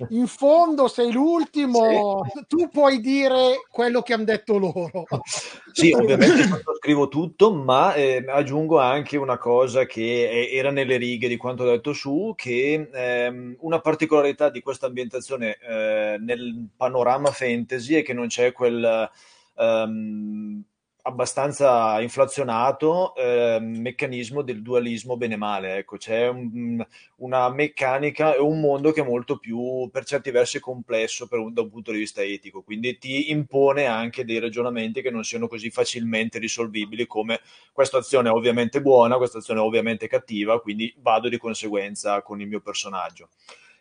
in 0.09 0.27
fondo, 0.27 0.89
sei 0.89 1.09
l'ultimo, 1.09 2.21
sì. 2.33 2.45
tu 2.47 2.67
puoi 2.69 2.99
dire 2.99 3.65
quello 3.71 4.01
che 4.01 4.13
hanno 4.13 4.25
detto 4.25 4.57
loro. 4.57 5.05
Sì, 5.71 5.91
ovviamente 5.93 6.61
scrivo 6.77 7.07
tutto, 7.07 7.53
ma 7.53 7.93
eh, 7.93 8.25
aggiungo 8.27 8.79
anche 8.79 9.17
una 9.17 9.37
cosa 9.37 9.85
che 9.85 10.49
era 10.51 10.71
nelle 10.71 10.97
righe 10.97 11.27
di 11.27 11.37
quanto 11.37 11.63
ho 11.63 11.67
detto 11.67 11.93
su, 11.93 12.33
che 12.35 12.89
ehm, 12.91 13.55
una 13.59 13.79
particolarità 13.79 14.49
di 14.49 14.61
questa 14.61 14.87
ambientazione 14.87 15.57
eh, 15.61 16.17
nel 16.19 16.69
panorama 16.75 17.29
fantasy 17.31 17.95
è 17.95 18.03
che 18.03 18.13
non 18.13 18.27
c'è 18.27 18.51
quel... 18.51 19.09
Um, 19.55 20.63
abbastanza 21.09 21.99
inflazionato 22.01 23.13
eh, 23.15 23.59
meccanismo 23.59 24.41
del 24.41 24.61
dualismo 24.61 25.17
bene 25.17 25.35
male. 25.35 25.77
Ecco, 25.77 25.97
c'è 25.97 26.27
un, 26.27 26.85
una 27.17 27.49
meccanica 27.49 28.35
e 28.35 28.39
un 28.39 28.59
mondo 28.59 28.91
che 28.91 29.01
è 29.01 29.05
molto 29.05 29.37
più, 29.37 29.89
per 29.91 30.05
certi 30.05 30.31
versi, 30.31 30.59
complesso 30.59 31.27
un, 31.31 31.53
da 31.53 31.61
un 31.61 31.69
punto 31.69 31.91
di 31.91 31.99
vista 31.99 32.23
etico, 32.23 32.61
quindi 32.61 32.97
ti 32.97 33.31
impone 33.31 33.85
anche 33.85 34.23
dei 34.23 34.39
ragionamenti 34.39 35.01
che 35.01 35.11
non 35.11 35.23
siano 35.23 35.47
così 35.47 35.69
facilmente 35.69 36.39
risolvibili 36.39 37.05
come 37.05 37.41
questa 37.73 37.97
azione 37.97 38.29
è 38.29 38.31
ovviamente 38.31 38.81
buona, 38.81 39.17
questa 39.17 39.39
azione 39.39 39.59
è 39.59 39.63
ovviamente 39.63 40.07
cattiva, 40.07 40.61
quindi 40.61 40.93
vado 40.99 41.29
di 41.29 41.37
conseguenza 41.37 42.21
con 42.21 42.39
il 42.41 42.47
mio 42.47 42.61
personaggio. 42.61 43.29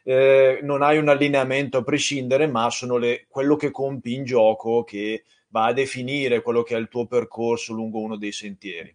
Eh, 0.02 0.60
non 0.62 0.82
hai 0.82 0.96
un 0.96 1.08
allineamento 1.08 1.78
a 1.78 1.82
prescindere, 1.82 2.46
ma 2.46 2.70
sono 2.70 2.96
le, 2.96 3.26
quello 3.28 3.56
che 3.56 3.70
compi 3.70 4.14
in 4.14 4.24
gioco 4.24 4.82
che 4.82 5.24
va 5.48 5.66
a 5.66 5.72
definire 5.72 6.42
quello 6.42 6.62
che 6.62 6.74
è 6.74 6.78
il 6.78 6.88
tuo 6.88 7.06
percorso 7.06 7.72
lungo 7.72 8.00
uno 8.00 8.16
dei 8.16 8.32
sentieri. 8.32 8.94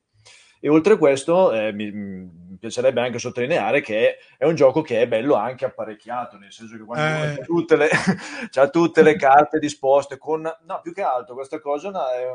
E 0.59 0.69
oltre 0.69 0.93
a 0.93 0.97
questo 0.97 1.51
eh, 1.51 1.73
mi, 1.73 1.91
mi, 1.91 2.57
piacerebbe 2.57 3.01
anche 3.01 3.19
sottolineare 3.19 3.81
che 3.81 4.15
è 4.37 4.45
un 4.45 4.55
gioco 4.55 4.81
che 4.81 5.01
è 5.01 5.07
bello 5.09 5.35
anche 5.35 5.65
apparecchiato, 5.65 6.37
nel 6.37 6.53
senso 6.53 6.77
che 6.77 6.83
quando 6.85 7.03
eh. 7.03 7.27
ha 7.33 7.35
tutte, 7.43 7.75
le, 7.75 7.89
tutte 8.71 9.03
le 9.03 9.17
carte 9.17 9.59
disposte 9.59 10.17
con... 10.17 10.41
No, 10.41 10.79
più 10.81 10.93
che 10.93 11.01
altro 11.01 11.35
questa 11.35 11.59
cosa 11.59 11.89
è, 12.15 12.21
è 12.21 12.31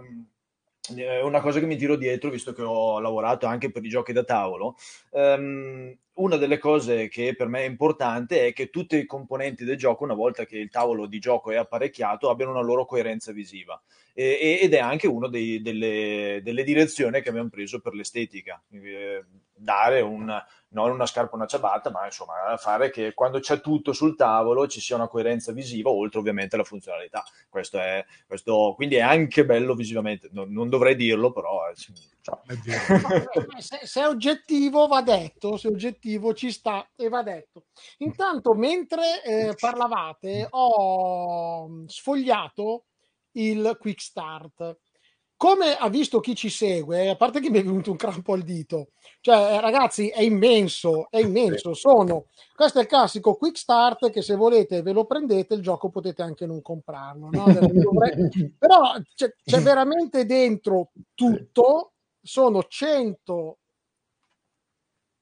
una 1.23 1.41
cosa 1.41 1.61
che 1.61 1.67
mi 1.67 1.77
tiro 1.77 1.97
dietro, 1.97 2.31
visto 2.31 2.53
che 2.53 2.63
ho 2.63 2.99
lavorato 3.01 3.47
anche 3.47 3.71
per 3.71 3.85
i 3.85 3.89
giochi 3.89 4.13
da 4.13 4.25
tavolo. 4.25 4.77
Um, 5.11 5.97
una 6.15 6.37
delle 6.37 6.59
cose 6.59 7.09
che 7.09 7.35
per 7.37 7.47
me 7.47 7.61
è 7.61 7.69
importante 7.69 8.47
è 8.47 8.53
che 8.53 8.71
tutti 8.71 8.97
i 8.97 9.07
componenti 9.07 9.65
del 9.65 9.77
gioco, 9.77 10.05
una 10.05 10.15
volta 10.15 10.45
che 10.45 10.59
il 10.59 10.71
tavolo 10.71 11.07
di 11.07 11.19
gioco 11.19 11.51
è 11.51 11.57
apparecchiato, 11.57 12.29
abbiano 12.29 12.53
una 12.53 12.63
loro 12.63 12.85
coerenza 12.85 13.33
visiva. 13.33 13.81
E, 14.13 14.59
ed 14.61 14.75
è 14.75 14.79
anche 14.79 15.07
una 15.07 15.29
delle, 15.29 16.41
delle, 16.43 16.65
direzioni 16.65 17.23
che 17.23 17.29
abbiamo 17.29 17.49
preso 17.49 17.81
per 17.81 17.95
l'estetica. 17.95 18.61
Eh, 18.73 19.25
dare 19.59 20.01
un, 20.01 20.27
non 20.71 20.91
una 20.91 21.07
scarpa 21.07 21.33
o 21.33 21.37
una 21.37 21.47
ciabatta, 21.47 21.91
ma 21.91 22.05
insomma 22.05 22.57
fare 22.57 22.91
che 22.91 23.15
quando 23.15 23.41
c'è 23.41 23.61
tutto 23.61 23.93
sul 23.93 24.17
tavolo 24.17 24.67
ci 24.67 24.81
sia 24.81 24.97
una 24.97 25.09
coerenza 25.09 25.53
visiva, 25.53 25.91
oltre 25.91 26.19
ovviamente 26.19 26.55
alla 26.55 26.65
funzionalità. 26.65 27.25
Questo 27.49 27.79
è, 27.79 28.05
questo, 28.27 28.75
quindi 28.77 28.97
è 28.97 29.01
anche 29.01 29.45
bello 29.45 29.75
visivamente, 29.75 30.29
non, 30.33 30.53
non 30.53 30.69
dovrei 30.69 30.97
dirlo, 30.97 31.33
però... 31.33 31.69
È, 31.69 31.73
se, 33.61 33.81
se, 33.85 34.01
è 34.03 34.07
oggettivo 34.07 34.87
va 34.87 35.01
detto, 35.03 35.57
se 35.57 35.69
è 35.69 35.71
oggettivo 35.71 36.35
ci 36.35 36.51
sta 36.51 36.91
e 36.95 37.09
va 37.09 37.23
detto. 37.23 37.67
Intanto, 37.99 38.55
mentre 38.55 39.23
eh, 39.23 39.55
parlavate, 39.59 40.47
ho 40.51 41.85
sfogliato 41.87 42.85
il 43.33 43.77
Quick 43.79 44.01
Start 44.01 44.79
come 45.39 45.77
ha 45.77 45.89
visto 45.89 46.19
chi 46.19 46.35
ci 46.35 46.51
segue, 46.51 47.09
a 47.09 47.15
parte 47.15 47.39
che 47.39 47.49
mi 47.49 47.61
è 47.61 47.63
venuto 47.63 47.93
un 47.93 47.97
crampo 47.97 48.33
al 48.33 48.43
dito, 48.43 48.89
cioè 49.21 49.37
eh, 49.37 49.61
ragazzi 49.61 50.09
è 50.09 50.21
immenso, 50.21 51.09
è 51.11 51.21
immenso, 51.21 51.75
sono, 51.75 52.27
questo 52.57 52.81
è 52.81 52.83
il 52.83 52.89
classico 52.89 53.37
quick 53.37 53.57
start 53.57 54.11
che 54.11 54.21
se 54.21 54.35
volete 54.35 54.83
ve 54.83 54.91
lo 54.91 55.05
prendete, 55.05 55.55
il 55.55 55.63
gioco 55.63 55.91
potete 55.91 56.23
anche 56.23 56.45
non 56.45 56.61
comprarlo, 56.61 57.29
no? 57.31 57.45
però 58.59 58.95
c'è, 59.15 59.33
c'è 59.45 59.61
veramente 59.61 60.27
dentro 60.27 60.91
tutto, 61.15 61.93
sono 62.21 62.65
100 62.65 63.59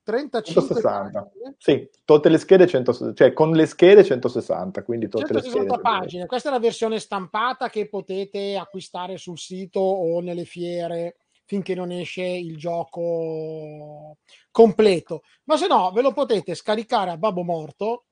35 0.07 0.63
160. 0.63 1.31
Sì, 1.59 1.91
tutte 2.05 2.29
le 2.29 2.39
schede 2.39 2.69
100, 2.69 3.13
cioè 3.13 3.33
con 3.33 3.51
le 3.51 3.67
schede 3.67 4.05
160, 4.05 4.85
quindi 4.85 5.09
tutte 5.09 5.27
160 5.27 5.59
le 5.59 5.67
schede. 5.67 5.81
pagine. 5.81 6.27
Questa 6.27 6.49
è 6.49 6.53
la 6.53 6.61
versione 6.61 7.01
stampata 7.01 7.69
che 7.69 7.89
potete 7.89 8.57
acquistare 8.57 9.17
sul 9.17 9.37
sito 9.37 9.81
o 9.81 10.21
nelle 10.21 10.45
fiere 10.45 11.17
finché 11.45 11.75
non 11.75 11.91
esce 11.91 12.23
il 12.23 12.57
gioco 12.57 14.19
completo. 14.53 15.23
Ma 15.45 15.57
se 15.57 15.67
no, 15.67 15.91
ve 15.91 16.03
lo 16.03 16.13
potete 16.13 16.55
scaricare 16.55 17.11
a 17.11 17.17
babbo 17.17 17.43
morto 17.43 18.05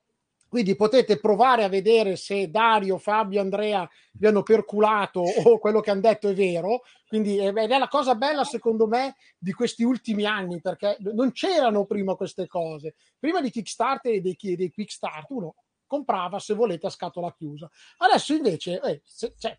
quindi 0.55 0.77
potete 0.77 1.19
provare 1.19 1.65
a 1.65 1.69
vedere 1.69 2.15
se 2.15 2.49
Dario, 2.49 2.97
Fabio, 2.97 3.41
Andrea 3.41 3.91
vi 4.13 4.29
hanno 4.29 4.45
perculato 4.45 5.19
o 5.19 5.59
quello 5.59 5.81
che 5.81 5.91
hanno 5.91 6.03
detto 6.03 6.29
è 6.29 6.33
vero. 6.33 6.83
Quindi 7.09 7.45
ed 7.45 7.57
è 7.57 7.77
la 7.77 7.89
cosa 7.89 8.15
bella, 8.15 8.45
secondo 8.45 8.87
me, 8.87 9.17
di 9.37 9.53
questi 9.53 9.83
ultimi 9.83 10.25
anni, 10.25 10.61
perché 10.61 10.97
non 11.01 11.33
c'erano 11.33 11.87
prima 11.87 12.15
queste 12.15 12.47
cose. 12.47 12.95
Prima 13.19 13.41
di 13.41 13.51
Kickstarter 13.51 14.13
e 14.13 14.21
dei, 14.21 14.37
dei 14.39 14.71
Quick 14.71 14.93
Start, 14.93 15.29
uno 15.31 15.57
comprava 15.89 16.39
se 16.39 16.55
volete 16.55 16.87
a 16.87 16.91
scatola 16.91 17.33
chiusa. 17.33 17.69
Adesso 17.97 18.35
invece, 18.35 18.81
eh, 18.81 19.01
se, 19.05 19.35
cioè, 19.37 19.59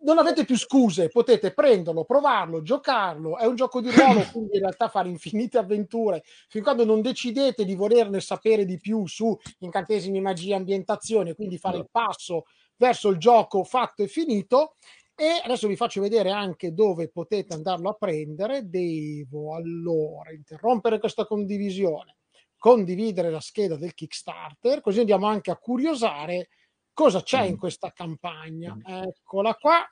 non 0.00 0.18
avete 0.18 0.44
più 0.44 0.56
scuse, 0.56 1.08
potete 1.08 1.52
prenderlo, 1.52 2.04
provarlo, 2.04 2.62
giocarlo. 2.62 3.38
È 3.38 3.46
un 3.46 3.54
gioco 3.54 3.80
di 3.80 3.90
ruolo, 3.90 4.26
quindi 4.32 4.56
in 4.56 4.60
realtà 4.60 4.88
fare 4.88 5.08
infinite 5.08 5.58
avventure 5.58 6.22
fin 6.48 6.62
quando 6.62 6.84
non 6.84 7.00
decidete 7.00 7.64
di 7.64 7.74
volerne 7.74 8.20
sapere 8.20 8.64
di 8.64 8.78
più 8.78 9.06
su 9.06 9.36
incantesimi, 9.60 10.20
magia, 10.20 10.56
ambientazione, 10.56 11.34
quindi 11.34 11.58
fare 11.58 11.78
il 11.78 11.88
passo 11.90 12.44
verso 12.76 13.08
il 13.08 13.18
gioco 13.18 13.62
fatto 13.64 14.02
e 14.02 14.08
finito. 14.08 14.74
E 15.18 15.40
adesso 15.42 15.66
vi 15.66 15.76
faccio 15.76 16.02
vedere 16.02 16.30
anche 16.30 16.74
dove 16.74 17.08
potete 17.08 17.54
andarlo 17.54 17.88
a 17.88 17.94
prendere. 17.94 18.68
Devo 18.68 19.54
allora 19.54 20.30
interrompere 20.32 20.98
questa 20.98 21.24
condivisione, 21.24 22.16
condividere 22.58 23.30
la 23.30 23.40
scheda 23.40 23.76
del 23.76 23.94
Kickstarter, 23.94 24.82
così 24.82 24.98
andiamo 25.00 25.26
anche 25.26 25.50
a 25.50 25.56
curiosare 25.56 26.48
cosa 26.96 27.22
c'è 27.22 27.42
in 27.42 27.58
questa 27.58 27.92
campagna. 27.92 28.74
Eccola 28.82 29.54
qua. 29.54 29.86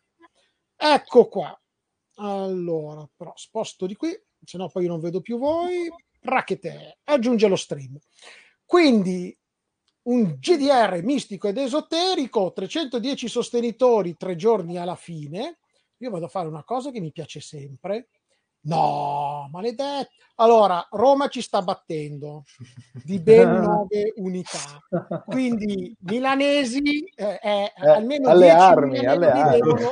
Ecco 0.74 1.28
qua. 1.28 1.62
Allora, 2.16 3.06
però 3.14 3.34
sposto 3.36 3.84
di 3.84 3.94
qui, 3.94 4.18
se 4.42 4.56
no 4.56 4.68
poi 4.68 4.86
non 4.86 5.00
vedo 5.00 5.20
più 5.20 5.36
voi. 5.36 5.86
Rachete, 6.20 7.00
aggiunge 7.04 7.46
lo 7.46 7.56
stream. 7.56 7.98
Quindi 8.64 9.36
un 10.04 10.36
GDR 10.38 11.02
mistico 11.02 11.48
ed 11.48 11.58
esoterico, 11.58 12.54
310 12.54 13.28
sostenitori, 13.28 14.16
tre 14.16 14.34
giorni 14.34 14.78
alla 14.78 14.96
fine. 14.96 15.58
Io 15.98 16.08
vado 16.10 16.24
a 16.24 16.28
fare 16.28 16.48
una 16.48 16.64
cosa 16.64 16.90
che 16.90 17.00
mi 17.00 17.12
piace 17.12 17.40
sempre, 17.40 18.08
No, 18.64 19.48
maledetto. 19.50 20.10
Allora, 20.36 20.86
Roma 20.90 21.28
ci 21.28 21.42
sta 21.42 21.62
battendo 21.62 22.42
di 23.04 23.20
ben 23.20 23.52
nove 23.60 24.12
unità. 24.16 24.80
Quindi, 25.26 25.94
milanesi, 26.00 27.04
eh, 27.14 27.38
eh, 27.42 27.72
almeno 27.76 28.30
alle 28.30 28.50
armi, 28.50 29.06
alle 29.06 29.30
armi. 29.30 29.60
Devono... 29.60 29.90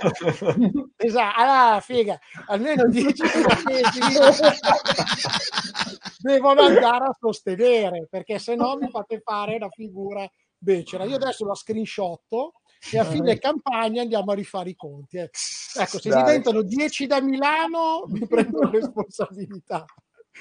esatto, 0.97 1.41
allora, 1.41 1.81
figa, 1.81 2.19
almeno 2.47 2.89
10 2.89 3.23
milanesi 3.23 4.01
devono 6.23 6.63
andare 6.63 7.05
a 7.05 7.17
sostenere, 7.19 8.07
perché 8.11 8.39
se 8.39 8.55
no 8.55 8.77
mi 8.77 8.89
fate 8.91 9.21
fare 9.21 9.57
una 9.57 9.69
figura 9.69 10.27
becera. 10.59 11.05
Io 11.05 11.17
adesso 11.17 11.45
la 11.45 11.55
screenshotto 11.55 12.55
e 12.91 12.99
a 12.99 13.05
fine 13.05 13.39
campagna 13.39 14.03
andiamo 14.03 14.33
a 14.33 14.35
rifare 14.35 14.71
i 14.71 14.75
conti. 14.75 15.19
Eh. 15.19 15.31
Ecco, 15.75 16.01
se 16.01 16.09
Dai. 16.09 16.25
diventano 16.25 16.63
10 16.63 17.07
da 17.07 17.21
Milano 17.21 18.05
mi 18.09 18.27
prendo 18.27 18.69
responsabilità. 18.71 19.85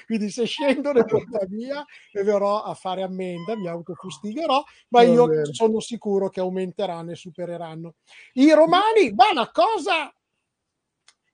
Quindi 0.06 0.30
se 0.30 0.46
scendo 0.46 0.94
ne 0.94 1.04
porta 1.04 1.46
via 1.46 1.86
e 2.12 2.24
verrò 2.24 2.64
a 2.64 2.74
fare 2.74 3.04
ammenda, 3.04 3.58
mi 3.58 3.68
autofustigherò, 3.68 4.64
ma 4.90 5.02
io 5.02 5.54
sono 5.54 5.82
sicuro 5.82 6.30
che 6.30 6.40
aumenteranno 6.40 7.12
e 7.12 7.16
supereranno. 7.16 7.96
I 8.34 8.52
romani, 8.54 9.12
ma 9.14 9.30
una 9.32 9.52
cosa 9.52 10.14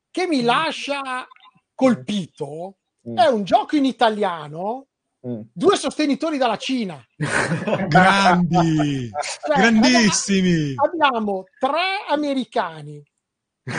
che 0.10 0.28
mi 0.28 0.42
lascia 0.42 1.28
colpito 1.76 2.78
mm. 3.08 3.18
è 3.18 3.28
un 3.28 3.44
gioco 3.44 3.76
in 3.76 3.86
italiano 3.86 4.88
Mm. 5.28 5.42
Due 5.52 5.76
sostenitori 5.76 6.38
dalla 6.38 6.58
Cina. 6.58 7.06
Grandi, 7.88 9.10
cioè, 9.46 9.58
grandissimi. 9.58 10.74
Abbiamo 10.76 11.44
tre 11.60 12.06
americani, 12.08 13.04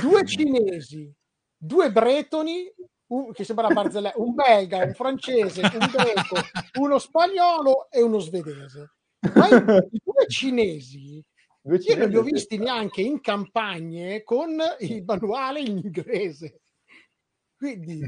due 0.02 0.26
cinesi, 0.26 1.10
due 1.56 1.90
bretoni, 1.90 2.70
un, 3.06 3.32
che 3.32 3.44
sembra 3.44 3.68
barzelletta, 3.68 4.20
un 4.20 4.34
belga, 4.34 4.84
un 4.84 4.92
francese, 4.92 5.62
un 5.62 5.90
greco, 5.90 6.36
uno 6.80 6.98
spagnolo 6.98 7.88
e 7.90 8.02
uno 8.02 8.18
svedese. 8.18 8.96
Ma 9.34 9.48
i, 9.48 10.00
due 10.04 10.26
cinesi 10.28 11.24
io 11.62 11.96
non 11.96 12.08
li 12.08 12.16
ho 12.16 12.22
visti 12.22 12.56
neanche 12.56 13.02
in 13.02 13.20
campagne 13.20 14.22
con 14.22 14.56
il 14.80 15.04
manuale 15.04 15.60
in 15.60 15.78
inglese. 15.78 16.62
Quindi 17.56 18.00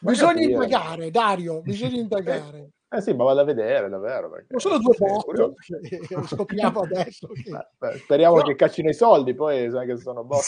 Bisogna 0.00 0.42
indagare, 0.42 1.10
Dario, 1.10 1.60
bisogna 1.62 1.98
indagare. 1.98 2.70
Eh 2.90 3.02
sì, 3.02 3.12
ma 3.12 3.24
vado 3.24 3.40
a 3.40 3.44
vedere 3.44 3.88
davvero. 3.88 4.30
Perché... 4.30 4.46
Non 4.48 4.60
sono 4.60 4.78
due 4.78 4.94
bot, 4.96 5.26
lo 6.08 6.26
scopriamo 6.26 6.80
adesso. 6.80 7.28
Che... 7.34 7.50
Beh, 7.76 7.98
speriamo 7.98 8.36
no. 8.36 8.42
che 8.42 8.54
caccino 8.54 8.88
i 8.88 8.94
soldi, 8.94 9.34
poi 9.34 9.70
sai 9.70 9.86
che 9.86 9.98
sono 9.98 10.24
bot. 10.24 10.42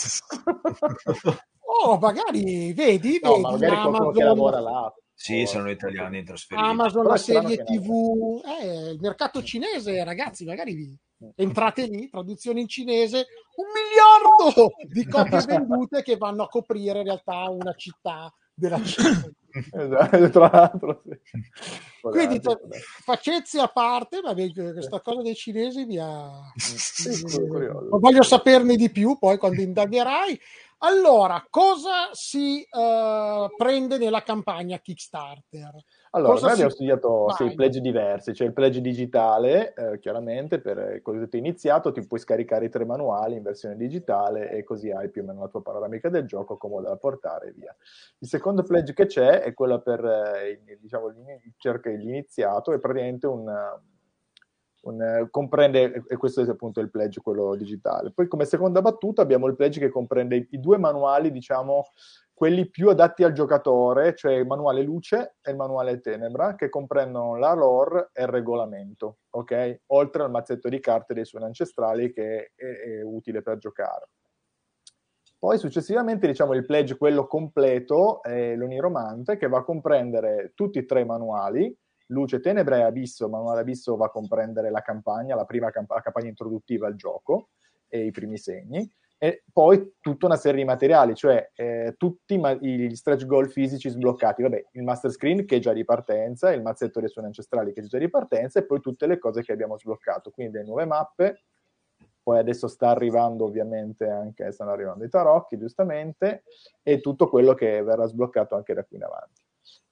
oh, 1.84 1.98
magari, 1.98 2.72
vedi, 2.72 3.20
no, 3.22 3.30
vedi, 3.30 3.42
ma 3.42 3.50
magari 3.50 3.74
Amazon... 3.74 4.12
che 4.12 4.24
lavora 4.24 4.60
là. 4.60 4.94
Sì, 5.12 5.44
sono 5.44 5.68
italiani 5.68 6.20
in 6.20 6.24
trasferimento. 6.24 6.72
Amazon, 6.72 7.04
la 7.04 7.16
serie 7.18 7.62
TV, 7.62 8.40
eh, 8.62 8.92
il 8.92 9.00
mercato 9.00 9.42
cinese, 9.42 10.02
ragazzi, 10.02 10.46
magari 10.46 10.72
vi 10.74 10.98
entrate 11.36 11.84
lì, 11.86 12.08
traduzione 12.08 12.60
in 12.60 12.68
cinese, 12.68 13.26
un 13.56 13.66
miliardo 13.70 14.72
di 14.88 15.04
copie 15.06 15.44
vendute 15.44 16.02
che 16.02 16.16
vanno 16.16 16.44
a 16.44 16.48
coprire 16.48 17.00
in 17.00 17.04
realtà 17.04 17.50
una 17.50 17.74
città 17.74 18.32
della 18.54 18.82
Cina. 18.82 19.30
Esatto, 19.52 20.30
tra 20.30 20.50
l'altro. 20.50 21.02
Sì. 21.04 21.40
Quindi 22.00 22.40
t- 22.40 22.58
facezze 23.04 23.60
a 23.60 23.68
parte, 23.68 24.20
ma 24.22 24.34
questa 24.34 25.00
cosa 25.00 25.22
dei 25.22 25.34
cinesi 25.34 25.84
mi 25.84 25.98
ha... 25.98 26.30
Sì, 26.56 27.22
voglio 27.90 28.22
saperne 28.22 28.76
di 28.76 28.90
più 28.90 29.18
poi 29.18 29.38
quando 29.38 29.60
indagherai. 29.60 30.40
Allora, 30.78 31.46
cosa 31.50 32.08
si 32.12 32.66
uh, 32.70 33.54
prende 33.54 33.98
nella 33.98 34.22
campagna 34.22 34.78
Kickstarter? 34.78 35.74
Allora, 36.12 36.32
Cosa 36.32 36.46
noi 36.46 36.52
abbiamo 36.54 36.70
studiato 36.70 37.30
sì, 37.36 37.54
pledge 37.54 37.80
diversi, 37.80 38.32
c'è 38.32 38.44
il 38.44 38.52
pledge 38.52 38.80
digitale, 38.80 39.74
eh, 39.74 39.98
chiaramente 40.00 40.60
per 40.60 40.94
il 40.96 41.02
cosiddetto 41.02 41.36
iniziato, 41.36 41.92
ti 41.92 42.04
puoi 42.04 42.18
scaricare 42.18 42.64
i 42.64 42.68
tre 42.68 42.84
manuali 42.84 43.36
in 43.36 43.44
versione 43.44 43.76
digitale 43.76 44.50
e 44.50 44.64
così 44.64 44.90
hai 44.90 45.08
più 45.08 45.22
o 45.22 45.26
meno 45.26 45.42
la 45.42 45.48
tua 45.48 45.62
panoramica 45.62 46.08
del 46.08 46.26
gioco, 46.26 46.56
comoda 46.56 46.88
da 46.88 46.96
portare 46.96 47.48
e 47.48 47.52
via. 47.52 47.76
Il 48.18 48.26
secondo 48.26 48.64
pledge 48.64 48.92
che 48.92 49.06
c'è 49.06 49.40
è 49.40 49.54
quello 49.54 49.80
per 49.82 50.04
eh, 50.04 50.78
diciamo, 50.80 51.14
l'iniziato, 51.84 52.72
è 52.72 52.80
praticamente 52.80 53.28
un, 53.28 53.48
un, 54.82 55.28
comprende, 55.30 56.02
e 56.08 56.16
questo 56.16 56.42
è 56.42 56.48
appunto 56.48 56.80
il 56.80 56.90
pledge, 56.90 57.20
quello 57.20 57.54
digitale. 57.54 58.10
Poi 58.10 58.26
come 58.26 58.46
seconda 58.46 58.82
battuta 58.82 59.22
abbiamo 59.22 59.46
il 59.46 59.54
pledge 59.54 59.78
che 59.78 59.90
comprende 59.90 60.34
i, 60.34 60.46
i 60.50 60.58
due 60.58 60.76
manuali, 60.76 61.30
diciamo, 61.30 61.86
quelli 62.40 62.70
più 62.70 62.88
adatti 62.88 63.22
al 63.22 63.34
giocatore, 63.34 64.14
cioè 64.14 64.32
il 64.32 64.46
manuale 64.46 64.80
luce 64.80 65.34
e 65.42 65.50
il 65.50 65.58
manuale 65.58 66.00
tenebra, 66.00 66.54
che 66.54 66.70
comprendono 66.70 67.36
la 67.36 67.52
lore 67.52 68.08
e 68.14 68.22
il 68.22 68.28
regolamento, 68.28 69.18
ok? 69.28 69.82
Oltre 69.88 70.22
al 70.22 70.30
mazzetto 70.30 70.70
di 70.70 70.80
carte 70.80 71.12
dei 71.12 71.26
suoni 71.26 71.44
ancestrali 71.44 72.10
che 72.14 72.52
è, 72.54 72.64
è 72.64 73.02
utile 73.02 73.42
per 73.42 73.58
giocare. 73.58 74.08
Poi 75.38 75.58
successivamente 75.58 76.26
diciamo 76.26 76.54
il 76.54 76.64
pledge, 76.64 76.96
quello 76.96 77.26
completo, 77.26 78.22
è 78.22 78.56
l'Oniromante, 78.56 79.36
che 79.36 79.46
va 79.46 79.58
a 79.58 79.64
comprendere 79.64 80.52
tutti 80.54 80.78
e 80.78 80.86
tre 80.86 81.02
i 81.02 81.04
manuali, 81.04 81.78
Luce, 82.06 82.40
Tenebra 82.40 82.78
e 82.78 82.82
Abisso. 82.84 83.26
Il 83.26 83.32
manuale 83.32 83.60
Abisso 83.60 83.96
va 83.96 84.06
a 84.06 84.10
comprendere 84.10 84.70
la 84.70 84.80
campagna, 84.80 85.34
la 85.34 85.44
prima 85.44 85.68
camp- 85.68 85.90
la 85.90 86.00
campagna 86.00 86.28
introduttiva 86.28 86.86
al 86.86 86.94
gioco 86.94 87.50
e 87.86 88.06
i 88.06 88.10
primi 88.12 88.38
segni 88.38 88.90
e 89.22 89.44
poi 89.52 89.96
tutta 90.00 90.24
una 90.24 90.36
serie 90.36 90.60
di 90.60 90.64
materiali, 90.64 91.14
cioè 91.14 91.50
eh, 91.54 91.94
tutti 91.98 92.38
ma- 92.38 92.54
gli 92.54 92.94
stretch 92.94 93.26
goal 93.26 93.50
fisici 93.50 93.90
sbloccati, 93.90 94.40
vabbè, 94.40 94.68
il 94.72 94.82
master 94.82 95.10
screen 95.10 95.44
che 95.44 95.56
è 95.56 95.58
già 95.58 95.74
di 95.74 95.84
partenza, 95.84 96.50
il 96.54 96.62
mazzetto 96.62 97.00
dei 97.00 97.10
suoni 97.10 97.26
ancestrali 97.26 97.74
che 97.74 97.82
è 97.82 97.84
già 97.84 97.98
di 97.98 98.08
partenza 98.08 98.58
e 98.58 98.64
poi 98.64 98.80
tutte 98.80 99.06
le 99.06 99.18
cose 99.18 99.42
che 99.42 99.52
abbiamo 99.52 99.76
sbloccato, 99.76 100.30
quindi 100.30 100.56
le 100.56 100.64
nuove 100.64 100.86
mappe, 100.86 101.42
poi 102.22 102.38
adesso 102.38 102.66
sta 102.66 102.88
arrivando 102.88 103.44
ovviamente 103.44 104.08
anche, 104.08 104.52
stanno 104.52 104.70
arrivando 104.70 105.04
i 105.04 105.10
tarocchi 105.10 105.58
giustamente, 105.58 106.44
e 106.82 107.00
tutto 107.02 107.28
quello 107.28 107.52
che 107.52 107.82
verrà 107.82 108.06
sbloccato 108.06 108.54
anche 108.54 108.72
da 108.72 108.84
qui 108.84 108.96
in 108.96 109.02
avanti. 109.02 109.42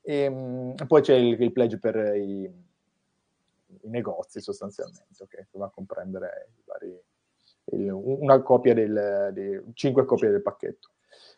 E, 0.01 0.21
ehm, 0.23 0.75
mh, 0.81 0.87
poi 0.87 1.03
c'è 1.03 1.15
il, 1.15 1.39
il 1.39 1.53
pledge 1.53 1.79
per 1.79 2.17
i, 2.17 2.45
i 2.45 3.89
negozi 3.91 4.41
sostanzialmente, 4.41 5.27
che 5.29 5.49
va 5.51 5.67
a 5.67 5.71
comprendere 5.71 6.49
i 6.57 6.63
vari 6.65 6.99
il, 7.73 7.91
una 7.91 8.41
copia 8.43 8.75
del, 8.75 9.31
di, 9.33 9.73
cinque 9.75 10.05
copie 10.05 10.31
del 10.31 10.43
pacchetto. 10.43 10.91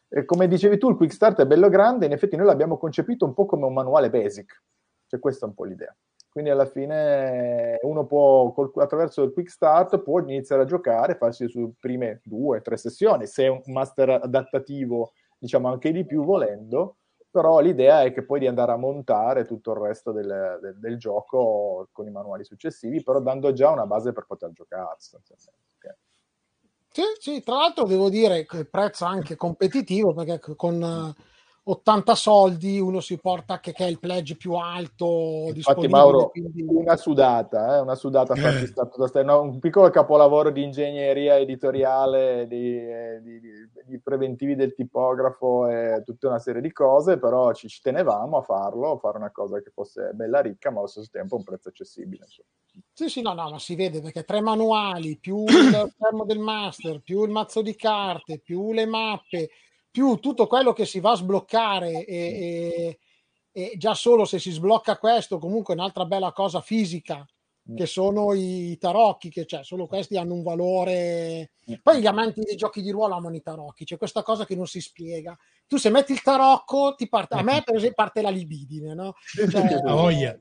E 0.08 0.24
come 0.24 0.48
dicevi 0.48 0.76
tu, 0.76 0.90
il 0.90 0.96
Quick 0.96 1.12
Start 1.12 1.40
è 1.40 1.46
bello 1.46 1.68
grande, 1.68 2.06
in 2.06 2.12
effetti 2.12 2.36
noi 2.36 2.46
l'abbiamo 2.46 2.76
concepito 2.76 3.24
un 3.24 3.32
po' 3.32 3.46
come 3.46 3.66
un 3.66 3.72
manuale 3.72 4.10
basic, 4.10 4.62
cioè 5.06 5.20
questa 5.20 5.46
è 5.46 5.48
un 5.48 5.54
po' 5.54 5.64
l'idea. 5.64 5.94
Quindi 6.28 6.50
alla 6.50 6.66
fine 6.66 7.78
uno 7.82 8.06
può, 8.06 8.54
attraverso 8.76 9.22
il 9.22 9.32
Quick 9.32 9.50
Start, 9.50 10.00
può 10.00 10.20
iniziare 10.20 10.62
a 10.62 10.64
giocare, 10.64 11.16
farsi 11.16 11.50
le 11.52 11.72
prime 11.78 12.20
due, 12.24 12.60
tre 12.60 12.76
sessioni, 12.76 13.26
se 13.26 13.44
è 13.44 13.48
un 13.48 13.62
master 13.66 14.10
adattativo, 14.10 15.12
diciamo 15.38 15.68
anche 15.68 15.90
di 15.92 16.04
più 16.04 16.24
volendo, 16.24 16.96
però 17.30 17.60
l'idea 17.60 18.02
è 18.02 18.12
che 18.12 18.24
poi 18.24 18.40
di 18.40 18.46
andare 18.48 18.72
a 18.72 18.76
montare 18.76 19.44
tutto 19.44 19.72
il 19.72 19.78
resto 19.78 20.10
del, 20.10 20.58
del, 20.60 20.78
del 20.78 20.98
gioco 20.98 21.88
con 21.92 22.06
i 22.06 22.10
manuali 22.10 22.44
successivi, 22.44 23.02
però 23.02 23.20
dando 23.20 23.52
già 23.52 23.70
una 23.70 23.86
base 23.86 24.12
per 24.12 24.26
poter 24.26 24.50
giocare 24.52 24.96
sostanzialmente. 24.98 25.70
Sì, 26.92 27.02
sì, 27.20 27.40
tra 27.40 27.54
l'altro 27.54 27.84
devo 27.86 28.08
dire 28.10 28.44
che 28.46 28.56
il 28.58 28.68
prezzo 28.68 29.04
anche 29.04 29.36
competitivo 29.36 30.12
perché 30.12 30.56
con 30.56 31.14
80 31.62 32.14
soldi 32.14 32.80
uno 32.80 33.00
si 33.00 33.18
porta 33.18 33.60
che, 33.60 33.72
che 33.72 33.84
è 33.84 33.88
il 33.88 33.98
pledge 33.98 34.36
più 34.36 34.54
alto 34.54 35.50
Infatti 35.54 35.88
Mauro, 35.88 36.30
quindi... 36.30 36.64
una 36.66 36.96
sudata, 36.96 37.76
eh, 37.76 37.80
una 37.80 37.94
sudata 37.94 38.34
eh. 38.34 38.66
Stato, 38.66 39.22
no, 39.22 39.42
un 39.42 39.58
piccolo 39.58 39.90
capolavoro 39.90 40.50
di 40.50 40.62
ingegneria 40.62 41.36
editoriale, 41.36 42.46
di, 42.46 42.76
eh, 42.76 43.20
di, 43.22 43.40
di, 43.40 43.50
di, 43.84 44.00
preventivi 44.00 44.54
del 44.54 44.74
tipografo 44.74 45.68
e 45.68 46.02
tutta 46.04 46.28
una 46.28 46.38
serie 46.38 46.62
di 46.62 46.72
cose, 46.72 47.18
però 47.18 47.52
ci, 47.52 47.68
ci, 47.68 47.80
tenevamo 47.82 48.38
a 48.38 48.42
farlo, 48.42 48.92
a 48.92 48.98
fare 48.98 49.18
una 49.18 49.30
cosa 49.30 49.60
che 49.60 49.70
fosse 49.70 50.12
bella 50.14 50.40
ricca, 50.40 50.70
ma 50.70 50.78
allo 50.78 50.88
stesso 50.88 51.08
tempo 51.10 51.36
un 51.36 51.44
prezzo 51.44 51.68
accessibile. 51.68 52.24
Insomma. 52.24 52.48
Sì, 52.92 53.08
sì, 53.08 53.22
no, 53.22 53.34
no, 53.34 53.50
ma 53.50 53.58
si 53.58 53.74
vede 53.74 54.00
perché 54.00 54.24
tre 54.24 54.40
manuali, 54.40 55.18
più 55.18 55.44
il 55.46 55.92
fermo 55.98 56.24
del 56.24 56.38
master, 56.38 57.00
più 57.00 57.22
il 57.24 57.30
mazzo 57.30 57.60
di 57.60 57.74
carte, 57.76 58.38
più 58.38 58.72
le 58.72 58.86
mappe, 58.86 59.50
più 59.90 60.16
tutto 60.16 60.46
quello 60.46 60.72
che 60.72 60.84
si 60.84 61.00
va 61.00 61.12
a 61.12 61.16
sbloccare 61.16 62.04
e, 62.04 62.16
e, 62.16 62.98
e 63.52 63.76
già 63.76 63.94
solo 63.94 64.24
se 64.24 64.38
si 64.38 64.50
sblocca 64.50 64.98
questo, 64.98 65.38
comunque 65.38 65.74
un'altra 65.74 66.04
bella 66.04 66.32
cosa 66.32 66.60
fisica 66.60 67.26
mm. 67.70 67.76
che 67.76 67.86
sono 67.86 68.32
i 68.34 68.76
tarocchi, 68.78 69.30
che 69.30 69.46
cioè, 69.46 69.64
solo 69.64 69.86
questi 69.86 70.16
hanno 70.16 70.34
un 70.34 70.42
valore. 70.42 71.50
Mm. 71.70 71.74
Poi 71.82 72.00
gli 72.00 72.06
amanti 72.06 72.40
dei 72.42 72.56
giochi 72.56 72.82
di 72.82 72.90
ruolo 72.90 73.14
amano 73.14 73.34
i 73.34 73.42
tarocchi, 73.42 73.84
c'è 73.84 73.96
questa 73.96 74.22
cosa 74.22 74.46
che 74.46 74.54
non 74.54 74.66
si 74.66 74.80
spiega. 74.80 75.36
Tu 75.66 75.76
se 75.76 75.90
metti 75.90 76.12
il 76.12 76.22
tarocco, 76.22 76.94
ti 76.96 77.08
parte... 77.08 77.34
a 77.34 77.42
me 77.42 77.62
per 77.64 77.76
esempio 77.76 77.96
parte 77.96 78.22
la 78.22 78.30
libidine, 78.30 78.94
no? 78.94 79.14
Cioè, 79.50 79.82
oh, 79.86 80.10
yeah. 80.10 80.38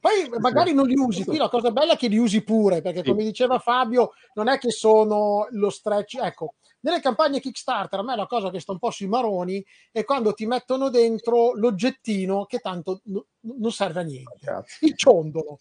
Poi 0.00 0.38
magari 0.38 0.72
non 0.72 0.86
li 0.86 0.96
usi, 0.96 1.24
qui 1.24 1.36
la 1.36 1.50
cosa 1.50 1.70
bella 1.70 1.92
è 1.92 1.96
che 1.96 2.08
li 2.08 2.16
usi 2.16 2.42
pure, 2.42 2.80
perché 2.80 3.04
come 3.04 3.22
diceva 3.22 3.58
Fabio, 3.58 4.12
non 4.32 4.48
è 4.48 4.56
che 4.56 4.70
sono 4.70 5.46
lo 5.50 5.68
stretch, 5.68 6.18
ecco, 6.22 6.54
nelle 6.80 7.00
campagne 7.00 7.40
Kickstarter 7.40 7.98
a 7.98 8.02
me 8.02 8.16
la 8.16 8.26
cosa 8.26 8.50
che 8.50 8.60
sta 8.60 8.72
un 8.72 8.78
po' 8.78 8.90
sui 8.90 9.08
maroni 9.08 9.62
è 9.92 10.04
quando 10.04 10.32
ti 10.32 10.46
mettono 10.46 10.88
dentro 10.88 11.52
l'oggettino 11.54 12.46
che 12.46 12.58
tanto 12.60 13.02
no, 13.04 13.26
non 13.40 13.70
serve 13.70 14.00
a 14.00 14.04
niente, 14.04 14.64
il 14.80 14.96
ciondolo. 14.96 15.60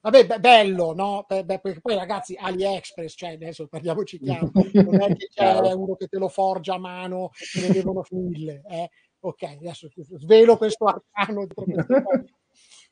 Vabbè, 0.00 0.24
be- 0.24 0.38
bello, 0.38 0.94
no? 0.94 1.24
Be- 1.26 1.44
be- 1.44 1.58
perché 1.58 1.80
poi 1.80 1.96
ragazzi, 1.96 2.36
AliExpress, 2.38 3.14
cioè 3.16 3.32
adesso 3.32 3.66
parliamoci 3.66 4.20
chiaro, 4.20 4.52
non 4.74 5.00
è 5.00 5.16
che 5.16 5.26
c'è 5.28 5.72
uno 5.72 5.96
che 5.96 6.06
te 6.06 6.18
lo 6.18 6.28
forgia 6.28 6.74
a 6.74 6.78
mano, 6.78 7.30
ce 7.34 7.62
ne 7.62 7.72
devono 7.72 8.04
mille, 8.10 8.62
eh? 8.70 8.88
Ok, 9.18 9.42
adesso 9.42 9.88
svelo 10.18 10.56
questo 10.56 10.84
arcano 10.84 11.46
di 11.46 11.54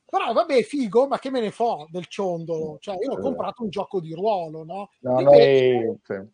però 0.05 0.31
vabbè, 0.33 0.61
figo, 0.61 1.07
ma 1.07 1.19
che 1.19 1.29
me 1.29 1.41
ne 1.41 1.51
fo 1.51 1.87
del 1.89 2.05
ciondolo? 2.05 2.77
Cioè, 2.79 2.97
io 3.01 3.13
ho 3.13 3.19
comprato 3.19 3.63
un 3.63 3.69
gioco 3.69 3.99
di 3.99 4.13
ruolo, 4.13 4.63
no? 4.63 4.89
no 4.99 5.19
noi, 5.19 5.99
sì. 6.03 6.33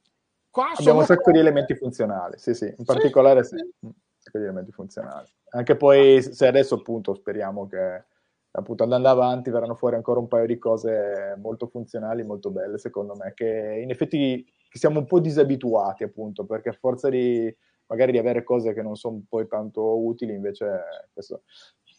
Abbiamo 0.78 1.00
un 1.00 1.06
sacco 1.06 1.32
di 1.32 1.40
elementi 1.40 1.76
funzionali, 1.76 2.38
sì, 2.38 2.54
sì, 2.54 2.74
in 2.78 2.84
particolare 2.84 3.44
sì, 3.44 3.56
sì. 3.56 3.86
un 3.86 3.94
sacco 4.18 4.38
di 4.38 4.44
elementi 4.44 4.72
funzionali. 4.72 5.28
Anche 5.52 5.78
poi, 5.78 6.22
se 6.22 6.46
adesso 6.46 6.76
appunto 6.76 7.14
speriamo 7.14 7.68
che 7.68 8.06
appunto 8.54 8.84
andando 8.84 9.08
avanti 9.08 9.50
verranno 9.50 9.76
fuori 9.76 9.96
ancora 9.96 10.20
un 10.20 10.28
paio 10.28 10.46
di 10.46 10.58
cose 10.58 11.36
molto 11.38 11.68
funzionali, 11.68 12.24
molto 12.24 12.52
belle, 12.52 12.78
secondo 12.78 13.16
me, 13.16 13.34
che 13.34 13.80
in 13.82 13.90
effetti 13.90 14.46
siamo 14.70 15.00
un 15.00 15.06
po' 15.06 15.20
disabituati 15.20 16.04
appunto, 16.04 16.46
perché 16.46 16.70
a 16.70 16.78
forza 16.78 17.10
di 17.10 17.54
magari 17.88 18.14
di 18.14 18.18
avere 18.18 18.44
cose 18.44 18.74
che 18.74 18.82
non 18.82 18.96
sono 18.96 19.22
poi 19.28 19.48
tanto 19.48 20.06
utili, 20.06 20.34
invece 20.34 20.82
questo 21.12 21.44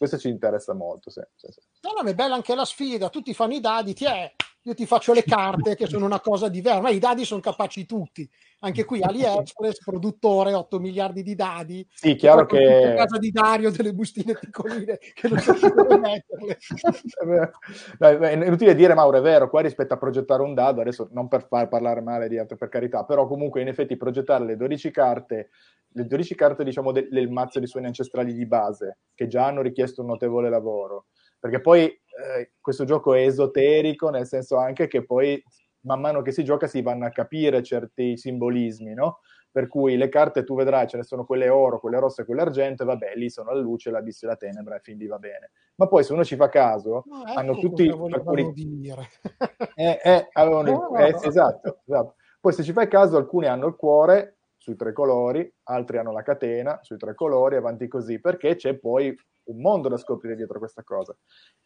questo 0.03 0.19
ci 0.19 0.29
interessa 0.29 0.75
molto. 0.75 1.11
Sì, 1.11 1.21
sì, 1.37 1.47
sì. 1.49 1.61
No, 1.83 2.03
no, 2.03 2.09
è 2.09 2.15
bella 2.15 2.35
anche 2.35 2.57
la 2.57 2.65
sfida. 2.65 3.09
Tutti 3.09 3.33
fanno 3.35 3.55
i 3.55 3.61
dadi, 3.61 3.95
ti 3.95 4.05
è, 4.05 4.35
io 4.65 4.75
ti 4.75 4.87
faccio 4.87 5.13
le 5.13 5.25
carte 5.25 5.75
che 5.75 5.87
sono 5.87 6.05
una 6.05 6.21
cosa 6.21 6.49
diversa, 6.49 6.81
ma 6.81 6.91
i 6.91 6.99
dadi 6.99 7.25
sono 7.25 7.41
capaci 7.41 7.85
tutti. 7.85 8.29
Anche 8.61 8.85
qui 8.85 9.03
AliExpress, 9.03 9.83
produttore, 9.83 10.55
8 10.55 10.79
miliardi 10.79 11.25
di 11.25 11.35
dadi. 11.35 11.85
Sì, 11.93 12.15
chiaro 12.15 12.47
che... 12.47 12.93
A 12.93 12.95
casa 12.95 13.19
di 13.19 13.33
Dario 13.33 13.73
delle 13.73 13.93
bustine 13.93 14.35
piccoline 14.39 14.99
che 15.15 15.29
non 15.29 15.39
so 15.39 15.53
dove 15.53 15.99
metterle. 15.99 16.59
è 18.29 18.33
inutile 18.33 18.77
dire, 18.77 18.95
Mauro, 18.95 19.19
è 19.19 19.21
vero, 19.21 19.51
qua 19.51 19.63
rispetto 19.63 19.95
a 19.95 19.99
progettare 19.99 20.43
un 20.43 20.55
dado, 20.55 20.81
adesso 20.81 21.09
non 21.11 21.27
per 21.27 21.47
far 21.49 21.67
parlare 21.67 22.01
male 22.01 22.29
di 22.29 22.39
altro 22.39 22.57
per 22.57 22.69
carità, 22.69 23.05
però 23.05 23.27
comunque 23.27 23.63
in 23.63 23.69
effetti 23.69 23.97
progettare 23.97 24.45
le 24.45 24.57
12 24.57 24.91
carte 24.93 25.51
le 25.95 26.07
12 26.07 26.35
carte 26.35 26.65
diciamo, 26.65 26.93
del, 26.93 27.09
del 27.11 27.31
mazzo 27.31 27.59
di 27.61 27.67
suoni 27.67 27.87
ancestrali 27.87 28.33
di 28.33 28.47
base, 28.47 28.99
che 29.15 29.27
già 29.27 29.47
hanno 29.47 29.61
richiesto 29.61 30.01
un 30.01 30.09
notevole 30.09 30.49
lavoro, 30.49 31.07
perché 31.43 31.61
poi 31.61 31.87
eh, 31.87 32.53
questo 32.61 32.85
gioco 32.85 33.15
è 33.15 33.23
esoterico, 33.23 34.11
nel 34.11 34.29
senso 34.29 34.59
anche 34.59 34.87
che 34.87 35.05
poi 35.05 35.43
man 35.81 36.01
mano 36.01 36.23
che 36.23 36.31
si 36.31 36.45
gioca 36.45 36.69
si 36.69 36.83
vanno 36.83 37.05
a 37.05 37.11
capire 37.11 37.65
certi 37.65 38.17
simbolismi, 38.17 38.95
no? 38.95 39.19
Per 39.51 39.67
cui 39.67 39.97
le 39.97 40.09
carte 40.09 40.45
tu 40.45 40.55
vedrai, 40.55 40.87
ce 40.87 40.99
ne 40.99 41.03
sono 41.03 41.25
quelle 41.25 41.49
oro, 41.49 41.81
quelle 41.81 41.99
rosse 41.99 42.23
e 42.23 42.25
quelle 42.27 42.43
argento, 42.43 42.85
e 42.85 42.87
vabbè, 42.87 43.15
lì 43.17 43.29
sono 43.29 43.51
la 43.53 43.59
luce, 43.59 43.91
l'abisso 43.91 44.25
e 44.25 44.29
la 44.29 44.37
tenebra, 44.37 44.81
e 44.81 44.93
lì 44.93 45.07
va 45.09 45.19
bene. 45.19 45.51
Ma 45.75 45.89
poi 45.89 46.05
se 46.05 46.13
uno 46.13 46.23
ci 46.23 46.37
fa 46.37 46.49
caso, 46.49 47.03
no, 47.07 47.27
ecco 47.27 47.39
hanno 47.41 47.59
tutti... 47.59 47.89
Alcuni... 47.89 48.53
Dire. 48.53 49.09
eh, 49.75 50.01
eh, 50.01 50.29
avevano... 50.35 50.71
no, 50.71 50.89
no, 50.93 50.97
eh, 50.97 51.17
esatto, 51.25 51.81
esatto. 51.85 52.15
Poi 52.41 52.53
se 52.53 52.63
ci 52.63 52.73
fai 52.73 52.87
caso, 52.87 53.17
alcuni 53.17 53.47
hanno 53.47 53.67
il 53.67 53.75
cuore 53.75 54.42
sui 54.63 54.77
tre 54.77 54.93
colori, 54.93 55.53
altri 55.65 55.99
hanno 55.99 56.13
la 56.13 56.23
catena 56.23 56.79
sui 56.83 56.97
tre 56.97 57.17
colori, 57.17 57.57
avanti 57.57 57.89
così, 57.89 58.21
perché 58.21 58.55
c'è 58.55 58.79
poi 58.79 59.13
un 59.47 59.61
mondo 59.61 59.89
da 59.89 59.97
scoprire 59.97 60.37
dietro 60.37 60.61
questa 60.61 60.85
cosa. 60.85 61.17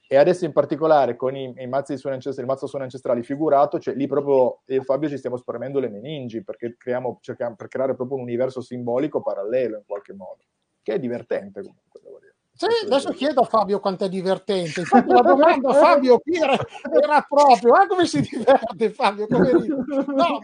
E 0.08 0.16
adesso 0.16 0.46
in 0.46 0.52
particolare 0.52 1.14
con 1.14 1.36
i, 1.36 1.52
i 1.58 1.66
mazzi 1.66 1.94
di 1.94 2.00
ancestrali, 2.08 2.40
il 2.40 2.46
mazzo 2.46 2.66
suoni 2.66 2.84
ancestrali 2.84 3.22
figurato, 3.22 3.78
cioè 3.78 3.94
lì 3.94 4.06
proprio 4.06 4.62
io 4.64 4.80
e 4.80 4.82
Fabio 4.82 5.10
ci 5.10 5.18
stiamo 5.18 5.36
spremendo 5.36 5.78
le 5.78 5.90
meningi 5.90 6.42
perché 6.42 6.74
creiamo, 6.78 7.18
cerchiamo 7.20 7.54
per 7.54 7.68
creare 7.68 7.94
proprio 7.94 8.16
un 8.16 8.22
universo 8.22 8.62
simbolico 8.62 9.20
parallelo 9.20 9.76
in 9.76 9.84
qualche 9.84 10.14
modo, 10.14 10.44
che 10.80 10.94
è 10.94 10.98
divertente 10.98 11.60
comunque, 11.60 12.00
devo 12.02 12.18
dire. 12.18 12.25
Sì, 12.56 12.86
adesso 12.86 13.10
chiedo 13.10 13.42
a 13.42 13.44
Fabio 13.44 13.80
quanto 13.80 14.06
è 14.06 14.08
divertente. 14.08 14.80
Infatti 14.80 15.12
la 15.12 15.20
domanda 15.20 15.70
a 15.70 15.74
Fabio 15.74 16.18
qui 16.18 16.36
era, 16.36 16.56
era 16.90 17.20
proprio, 17.28 17.74
ah, 17.74 17.86
come 17.86 18.06
si 18.06 18.22
diverte 18.22 18.90
Fabio? 18.90 19.26
No, 19.28 20.40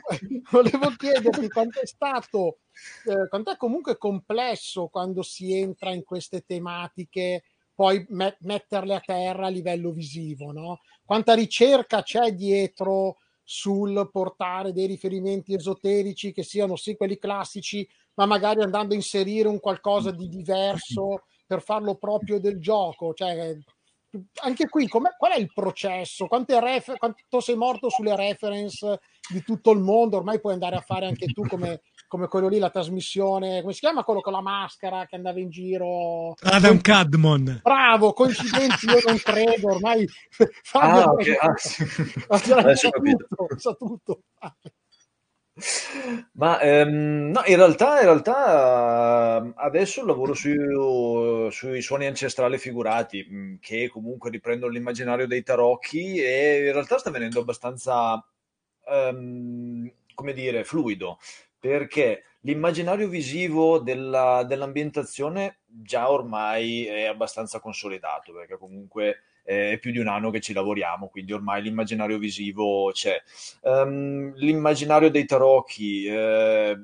volevo 0.51 0.91
chiederti 0.95 1.49
quanto 1.49 1.81
è 1.81 1.87
stato, 1.87 2.59
eh, 3.07 3.29
quanto 3.29 3.53
è 3.53 3.57
comunque 3.57 3.97
complesso 3.97 4.89
quando 4.89 5.23
si 5.23 5.59
entra 5.59 5.91
in 5.93 6.05
queste 6.05 6.43
tematiche, 6.43 7.45
poi 7.75 8.05
me- 8.11 8.37
metterle 8.41 8.95
a 8.95 9.01
terra 9.01 9.47
a 9.47 9.51
livello 9.51 9.91
visivo, 9.91 10.53
no? 10.53 10.81
Quanta 11.07 11.33
ricerca 11.33 12.03
c'è 12.03 12.35
dietro 12.35 13.17
sul 13.43 14.09
portare 14.13 14.73
dei 14.73 14.87
riferimenti 14.87 15.55
esoterici 15.55 16.33
che 16.33 16.43
siano 16.43 16.77
sì 16.77 16.95
quelli 16.95 17.17
classici, 17.17 17.89
ma 18.15 18.27
magari 18.27 18.61
andando 18.61 18.93
a 18.93 18.97
inserire 18.97 19.49
un 19.49 19.61
qualcosa 19.61 20.11
di 20.11 20.29
diverso 20.29 21.23
per 21.53 21.63
farlo 21.63 21.97
proprio 21.97 22.41
del 22.41 22.59
gioco. 22.59 23.13
Cioè, 23.13 23.55
anche 24.43 24.69
qui 24.71 24.89
qual 24.89 25.33
è 25.35 25.39
il 25.39 25.53
processo? 25.53 26.27
Ref- 26.31 26.97
quanto 26.97 27.41
sei 27.41 27.57
morto 27.57 27.91
sulle 27.91 28.17
reference 28.17 29.01
di 29.29 29.43
tutto 29.43 29.71
il 29.73 29.81
mondo? 29.81 30.17
Ormai 30.17 30.41
puoi 30.41 30.55
andare 30.55 30.77
a 30.77 30.81
fare 30.81 31.05
anche 31.05 31.27
tu 31.27 31.43
come, 31.47 31.83
come 32.09 32.27
quello 32.29 32.49
lì, 32.49 32.59
la 32.59 32.71
trasmissione, 32.71 33.61
come 33.61 33.75
si 33.75 33.81
chiama 33.81 34.03
quello 34.03 34.23
con 34.23 34.33
la 34.33 34.41
maschera 34.41 35.05
che 35.05 35.17
andava 35.17 35.41
in 35.41 35.51
giro? 35.51 36.33
Adam 36.41 36.81
Cadmon. 36.81 37.61
Bravo, 37.63 38.15
coincidenza, 38.15 38.91
io 38.91 39.03
non 39.07 39.19
credo, 39.19 39.75
ormai 39.75 40.09
Fabio 40.63 41.03
ah, 41.03 41.13
okay. 41.13 41.37
ah, 41.37 41.55
sì. 41.57 41.85
sa, 42.77 42.91
tutto, 42.91 43.47
sa 43.59 43.75
tutto. 43.75 44.23
Ma 46.33 46.61
ehm, 46.61 47.31
no, 47.31 47.43
in 47.47 47.57
realtà, 47.57 47.99
in 47.99 48.05
realtà 48.07 49.53
adesso 49.57 50.05
lavoro 50.05 50.33
su, 50.35 51.51
sui 51.51 51.83
suoni 51.83 52.07
ancestrali 52.07 52.57
figurati 52.59 53.27
mm, 53.31 53.55
che 53.61 53.89
comunque 53.89 54.31
riprendono 54.31 54.73
l'immaginario 54.73 55.27
dei 55.27 55.43
tarocchi 55.43 56.17
e 56.23 56.67
in 56.67 56.73
realtà 56.73 56.99
sta 56.99 57.11
venendo 57.11 57.41
abbastanza, 57.41 58.25
um, 58.87 59.91
come 60.15 60.33
dire, 60.33 60.65
fluido 60.65 61.19
perché 61.59 62.25
l'immaginario 62.41 63.09
visivo 63.09 63.79
della, 63.79 64.45
dell'ambientazione 64.45 65.61
già 65.67 66.11
ormai 66.11 66.87
è 66.87 67.05
abbastanza 67.05 67.61
consolidato 67.61 68.33
perché 68.33 68.57
comunque 68.59 69.23
è 69.43 69.79
più 69.79 69.91
di 69.91 69.99
un 69.99 70.09
anno 70.09 70.31
che 70.31 70.41
ci 70.41 70.53
lavoriamo, 70.53 71.09
quindi 71.09 71.33
ormai 71.33 71.63
l'immaginario 71.63 72.19
visivo 72.19 72.91
c'è. 72.93 73.21
Um, 73.63 74.33
l'immaginario 74.35 75.11
dei 75.11 75.25
tarocchi, 75.25 76.05
eh, 76.07 76.79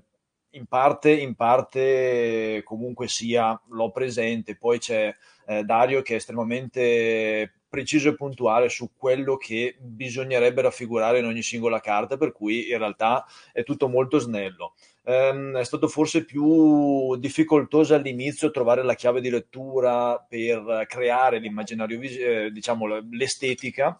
in 0.51 0.67
parte, 0.67 1.13
in 1.13 1.35
parte 1.35 2.63
comunque 2.65 3.09
sia, 3.09 3.61
l'ho 3.69 3.91
presente, 3.91 4.57
poi 4.57 4.79
c'è 4.79 5.15
eh, 5.47 5.63
Dario 5.65 6.03
che 6.03 6.15
è 6.15 6.17
estremamente 6.17 7.53
preciso 7.69 8.09
e 8.09 8.15
puntuale 8.15 8.71
su 8.71 8.93
quello 8.97 9.37
che 9.37 9.77
bisognerebbe 9.79 10.63
raffigurare 10.63 11.19
in 11.19 11.27
ogni 11.27 11.43
singola 11.43 11.81
carta, 11.81 12.17
per 12.17 12.33
cui 12.33 12.71
in 12.71 12.79
realtà 12.79 13.27
è 13.53 13.63
tutto 13.63 13.89
molto 13.89 14.19
snello 14.19 14.75
ehm, 15.09 15.57
è 15.57 15.65
stato 15.65 15.89
forse 15.89 16.25
più 16.25 17.17
difficoltoso 17.17 17.95
all'inizio 17.95 18.51
trovare 18.51 18.83
la 18.85 18.95
chiave 18.95 19.21
di 19.23 19.31
lettura 19.31 20.19
per 20.29 20.85
creare 20.87 21.39
l'immaginario, 21.39 21.99
eh, 22.01 22.51
diciamo 22.53 22.87
l'estetica 23.11 23.99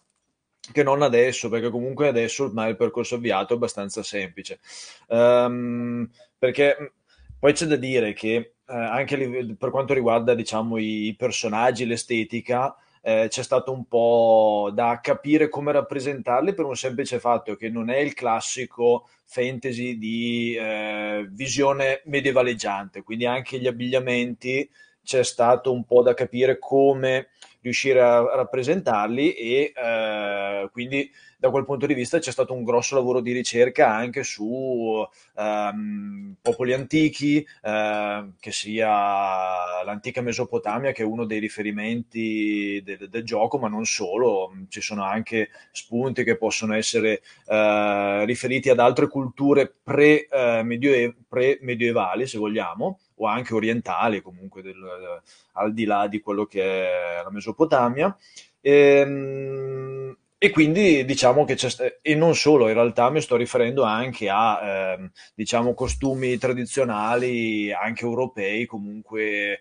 che 0.71 0.83
non 0.83 1.01
adesso, 1.01 1.49
perché 1.49 1.69
comunque 1.69 2.07
adesso 2.07 2.43
ormai 2.43 2.69
il 2.69 2.75
percorso 2.75 3.15
avviato 3.15 3.53
è 3.53 3.55
abbastanza 3.55 4.03
semplice. 4.03 4.59
Um, 5.07 6.07
perché 6.37 6.93
poi 7.39 7.53
c'è 7.53 7.65
da 7.65 7.75
dire 7.75 8.13
che 8.13 8.35
eh, 8.35 8.53
anche 8.67 9.55
per 9.57 9.71
quanto 9.71 9.93
riguarda 9.93 10.35
diciamo, 10.35 10.77
i 10.77 11.15
personaggi, 11.17 11.85
l'estetica, 11.85 12.75
eh, 13.01 13.27
c'è 13.29 13.43
stato 13.43 13.71
un 13.71 13.85
po' 13.85 14.71
da 14.73 14.99
capire 15.01 15.49
come 15.49 15.71
rappresentarli 15.71 16.53
per 16.53 16.65
un 16.65 16.75
semplice 16.75 17.19
fatto 17.19 17.55
che 17.55 17.69
non 17.69 17.89
è 17.89 17.97
il 17.97 18.13
classico 18.13 19.07
fantasy 19.25 19.97
di 19.97 20.55
eh, 20.55 21.27
visione 21.31 22.01
medievaleggiante, 22.05 23.03
quindi 23.03 23.25
anche 23.25 23.59
gli 23.59 23.67
abbigliamenti 23.67 24.69
c'è 25.09 25.23
stato 25.23 25.73
un 25.73 25.85
po' 25.85 26.03
da 26.03 26.13
capire 26.13 26.59
come 26.59 27.29
riuscire 27.61 27.99
a 27.99 28.35
rappresentarli 28.35 29.33
e 29.33 29.73
eh, 29.75 30.69
quindi 30.71 31.11
da 31.39 31.49
quel 31.49 31.65
punto 31.65 31.87
di 31.87 31.95
vista 31.95 32.19
c'è 32.19 32.29
stato 32.31 32.53
un 32.53 32.63
grosso 32.63 32.93
lavoro 32.93 33.19
di 33.19 33.31
ricerca 33.31 33.89
anche 33.91 34.21
su 34.23 35.03
ehm, 35.35 36.35
popoli 36.41 36.73
antichi, 36.73 37.43
eh, 37.63 38.29
che 38.39 38.51
sia 38.51 39.83
l'antica 39.83 40.21
Mesopotamia, 40.21 40.91
che 40.91 41.01
è 41.01 41.05
uno 41.05 41.25
dei 41.25 41.39
riferimenti 41.39 42.79
del, 42.83 43.09
del, 43.09 43.23
gioco, 43.23 43.57
ma 43.57 43.67
non 43.67 43.85
solo, 43.85 44.51
ci 44.67 44.81
sono 44.81 45.03
anche 45.03 45.49
spunti 45.71 46.23
che 46.23 46.37
possono 46.37 46.75
essere 46.75 47.21
eh, 47.47 48.25
riferiti 48.25 48.69
ad 48.69 48.79
altre 48.79 49.07
culture 49.07 49.73
pre-medioevali, 49.81 51.15
pre 51.27 52.27
se 52.27 52.37
vogliamo, 52.37 52.99
o 53.21 53.27
anche 53.27 53.53
orientali, 53.53 54.21
comunque 54.21 54.61
del, 54.61 55.21
al 55.53 55.73
di 55.73 55.85
là 55.85 56.07
di 56.07 56.19
quello 56.19 56.45
che 56.45 56.61
è 56.61 57.21
la 57.23 57.31
Mesopotamia. 57.31 58.15
E, 58.61 58.71
ehm, 58.71 60.17
e 60.41 60.51
quindi 60.51 61.03
diciamo 61.03 61.43
che 61.43 61.55
c'è, 61.55 61.97
e 62.01 62.15
non 62.15 62.33
solo, 62.33 62.69
in 62.69 62.73
realtà 62.73 63.09
mi 63.09 63.19
sto 63.19 63.35
riferendo 63.35 63.83
anche 63.83 64.29
a 64.29 64.93
eh, 64.93 65.09
diciamo 65.35 65.73
costumi 65.73 66.37
tradizionali, 66.37 67.73
anche 67.73 68.05
europei, 68.05 68.65
comunque 68.65 69.19
eh, 69.23 69.59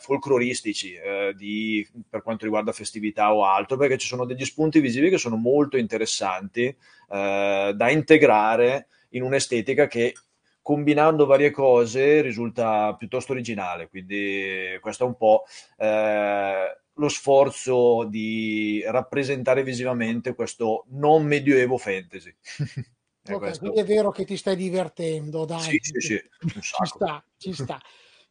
folcloristici, 0.00 0.94
eh, 0.94 1.34
di, 1.36 1.86
per 2.08 2.22
quanto 2.22 2.44
riguarda 2.44 2.72
festività 2.72 3.34
o 3.34 3.44
altro, 3.44 3.76
perché 3.76 3.98
ci 3.98 4.06
sono 4.06 4.24
degli 4.24 4.46
spunti 4.46 4.80
visivi 4.80 5.10
che 5.10 5.18
sono 5.18 5.36
molto 5.36 5.76
interessanti 5.76 6.74
eh, 7.10 7.72
da 7.76 7.90
integrare 7.90 8.86
in 9.10 9.24
un'estetica 9.24 9.88
che 9.88 10.14
combinando 10.62 11.26
varie 11.26 11.50
cose 11.50 12.22
risulta 12.22 12.94
piuttosto 12.94 13.32
originale. 13.32 13.88
Quindi 13.88 14.78
questo 14.80 15.04
è 15.04 15.06
un 15.06 15.16
po' 15.16 15.44
eh, 15.76 16.82
lo 16.94 17.08
sforzo 17.08 18.04
di 18.04 18.82
rappresentare 18.86 19.62
visivamente 19.62 20.34
questo 20.34 20.84
non 20.90 21.24
medioevo 21.24 21.76
fantasy. 21.76 22.34
è, 23.22 23.34
okay, 23.34 23.58
quindi 23.58 23.80
è 23.80 23.84
vero 23.84 24.10
che 24.10 24.24
ti 24.24 24.36
stai 24.36 24.56
divertendo, 24.56 25.44
dai. 25.44 25.60
Sì, 25.60 25.78
sì, 25.80 26.00
sì, 26.00 26.20
ci 26.60 26.86
sta, 26.86 27.24
ci 27.36 27.52
sta. 27.52 27.80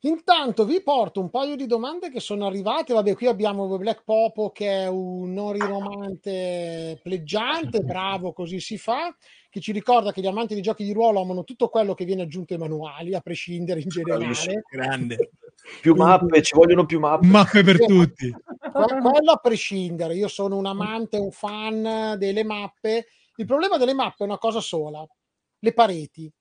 Intanto 0.04 0.66
vi 0.66 0.82
porto 0.82 1.20
un 1.20 1.30
paio 1.30 1.56
di 1.56 1.68
domande 1.68 2.10
che 2.10 2.20
sono 2.20 2.48
arrivate. 2.48 2.94
Vabbè, 2.94 3.14
qui 3.14 3.28
abbiamo 3.28 3.78
Black 3.78 4.04
Popo 4.04 4.50
che 4.52 4.84
è 4.84 4.88
un 4.88 5.32
noriromante 5.34 7.00
pleggiante, 7.04 7.82
bravo, 7.82 8.34
così 8.34 8.60
si 8.60 8.78
fa, 8.78 9.16
che 9.52 9.60
ci 9.60 9.74
ricorda 9.74 10.14
che 10.14 10.22
gli 10.22 10.28
amanti 10.28 10.56
di 10.56 10.62
giochi 10.62 10.86
di 10.86 10.94
ruolo 10.94 11.20
amano 11.20 11.44
tutto 11.44 11.68
quello 11.68 11.94
che 11.94 12.06
viene 12.06 12.22
aggiunto 12.22 12.54
ai 12.54 12.60
manuali, 12.60 13.14
a 13.14 13.20
prescindere 13.20 13.82
in 13.82 13.90
generale. 13.90 14.64
Grande. 14.72 15.32
Più 15.82 15.94
mappe, 15.94 16.42
ci 16.42 16.56
vogliono 16.56 16.86
più 16.86 17.00
mappe. 17.00 17.28
Mappe 17.28 17.62
per 17.62 17.86
tutti. 17.86 18.34
Quello 18.72 19.32
a 19.32 19.36
prescindere. 19.36 20.16
Io 20.16 20.28
sono 20.28 20.58
un 20.58 20.66
amante, 20.66 21.18
un 21.18 21.32
fan 21.32 22.16
delle 22.18 22.44
mappe. 22.44 23.08
Il 23.36 23.46
problema 23.46 23.78
delle 23.78 23.94
mappe 23.94 24.24
è 24.24 24.28
una 24.28 24.40
cosa 24.40 24.60
sola, 24.60 25.06
le 25.60 25.74
pareti 25.74 26.32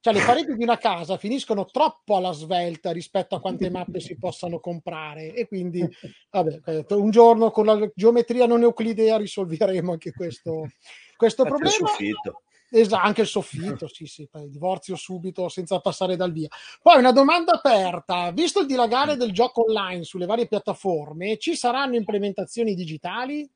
cioè 0.00 0.12
le 0.12 0.24
pareti 0.24 0.54
di 0.54 0.62
una 0.62 0.78
casa 0.78 1.16
finiscono 1.16 1.64
troppo 1.64 2.16
alla 2.16 2.32
svelta 2.32 2.92
rispetto 2.92 3.34
a 3.34 3.40
quante 3.40 3.68
mappe 3.68 4.00
si 4.00 4.16
possano 4.16 4.60
comprare 4.60 5.34
e 5.34 5.48
quindi 5.48 5.86
vabbè, 6.30 6.60
eh, 6.66 6.94
un 6.94 7.10
giorno 7.10 7.50
con 7.50 7.66
la 7.66 7.90
geometria 7.94 8.46
non 8.46 8.62
euclidea 8.62 9.16
risolveremo 9.16 9.92
anche 9.92 10.12
questo, 10.12 10.68
questo 11.16 11.42
anche 11.42 11.54
problema. 11.54 11.76
Il 11.76 11.88
soffitto. 11.88 12.42
Esatto, 12.70 13.02
anche 13.06 13.22
il 13.22 13.26
soffitto, 13.26 13.88
sì, 13.88 14.04
sì, 14.04 14.28
divorzio 14.46 14.94
subito 14.94 15.48
senza 15.48 15.80
passare 15.80 16.16
dal 16.16 16.32
via. 16.32 16.48
Poi 16.82 16.98
una 16.98 17.12
domanda 17.12 17.54
aperta, 17.54 18.30
visto 18.30 18.60
il 18.60 18.66
dilagare 18.66 19.16
del 19.16 19.32
gioco 19.32 19.64
online 19.66 20.04
sulle 20.04 20.26
varie 20.26 20.46
piattaforme, 20.46 21.38
ci 21.38 21.56
saranno 21.56 21.96
implementazioni 21.96 22.74
digitali? 22.74 23.50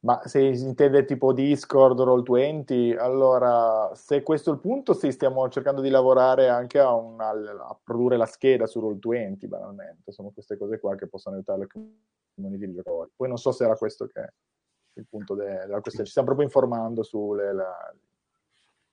Ma 0.00 0.20
se 0.26 0.40
intende 0.40 1.04
tipo 1.04 1.32
Discord, 1.32 1.98
Roll20, 1.98 2.98
allora 2.98 3.90
se 3.94 4.22
questo 4.22 4.50
è 4.50 4.52
il 4.52 4.60
punto, 4.60 4.92
sì, 4.92 5.10
stiamo 5.10 5.48
cercando 5.48 5.80
di 5.80 5.88
lavorare 5.88 6.48
anche 6.48 6.78
a, 6.78 6.94
una, 6.94 7.30
a 7.30 7.78
produrre 7.82 8.16
la 8.16 8.26
scheda 8.26 8.66
su 8.66 8.80
Roll20, 8.80 9.46
banalmente. 9.46 10.12
Sono 10.12 10.30
queste 10.30 10.56
cose 10.56 10.78
qua 10.78 10.94
che 10.94 11.08
possono 11.08 11.34
aiutare 11.34 11.60
le 11.60 11.66
community 11.66 12.66
di 12.66 12.74
giocatori. 12.74 13.10
Poi 13.16 13.28
non 13.28 13.38
so 13.38 13.50
se 13.50 13.64
era 13.64 13.76
questo 13.76 14.06
che 14.06 14.20
è 14.20 14.32
il 14.94 15.06
punto 15.08 15.34
de- 15.34 15.64
della 15.66 15.80
questione. 15.80 16.04
Ci 16.04 16.10
stiamo 16.10 16.28
proprio 16.28 16.46
informando 16.46 17.02
sulle 17.02 17.52
la, 17.52 17.94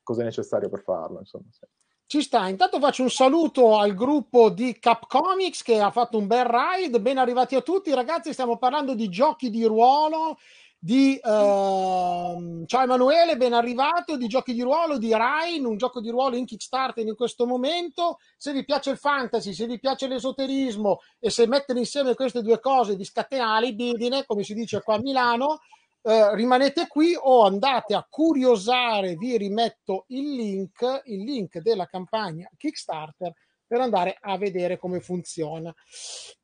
cosa 0.04 0.22
è 0.22 0.26
necessario 0.26 0.70
per 0.70 0.82
farlo, 0.82 1.20
insomma. 1.20 1.46
Sì. 1.52 1.66
Ci 2.06 2.22
sta, 2.22 2.48
intanto 2.48 2.80
faccio 2.80 3.02
un 3.02 3.10
saluto 3.10 3.78
al 3.78 3.96
gruppo 3.96 4.50
di 4.50 4.78
Capcomics 4.78 5.64
che 5.64 5.80
ha 5.80 5.90
fatto 5.90 6.18
un 6.18 6.28
bel 6.28 6.46
ride, 6.46 7.02
ben 7.02 7.18
arrivati 7.18 7.56
a 7.56 7.62
tutti 7.62 7.94
ragazzi, 7.94 8.34
stiamo 8.34 8.58
parlando 8.58 8.94
di 8.94 9.10
giochi 9.10 9.50
di 9.50 9.64
ruolo, 9.64 10.38
di 10.84 11.18
uh, 11.24 12.66
ciao 12.66 12.84
Emanuele, 12.84 13.38
ben 13.38 13.54
arrivato, 13.54 14.18
di 14.18 14.28
giochi 14.28 14.52
di 14.52 14.62
ruolo, 14.64 14.98
di 14.98 15.14
Rhine, 15.16 15.66
un 15.66 15.78
gioco 15.78 16.02
di 16.02 16.10
ruolo 16.10 16.36
in 16.36 16.46
Kickstarter 16.46 17.08
in 17.08 17.16
questo 17.16 17.48
momento. 17.48 18.18
Se 18.36 18.52
vi 18.52 18.66
piace 18.66 18.90
il 18.90 18.98
fantasy, 18.98 19.54
se 19.54 19.66
vi 19.66 19.80
piace 19.80 20.08
l'esoterismo 20.08 21.00
e 21.22 21.30
se 21.30 21.48
mettere 21.48 21.80
insieme 21.80 22.16
queste 22.16 22.42
due 22.42 22.60
cose 22.60 22.98
vi 22.98 23.06
scatena 23.06 23.54
la 23.54 23.60
libidine, 23.62 24.26
come 24.26 24.44
si 24.44 24.54
dice 24.54 24.82
qua 24.82 24.96
a 24.96 25.00
Milano, 25.00 25.60
uh, 26.02 26.34
rimanete 26.34 26.88
qui 26.88 27.16
o 27.18 27.46
andate 27.46 27.96
a 27.96 28.06
curiosare, 28.10 29.16
vi 29.16 29.38
rimetto 29.38 30.04
il 30.08 30.36
link, 30.36 31.04
il 31.06 31.24
link 31.24 31.60
della 31.60 31.86
campagna 31.86 32.50
Kickstarter 32.58 33.32
per 33.66 33.82
andare 33.82 34.18
a 34.20 34.38
vedere 34.38 34.78
come 34.78 35.00
funziona. 35.00 35.74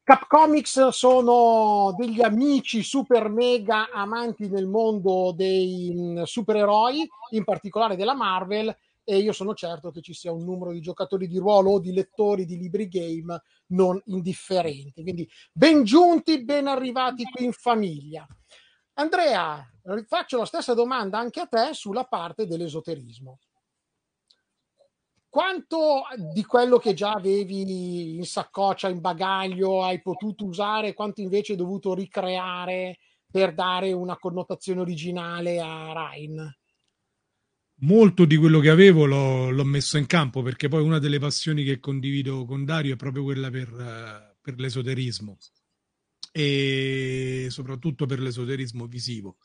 Capcomics 0.03 0.87
sono 0.87 1.93
degli 1.95 2.21
amici 2.21 2.81
super 2.81 3.29
mega 3.29 3.89
amanti 3.91 4.49
nel 4.49 4.67
mondo 4.67 5.33
dei 5.35 5.93
mm, 5.93 6.23
supereroi, 6.23 7.07
in 7.31 7.43
particolare 7.43 7.95
della 7.95 8.15
Marvel, 8.15 8.75
e 9.03 9.17
io 9.17 9.31
sono 9.31 9.53
certo 9.53 9.91
che 9.91 10.01
ci 10.01 10.13
sia 10.13 10.31
un 10.31 10.43
numero 10.43 10.71
di 10.71 10.81
giocatori 10.81 11.27
di 11.27 11.39
ruolo 11.39 11.71
o 11.71 11.79
di 11.79 11.93
lettori 11.93 12.45
di 12.45 12.57
libri 12.57 12.87
game 12.87 13.41
non 13.67 13.99
indifferenti. 14.05 15.01
Quindi 15.01 15.27
ben 15.51 15.83
giunti, 15.83 16.43
ben 16.43 16.67
arrivati 16.67 17.23
qui 17.23 17.45
in 17.45 17.51
famiglia. 17.51 18.27
Andrea, 18.93 19.65
faccio 20.07 20.37
la 20.37 20.45
stessa 20.45 20.73
domanda 20.73 21.17
anche 21.17 21.39
a 21.39 21.47
te 21.47 21.73
sulla 21.73 22.03
parte 22.03 22.45
dell'esoterismo. 22.45 23.39
Quanto 25.29 26.01
di 26.33 26.43
quello 26.43 26.79
che 26.79 26.95
già 26.95 27.11
avevi 27.11 28.15
in 28.15 28.25
saccoccia, 28.25 28.89
in 28.89 28.99
bagaglio, 28.99 29.83
hai 29.83 30.01
potuto 30.01 30.45
usare, 30.45 30.95
quanto 30.95 31.21
invece 31.21 31.51
hai 31.51 31.57
dovuto 31.59 31.93
ricreare 31.93 32.97
per 33.29 33.53
dare 33.53 33.91
una 33.91 34.17
connotazione 34.17 34.81
originale 34.81 35.59
a 35.59 35.93
Rhine? 35.93 36.59
molto 37.81 38.25
di 38.25 38.35
quello 38.35 38.59
che 38.59 38.69
avevo 38.69 39.05
l'ho, 39.05 39.51
l'ho, 39.51 39.63
messo 39.63 39.97
in 39.97 40.05
campo 40.05 40.41
perché 40.41 40.67
poi 40.67 40.83
una 40.83 40.99
delle 40.99 41.19
passioni 41.19 41.63
che 41.63 41.79
condivido 41.79 42.45
con 42.45 42.65
Dario 42.65 42.93
è 42.93 42.97
proprio 42.97 43.23
quella 43.23 43.49
per, 43.49 43.71
uh, 43.71 44.35
per 44.41 44.59
l'esoterismo 44.59 45.37
e 46.31 47.47
soprattutto 47.49 48.05
per 48.05 48.19
l'esoterismo 48.19 48.85
visivo. 48.85 49.37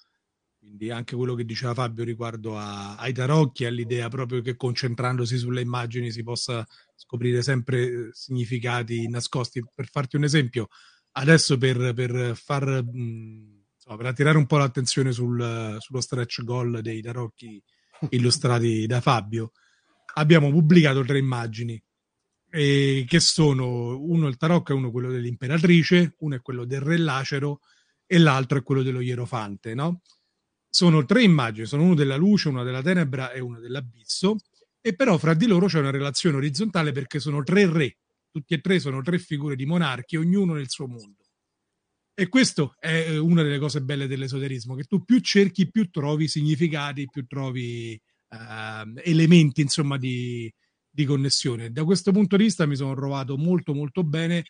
Quindi 0.65 0.91
anche 0.91 1.15
quello 1.15 1.35
che 1.35 1.45
diceva 1.45 1.75
Fabio 1.75 2.05
riguardo 2.05 2.57
a, 2.57 2.97
ai 2.97 3.13
tarocchi, 3.13 3.67
all'idea 3.67 4.09
proprio 4.09 4.41
che 4.41 4.57
concentrandosi 4.57 5.37
sulle 5.37 5.61
immagini 5.61 6.11
si 6.11 6.23
possa 6.23 6.67
scoprire 6.95 7.43
sempre 7.43 8.09
significati 8.13 9.07
nascosti. 9.07 9.63
Per 9.75 9.89
farti 9.91 10.17
un 10.17 10.25
esempio, 10.25 10.69
adesso 11.13 11.59
per, 11.59 11.93
per 11.93 12.35
far 12.35 12.83
mh, 12.83 13.65
insomma, 13.75 13.97
per 13.99 14.07
attirare 14.07 14.39
un 14.39 14.47
po' 14.47 14.57
l'attenzione 14.57 15.13
sul, 15.13 15.77
sullo 15.81 16.01
stretch 16.01 16.43
goal 16.43 16.81
dei 16.81 17.03
tarocchi 17.03 17.63
illustrati 18.11 18.87
da 18.87 19.03
Fabio, 19.03 19.53
abbiamo 20.15 20.51
pubblicato 20.51 21.05
tre 21.05 21.19
immagini 21.19 21.81
eh, 22.49 23.05
che 23.07 23.21
sono 23.21 23.99
uno 23.99 24.29
il 24.29 24.39
tarocco 24.39 24.73
è 24.73 24.75
uno 24.75 24.91
quello 24.91 25.11
dell'imperatrice, 25.11 26.15
uno 26.21 26.37
è 26.37 26.41
quello 26.41 26.65
del 26.65 26.81
re 26.81 26.97
lacero 26.97 27.61
e 28.07 28.19
l'altro 28.19 28.59
è 28.59 28.63
quello 28.63 28.83
dello 28.83 29.01
ierofante, 29.01 29.75
no? 29.75 30.01
Sono 30.75 31.05
tre 31.05 31.23
immagini, 31.23 31.67
sono 31.67 31.85
uno 31.85 31.95
della 31.95 32.17
luce, 32.17 32.49
una 32.49 32.65
della 32.65 32.83
tenebra 32.83 33.31
e 33.31 33.39
una 33.39 33.61
dell'abisso, 33.61 34.39
e 34.81 34.97
però 34.97 35.19
fra 35.19 35.33
di 35.33 35.47
loro 35.47 35.67
c'è 35.67 35.79
una 35.79 35.93
relazione 35.93 36.35
orizzontale 36.35 36.91
perché 36.91 37.21
sono 37.21 37.45
tre 37.45 37.71
re, 37.71 37.99
tutti 38.29 38.55
e 38.55 38.61
tre 38.61 38.81
sono 38.81 39.01
tre 39.01 39.21
figure 39.21 39.55
di 39.55 39.67
monarchi, 39.67 40.17
ognuno 40.17 40.55
nel 40.55 40.69
suo 40.69 40.89
mondo. 40.89 41.23
E 42.13 42.29
questo 42.29 42.75
è 42.81 43.07
eh, 43.09 43.19
una 43.19 43.45
delle 43.45 43.61
cose 43.61 43.83
belle 43.83 44.09
dell'esoterismo, 44.09 44.75
che 44.75 44.83
tu 44.83 45.05
più 45.05 45.21
cerchi, 45.21 45.71
più 45.71 45.91
trovi 45.91 46.27
significati, 46.27 47.07
più 47.09 47.25
trovi 47.25 47.97
uh, 48.31 48.93
elementi, 48.97 49.61
insomma, 49.61 49.97
di, 49.97 50.53
di, 50.91 51.05
connessione. 51.05 51.71
Da 51.71 51.85
questo 51.85 52.11
punto 52.11 52.37
di 52.37 52.43
vista 52.43 52.67
mi 52.67 52.75
sono 52.75 52.97
trovato 52.97 53.37
molto, 53.37 53.75
molto 53.75 54.03
bene, 54.03 54.43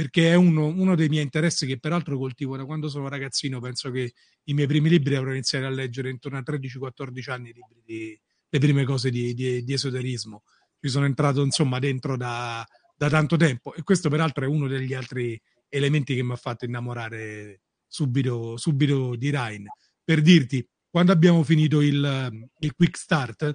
perché 0.00 0.30
è 0.30 0.34
uno, 0.34 0.64
uno, 0.64 0.94
dei 0.94 1.10
miei 1.10 1.22
interessi 1.22 1.66
che 1.66 1.78
peraltro 1.78 2.16
coltivo 2.16 2.56
da 2.56 2.64
quando 2.64 2.88
sono 2.88 3.06
ragazzino. 3.06 3.60
Penso 3.60 3.90
che 3.90 4.14
i 4.44 4.54
miei 4.54 4.66
primi 4.66 4.88
libri 4.88 5.14
avrò 5.14 5.30
iniziato 5.30 5.66
a 5.66 5.68
leggere 5.68 6.08
intorno 6.08 6.38
a 6.38 6.42
13-14 6.42 7.30
anni, 7.30 7.52
libri 7.52 7.82
di, 7.84 8.18
le 8.48 8.58
prime 8.58 8.84
cose 8.84 9.10
di, 9.10 9.34
di, 9.34 9.62
di, 9.62 9.72
esoterismo. 9.74 10.44
Ci 10.80 10.88
sono 10.88 11.04
entrato, 11.04 11.42
insomma, 11.42 11.78
dentro 11.78 12.16
da, 12.16 12.66
da 12.96 13.10
tanto 13.10 13.36
tempo. 13.36 13.74
E 13.74 13.82
questo 13.82 14.08
peraltro 14.08 14.46
è 14.46 14.48
uno 14.48 14.68
degli 14.68 14.94
altri 14.94 15.38
elementi 15.68 16.14
che 16.14 16.22
mi 16.22 16.32
ha 16.32 16.36
fatto 16.36 16.64
innamorare 16.64 17.60
subito, 17.86 18.56
subito 18.56 19.16
di 19.16 19.28
Ryan. 19.28 19.66
Per 20.02 20.22
dirti, 20.22 20.66
quando 20.88 21.12
abbiamo 21.12 21.42
finito 21.42 21.82
il, 21.82 22.48
il 22.60 22.74
quick 22.74 22.96
start, 22.96 23.54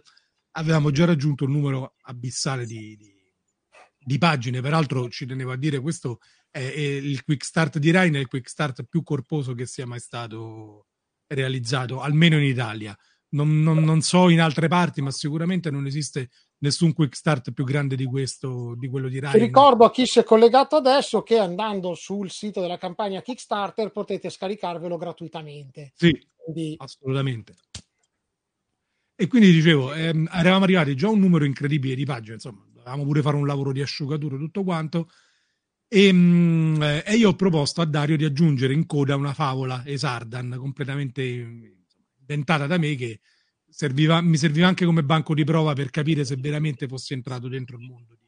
avevamo 0.52 0.92
già 0.92 1.06
raggiunto 1.06 1.46
un 1.46 1.54
numero 1.54 1.96
abissale 2.04 2.68
di, 2.68 2.96
di, 2.96 3.15
di 4.06 4.18
pagine. 4.20 4.62
Peraltro, 4.62 5.10
ci 5.10 5.26
tenevo 5.26 5.52
a 5.52 5.58
dire, 5.58 5.80
questo 5.80 6.20
è, 6.52 6.60
è, 6.60 6.80
il 6.80 7.24
quick 7.24 7.44
start 7.44 7.80
di 7.80 7.92
Ryan, 7.92 8.16
è 8.16 8.20
il 8.20 8.28
quick 8.28 8.48
start 8.48 8.84
più 8.84 9.02
corposo 9.04 9.54
che 9.54 9.66
sia 9.66 9.88
mai 9.88 10.00
stato 10.00 10.86
realizzato, 11.28 12.02
almeno 12.02 12.38
in 12.38 12.44
Italia. 12.44 12.96
Non, 13.30 13.62
non, 13.64 13.84
non, 13.84 14.02
so 14.02 14.30
in 14.30 14.40
altre 14.40 14.68
parti, 14.68 15.02
ma 15.02 15.12
sicuramente 15.12 15.70
non 15.70 15.88
esiste 15.88 16.30
nessun 16.60 16.94
quick 16.94 17.16
start 17.16 17.52
più 17.52 17.66
grande 17.66 17.96
di 17.96 18.06
questo, 18.06 18.76
di 18.78 18.88
quello 18.88 19.10
di 19.10 19.20
Ryan. 19.20 19.34
Ti 19.34 19.40
ricordo 19.40 19.84
a 19.84 19.92
chi 19.92 20.06
si 20.06 20.20
è 20.20 20.24
collegato 20.24 20.78
adesso 20.78 21.24
che 21.24 21.38
andando 21.38 21.96
sul 21.96 22.30
sito 22.30 22.62
della 22.62 22.78
campagna 22.78 23.22
Kickstarter 23.22 23.92
potete 23.92 24.30
scaricarvelo 24.30 24.96
gratuitamente. 24.98 25.92
Sì, 25.96 26.16
quindi... 26.36 26.76
assolutamente. 26.78 27.56
E 29.18 29.28
quindi 29.28 29.52
dicevo, 29.52 29.94
ehm, 29.94 30.30
eravamo 30.32 30.64
arrivati 30.64 30.96
già 30.96 31.08
a 31.08 31.12
un 31.12 31.20
numero 31.20 31.44
incredibile 31.46 31.96
di 31.96 32.06
pagine, 32.06 32.36
insomma, 32.36 32.66
dovevamo 32.86 33.04
pure 33.04 33.22
fare 33.24 33.36
un 33.36 33.48
lavoro 33.48 33.72
di 33.72 33.82
asciugatura, 33.82 34.38
tutto 34.38 34.64
quanto. 34.64 35.10
E, 35.88 36.12
mh, 36.12 36.18
mm, 36.18 36.82
e, 37.06 37.16
io 37.16 37.30
ho 37.30 37.36
proposto 37.36 37.82
a 37.82 37.86
Dario 37.86 38.16
di 38.16 38.26
aggiungere 38.26 38.74
in 38.74 38.86
coda 38.86 39.16
una 39.16 39.34
favola 39.34 39.84
Esardan 39.86 40.56
completamente 40.60 41.22
inventata 41.24 42.68
da 42.68 42.78
me 42.78 42.96
che 42.96 43.20
serviva, 43.68 44.22
mi 44.22 44.38
serviva 44.38 44.68
anche 44.68 44.86
come 44.86 45.04
banco 45.04 45.34
di 45.34 45.44
prova 45.44 45.74
per 45.74 45.90
capire 45.90 46.24
se 46.24 46.36
veramente 46.36 46.88
fossi 46.88 47.14
entrato 47.14 47.48
dentro 47.48 47.78
il 47.78 47.84
mondo 47.84 48.16
di, 48.20 48.28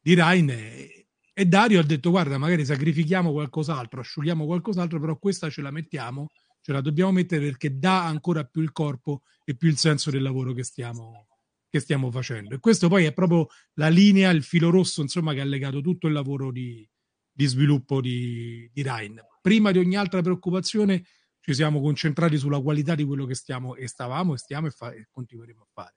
di 0.00 0.14
Ryan. 0.14 0.50
E, 0.50 1.06
e 1.32 1.46
Dario 1.46 1.80
ha 1.80 1.84
detto: 1.84 2.10
Guarda, 2.10 2.38
magari 2.38 2.64
sacrifichiamo 2.64 3.30
qualcos'altro, 3.32 4.00
asciughiamo 4.00 4.44
qualcos'altro, 4.46 4.98
però 4.98 5.16
questa 5.16 5.48
ce 5.48 5.62
la 5.62 5.70
mettiamo, 5.70 6.28
ce 6.60 6.72
la 6.72 6.80
dobbiamo 6.80 7.12
mettere 7.12 7.44
perché 7.44 7.78
dà 7.78 8.04
ancora 8.04 8.44
più 8.44 8.62
il 8.62 8.72
corpo 8.72 9.22
e 9.44 9.54
più 9.54 9.68
il 9.68 9.76
senso 9.76 10.10
del 10.10 10.22
lavoro 10.22 10.52
che 10.52 10.64
stiamo, 10.64 11.29
che 11.70 11.80
stiamo 11.80 12.10
facendo. 12.10 12.54
E 12.54 12.58
questo 12.58 12.88
poi 12.88 13.04
è 13.04 13.12
proprio 13.12 13.46
la 13.74 13.88
linea, 13.88 14.30
il 14.30 14.42
filo 14.42 14.70
rosso, 14.70 15.00
insomma, 15.00 15.32
che 15.32 15.40
ha 15.40 15.44
legato 15.44 15.80
tutto 15.80 16.08
il 16.08 16.12
lavoro 16.12 16.50
di, 16.50 16.86
di 17.32 17.46
sviluppo 17.46 18.00
di, 18.00 18.68
di 18.72 18.82
Ryan. 18.82 19.20
Prima 19.40 19.70
di 19.70 19.78
ogni 19.78 19.96
altra 19.96 20.20
preoccupazione 20.20 21.04
ci 21.40 21.54
siamo 21.54 21.80
concentrati 21.80 22.36
sulla 22.36 22.60
qualità 22.60 22.94
di 22.94 23.04
quello 23.04 23.24
che 23.24 23.34
stiamo 23.34 23.76
e 23.76 23.86
stavamo 23.86 24.34
e 24.34 24.38
stiamo 24.38 24.66
e, 24.66 24.70
fa- 24.70 24.92
e 24.92 25.06
continueremo 25.10 25.62
a 25.62 25.66
fare. 25.72 25.94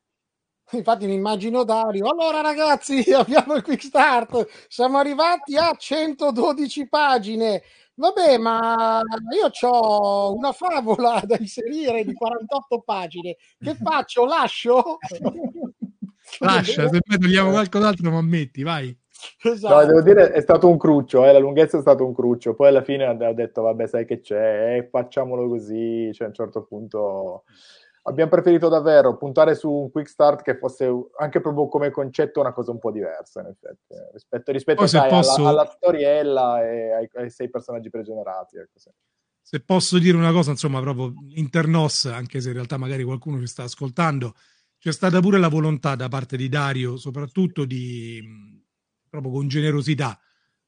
Infatti 0.72 1.06
mi 1.06 1.14
immagino 1.14 1.64
Dario. 1.64 2.08
Allora 2.08 2.42
ragazzi, 2.42 3.02
abbiamo 3.12 3.56
il 3.56 3.64
quick 3.64 3.84
start. 3.84 4.48
Siamo 4.68 4.98
arrivati 4.98 5.58
a 5.58 5.76
112 5.76 6.88
pagine. 6.88 7.64
Vabbè, 7.96 8.38
ma 8.38 9.02
io 9.36 9.70
ho 9.70 10.34
una 10.34 10.52
favola 10.52 11.22
da 11.26 11.38
inserire 11.40 12.04
di 12.04 12.14
48 12.14 12.82
pagine. 12.82 13.36
Che 13.60 13.76
faccio? 13.76 14.26
Lascio? 14.26 14.98
Lascia, 16.40 16.88
se 16.88 17.00
poi 17.02 17.18
togliamo 17.20 17.52
qualcos'altro, 17.52 18.10
ma 18.10 18.22
metti, 18.22 18.64
vai. 18.64 18.98
Esatto. 19.42 19.76
No, 19.76 19.86
devo 19.86 20.02
dire, 20.02 20.32
è 20.32 20.42
stato 20.42 20.68
un 20.68 20.78
cruccio, 20.78 21.26
eh, 21.26 21.32
la 21.32 21.40
lunghezza 21.40 21.78
è 21.78 21.82
stato 21.82 22.06
un 22.06 22.14
cruccio. 22.14 22.56
Poi 22.56 22.68
alla 22.70 22.84
fine 22.84 23.06
ho 23.08 23.34
detto, 23.34 23.62
vabbè, 23.62 23.88
sai 23.88 24.06
che 24.06 24.20
c'è, 24.20 24.78
eh, 24.78 24.88
facciamolo 24.90 25.48
così. 25.48 26.12
Cioè, 26.14 26.26
a 26.26 26.30
un 26.30 26.36
certo 26.36 26.64
punto 26.64 27.44
abbiamo 28.04 28.30
preferito 28.30 28.68
davvero 28.70 29.18
puntare 29.18 29.56
su 29.56 29.70
un 29.70 29.92
quick 29.92 30.10
start 30.10 30.42
che 30.42 30.58
fosse 30.58 30.90
anche 31.20 31.40
proprio 31.40 31.68
come 31.68 31.90
concetto 31.90 32.40
una 32.40 32.54
cosa 32.54 32.72
un 32.72 32.80
po' 32.80 32.92
diversa, 32.92 33.42
in 33.42 33.48
effetti, 33.48 33.94
eh, 33.94 34.12
rispetto, 34.12 34.52
rispetto 34.52 34.88
sai, 34.88 35.10
posso... 35.10 35.36
alla, 35.42 35.50
alla, 35.50 35.66
storiella 35.66 36.64
e 36.64 36.92
ai, 36.92 37.10
ai, 37.14 37.30
sei 37.30 37.50
personaggi 37.50 37.90
pregenerati. 37.90 38.58
Ecco, 38.58 38.80
sì. 38.80 38.90
Se 39.42 39.60
posso 39.62 40.00
dire 40.00 40.18
una 40.18 40.32
cosa, 40.32 40.52
insomma, 40.52 40.80
proprio 40.82 41.14
internos, 41.36 42.06
anche 42.06 42.42
se 42.42 42.50
in 42.50 42.56
realtà 42.56 42.78
magari 42.78 43.04
qualcuno 43.04 43.40
ci 43.40 43.48
sta 43.48 43.64
ascoltando, 43.64 44.34
c'è 44.78 44.92
stata 44.92 45.20
pure 45.20 45.40
la 45.40 45.50
volontà 45.50 45.96
da 45.96 46.10
parte 46.10 46.36
di 46.36 46.50
Dario, 46.50 46.98
soprattutto 46.98 47.66
di 47.66 48.22
proprio 49.10 49.32
con 49.32 49.48
generosità 49.48 50.18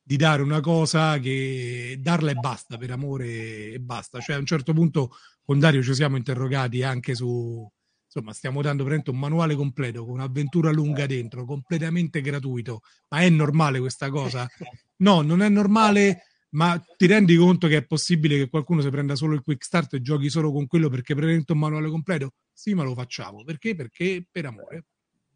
di 0.07 0.17
dare 0.17 0.43
una 0.43 0.59
cosa 0.59 1.17
che 1.17 1.97
darla 1.99 2.29
e 2.29 2.35
basta 2.35 2.77
per 2.77 2.91
amore 2.91 3.71
e 3.71 3.79
basta. 3.79 4.19
Cioè 4.19 4.35
a 4.35 4.39
un 4.39 4.45
certo 4.45 4.71
punto 4.71 5.15
con 5.45 5.59
Dario 5.59 5.83
ci 5.83 5.93
siamo 5.93 6.17
interrogati 6.17 6.81
anche 6.81 7.13
su 7.13 7.69
insomma 8.05 8.33
stiamo 8.33 8.61
dando 8.61 8.83
veramente 8.83 9.11
un 9.11 9.19
manuale 9.19 9.55
completo 9.55 10.05
con 10.05 10.13
un'avventura 10.13 10.71
lunga 10.71 11.05
dentro, 11.05 11.45
completamente 11.45 12.21
gratuito. 12.21 12.81
Ma 13.09 13.19
è 13.19 13.29
normale 13.29 13.79
questa 13.79 14.09
cosa? 14.09 14.47
No, 14.97 15.19
non 15.19 15.41
è 15.41 15.49
normale, 15.49 16.21
ma 16.51 16.81
ti 16.95 17.05
rendi 17.05 17.35
conto 17.35 17.67
che 17.67 17.75
è 17.75 17.85
possibile 17.85 18.37
che 18.37 18.47
qualcuno 18.47 18.79
si 18.79 18.89
prenda 18.89 19.13
solo 19.13 19.33
il 19.33 19.41
quick 19.41 19.61
start 19.61 19.95
e 19.95 20.01
giochi 20.01 20.29
solo 20.29 20.53
con 20.53 20.67
quello 20.67 20.87
perché 20.87 21.13
presenta 21.13 21.51
un 21.51 21.59
manuale 21.59 21.89
completo? 21.89 22.35
Sì, 22.53 22.73
ma 22.73 22.83
lo 22.83 22.93
facciamo. 22.93 23.43
Perché? 23.43 23.75
Perché 23.75 24.25
per 24.31 24.45
amore 24.45 24.85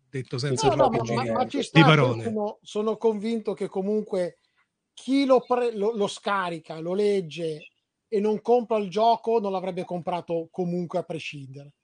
detto 0.09 0.37
senza 0.37 0.69
no, 0.69 0.87
no, 0.87 0.89
ma, 1.13 1.31
ma 1.31 1.47
ci 1.47 1.61
sta, 1.61 1.77
di 1.79 1.85
parole. 1.85 2.23
Sono, 2.23 2.59
sono, 2.61 2.97
convinto 2.97 3.53
che 3.53 3.67
comunque 3.67 4.39
chi 4.93 5.25
lo, 5.25 5.43
pre, 5.45 5.75
lo, 5.75 5.95
lo, 5.95 6.07
scarica, 6.07 6.79
lo 6.79 6.93
legge 6.93 7.67
e 8.09 8.19
non 8.19 8.41
compra 8.41 8.77
il 8.77 8.89
gioco 8.89 9.39
non 9.39 9.51
l'avrebbe 9.51 9.85
comprato 9.85 10.49
comunque 10.51 10.99
a 10.99 11.03
prescindere. 11.03 11.75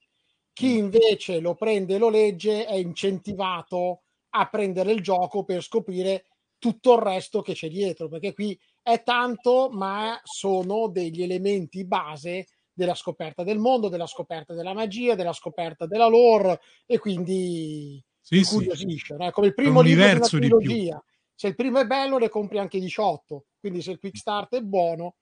Chi 0.51 0.73
mm. 0.73 0.77
invece 0.77 1.39
lo 1.39 1.55
prende 1.55 1.95
e 1.95 1.97
lo 1.97 2.09
legge 2.09 2.65
è 2.65 2.75
incentivato 2.75 4.01
a 4.31 4.49
prendere 4.49 4.91
il 4.91 5.01
gioco 5.01 5.45
per 5.45 5.61
scoprire 5.61 6.25
tutto 6.57 6.95
il 6.95 7.01
resto 7.01 7.41
che 7.41 7.53
c'è 7.53 7.69
dietro, 7.69 8.09
perché 8.09 8.33
qui 8.33 8.59
è 8.81 9.03
tanto, 9.03 9.69
ma 9.71 10.19
sono 10.23 10.87
degli 10.87 11.21
elementi 11.21 11.85
base 11.85 12.47
della 12.73 12.95
scoperta 12.95 13.43
del 13.43 13.59
mondo, 13.59 13.87
della 13.87 14.07
scoperta 14.07 14.53
della 14.53 14.73
magia, 14.73 15.15
della 15.15 15.31
scoperta 15.31 15.85
della 15.85 16.07
lore 16.07 16.59
e 16.85 16.97
quindi 16.97 18.03
Sì, 18.19 18.39
incuriosisce. 18.39 19.13
sì. 19.13 19.19
no? 19.19 19.27
È 19.27 19.31
come 19.31 19.47
il 19.47 19.53
primo 19.53 19.81
libro 19.81 19.83
di 19.83 19.93
una 19.93 20.03
universo 20.05 20.39
di 20.39 20.47
trilogia. 20.47 21.03
Se 21.33 21.47
il 21.47 21.55
primo 21.55 21.79
è 21.79 21.85
bello, 21.85 22.17
ne 22.17 22.29
compri 22.29 22.57
anche 22.57 22.79
18. 22.79 23.45
Quindi 23.59 23.81
se 23.81 23.91
il 23.91 23.99
quick 23.99 24.17
start 24.17 24.55
è 24.55 24.61
buono, 24.61 25.15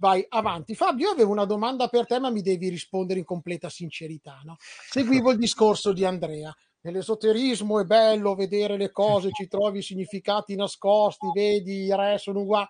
vai 0.00 0.24
avanti. 0.30 0.74
Fabio, 0.74 1.06
io 1.06 1.12
avevo 1.12 1.30
una 1.30 1.44
domanda 1.44 1.86
per 1.86 2.06
te, 2.06 2.18
ma 2.18 2.30
mi 2.30 2.40
devi 2.40 2.68
rispondere 2.68 3.20
in 3.20 3.24
completa 3.24 3.68
sincerità. 3.68 4.40
No? 4.44 4.56
Seguivo 4.58 5.30
il 5.30 5.38
discorso 5.38 5.92
di 5.92 6.04
Andrea. 6.04 6.52
Nell'esoterismo 6.82 7.78
è 7.78 7.84
bello 7.84 8.34
vedere 8.34 8.78
le 8.78 8.90
cose, 8.90 9.30
ci 9.32 9.46
trovi 9.46 9.82
significati 9.82 10.56
nascosti, 10.56 11.30
vedi 11.32 11.84
i 11.84 11.94
re 11.94 12.16
sono 12.18 12.40
uguali. 12.40 12.68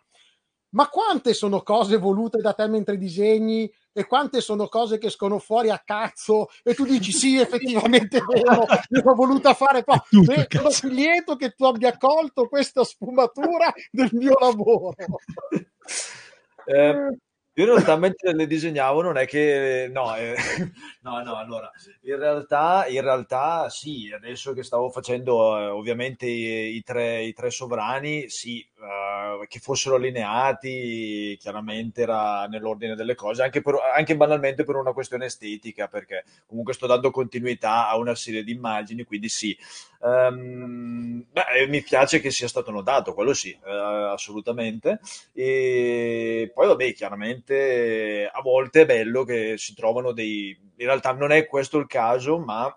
Ma 0.73 0.89
quante 0.89 1.33
sono 1.33 1.63
cose 1.63 1.97
volute 1.97 2.39
da 2.39 2.53
te 2.53 2.67
mentre 2.69 2.97
disegni 2.97 3.73
e 3.93 4.07
quante 4.07 4.41
sono 4.41 4.69
cose 4.69 4.99
che 4.99 5.09
escono 5.09 5.41
fuori 5.41 5.69
a 5.69 5.83
cazzo 5.85 6.47
e 6.63 6.75
tu 6.75 6.85
dici 6.85 7.11
sì, 7.11 7.39
effettivamente 7.39 8.19
è 8.19 8.23
vero, 8.23 8.67
l'ho 8.89 9.15
voluta 9.15 9.55
fare 9.55 9.83
qua. 9.83 10.01
Tutto 10.09 10.71
sono 10.71 10.93
lieto 10.93 11.35
che 11.35 11.51
tu 11.51 11.65
abbia 11.65 11.97
colto 11.97 12.49
questa 12.49 12.85
sfumatura 12.85 13.73
del 13.91 14.11
mio 14.13 14.37
lavoro. 14.39 14.95
Eh, 16.73 17.19
io 17.55 17.65
in 17.65 17.71
realtà 17.73 17.97
mentre 17.97 18.33
le 18.33 18.47
disegnavo 18.47 19.03
non 19.03 19.17
è 19.19 19.27
che 19.27 19.89
no, 19.93 20.15
eh, 20.17 20.35
no, 21.03 21.21
no, 21.23 21.35
allora 21.37 21.71
in 22.03 22.17
realtà, 22.17 22.87
in 22.87 23.01
realtà 23.03 23.69
sì, 23.69 24.11
adesso 24.15 24.53
che 24.53 24.63
stavo 24.63 24.89
facendo 24.89 25.59
eh, 25.59 25.67
ovviamente 25.67 26.27
i, 26.27 26.77
i 26.77 26.83
tre, 26.83 27.25
i 27.25 27.33
tre 27.33 27.51
sovrani, 27.51 28.29
sì, 28.29 28.61
eh, 28.61 29.47
che 29.49 29.59
fossero 29.59 29.97
allineati 29.97 31.37
chiaramente 31.41 32.03
era 32.03 32.47
nell'ordine 32.47 32.95
delle 32.95 33.17
cose, 33.17 33.43
anche, 33.43 33.61
per- 33.63 33.79
anche 33.97 34.17
banalmente 34.17 34.63
per 34.65 34.77
una 34.77 34.93
questione 34.93 35.25
estetica, 35.27 35.89
perché 35.89 36.25
comunque 36.47 36.73
sto 36.73 36.87
dando 36.87 37.11
continuità 37.11 37.89
a 37.89 37.97
una 37.99 38.15
serie 38.15 38.45
di 38.45 38.53
immagini, 38.53 39.03
quindi 39.05 39.29
sì. 39.29 39.57
Ehm, 40.03 41.27
beh, 41.31 41.67
mi 41.69 41.83
piace 41.83 42.21
che 42.21 42.31
sia 42.31 42.49
stato 42.49 42.71
notato, 42.71 43.13
quello 43.15 43.35
sì, 43.35 43.51
eh, 43.51 43.71
assolutamente. 44.13 45.01
E 45.33 46.51
poi, 46.55 46.67
vabbè, 46.69 46.93
chiaramente 46.95 48.29
a 48.33 48.41
volte 48.41 48.83
è 48.83 48.87
bello 48.87 49.25
che 49.25 49.57
si 49.59 49.75
trovano 49.75 50.13
dei. 50.13 50.59
In 50.77 50.87
realtà 50.87 51.13
non 51.13 51.31
è 51.33 51.47
questo 51.47 51.79
il 51.79 51.87
caso, 51.87 52.39
ma 52.39 52.75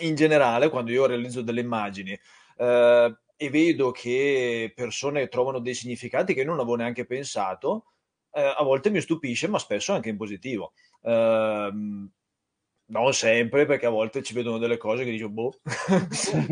in 0.00 0.14
generale, 0.14 0.68
quando 0.68 0.90
io 0.92 1.06
realizzo 1.06 1.42
delle 1.42 1.60
immagini 1.60 2.18
eh, 2.58 3.16
e 3.36 3.50
vedo 3.50 3.90
che 3.90 4.72
persone 4.74 5.28
trovano 5.28 5.58
dei 5.60 5.74
significati 5.74 6.34
che 6.34 6.44
non 6.44 6.56
avevo 6.58 6.76
neanche 6.76 7.06
pensato, 7.06 7.86
eh, 8.32 8.54
a 8.56 8.62
volte 8.62 8.90
mi 8.90 9.00
stupisce, 9.00 9.48
ma 9.48 9.58
spesso 9.58 9.92
anche 9.92 10.10
in 10.10 10.16
positivo. 10.16 10.72
Ehm, 11.02 12.10
non 12.88 13.12
sempre, 13.12 13.66
perché 13.66 13.86
a 13.86 13.90
volte 13.90 14.22
ci 14.22 14.32
vedono 14.34 14.58
delle 14.58 14.76
cose 14.76 15.04
che 15.04 15.10
dico, 15.10 15.28
boh. 15.28 15.52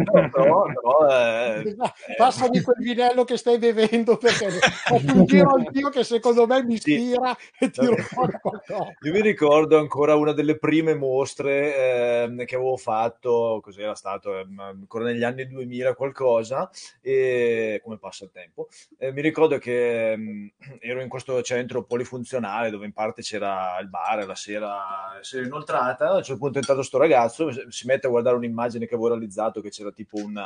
però, 0.05 0.29
però, 0.29 0.63
però, 0.73 1.09
eh, 1.11 1.61
eh, 1.61 2.15
Passami 2.17 2.61
quel 2.61 2.77
vinello 2.83 3.25
che 3.25 3.37
stai 3.37 3.59
bevendo 3.59 4.17
perché 4.17 4.47
ho 4.89 5.01
un 5.13 5.25
giro 5.25 5.51
anch'io 5.55 5.89
che 5.91 6.03
secondo 6.05 6.47
me 6.47 6.63
mi 6.65 6.77
Sì. 6.79 6.95
ispira 6.95 7.37
e 7.59 7.71
tiro 7.71 7.97
fuori 7.97 8.33
qualcosa. 8.41 8.93
Io 9.01 9.13
mi 9.13 9.21
ricordo 9.21 9.79
ancora 9.79 10.15
una 10.17 10.33
delle 10.33 10.59
prime 10.59 10.95
mostre 10.95 12.23
ehm, 12.25 12.45
che 12.45 12.57
avevo 12.57 12.77
fatto, 12.77 13.61
cos'era 13.63 13.95
stato, 13.95 14.37
ehm, 14.39 14.59
ancora 14.59 15.05
negli 15.05 15.23
anni 15.23 15.47
2000 15.47 15.95
qualcosa, 15.95 16.69
e 17.01 17.81
come 17.83 17.99
passa 17.99 18.25
il 18.25 18.31
tempo. 18.33 18.69
Eh, 18.99 19.13
mi 19.13 19.21
ricordo 19.23 19.59
che 19.59 20.13
ehm, 20.13 20.51
ero 20.81 21.01
in 21.01 21.09
questo 21.09 21.41
centro 21.43 21.85
polifunzionale 21.85 22.71
dove 22.71 22.87
in 22.87 22.93
parte 22.93 23.23
c'era 23.23 23.79
il 23.81 23.89
bar, 23.89 24.27
la 24.27 24.35
sera, 24.35 25.19
sera 25.21 25.45
inoltrata, 25.47 26.23
certo 26.25 26.41
punto 26.41 26.57
è 26.57 26.61
entrato 26.61 26.83
sto 26.83 26.99
ragazzo, 26.99 27.51
si 27.71 27.87
mette 27.87 28.07
a 28.07 28.11
guardare 28.11 28.37
un'immagine 28.37 28.87
che 28.87 28.95
avevo 28.95 29.11
realizzato, 29.11 29.61
che 29.61 29.71
c'era 29.71 29.93
tipo 29.93 30.17
un, 30.17 30.37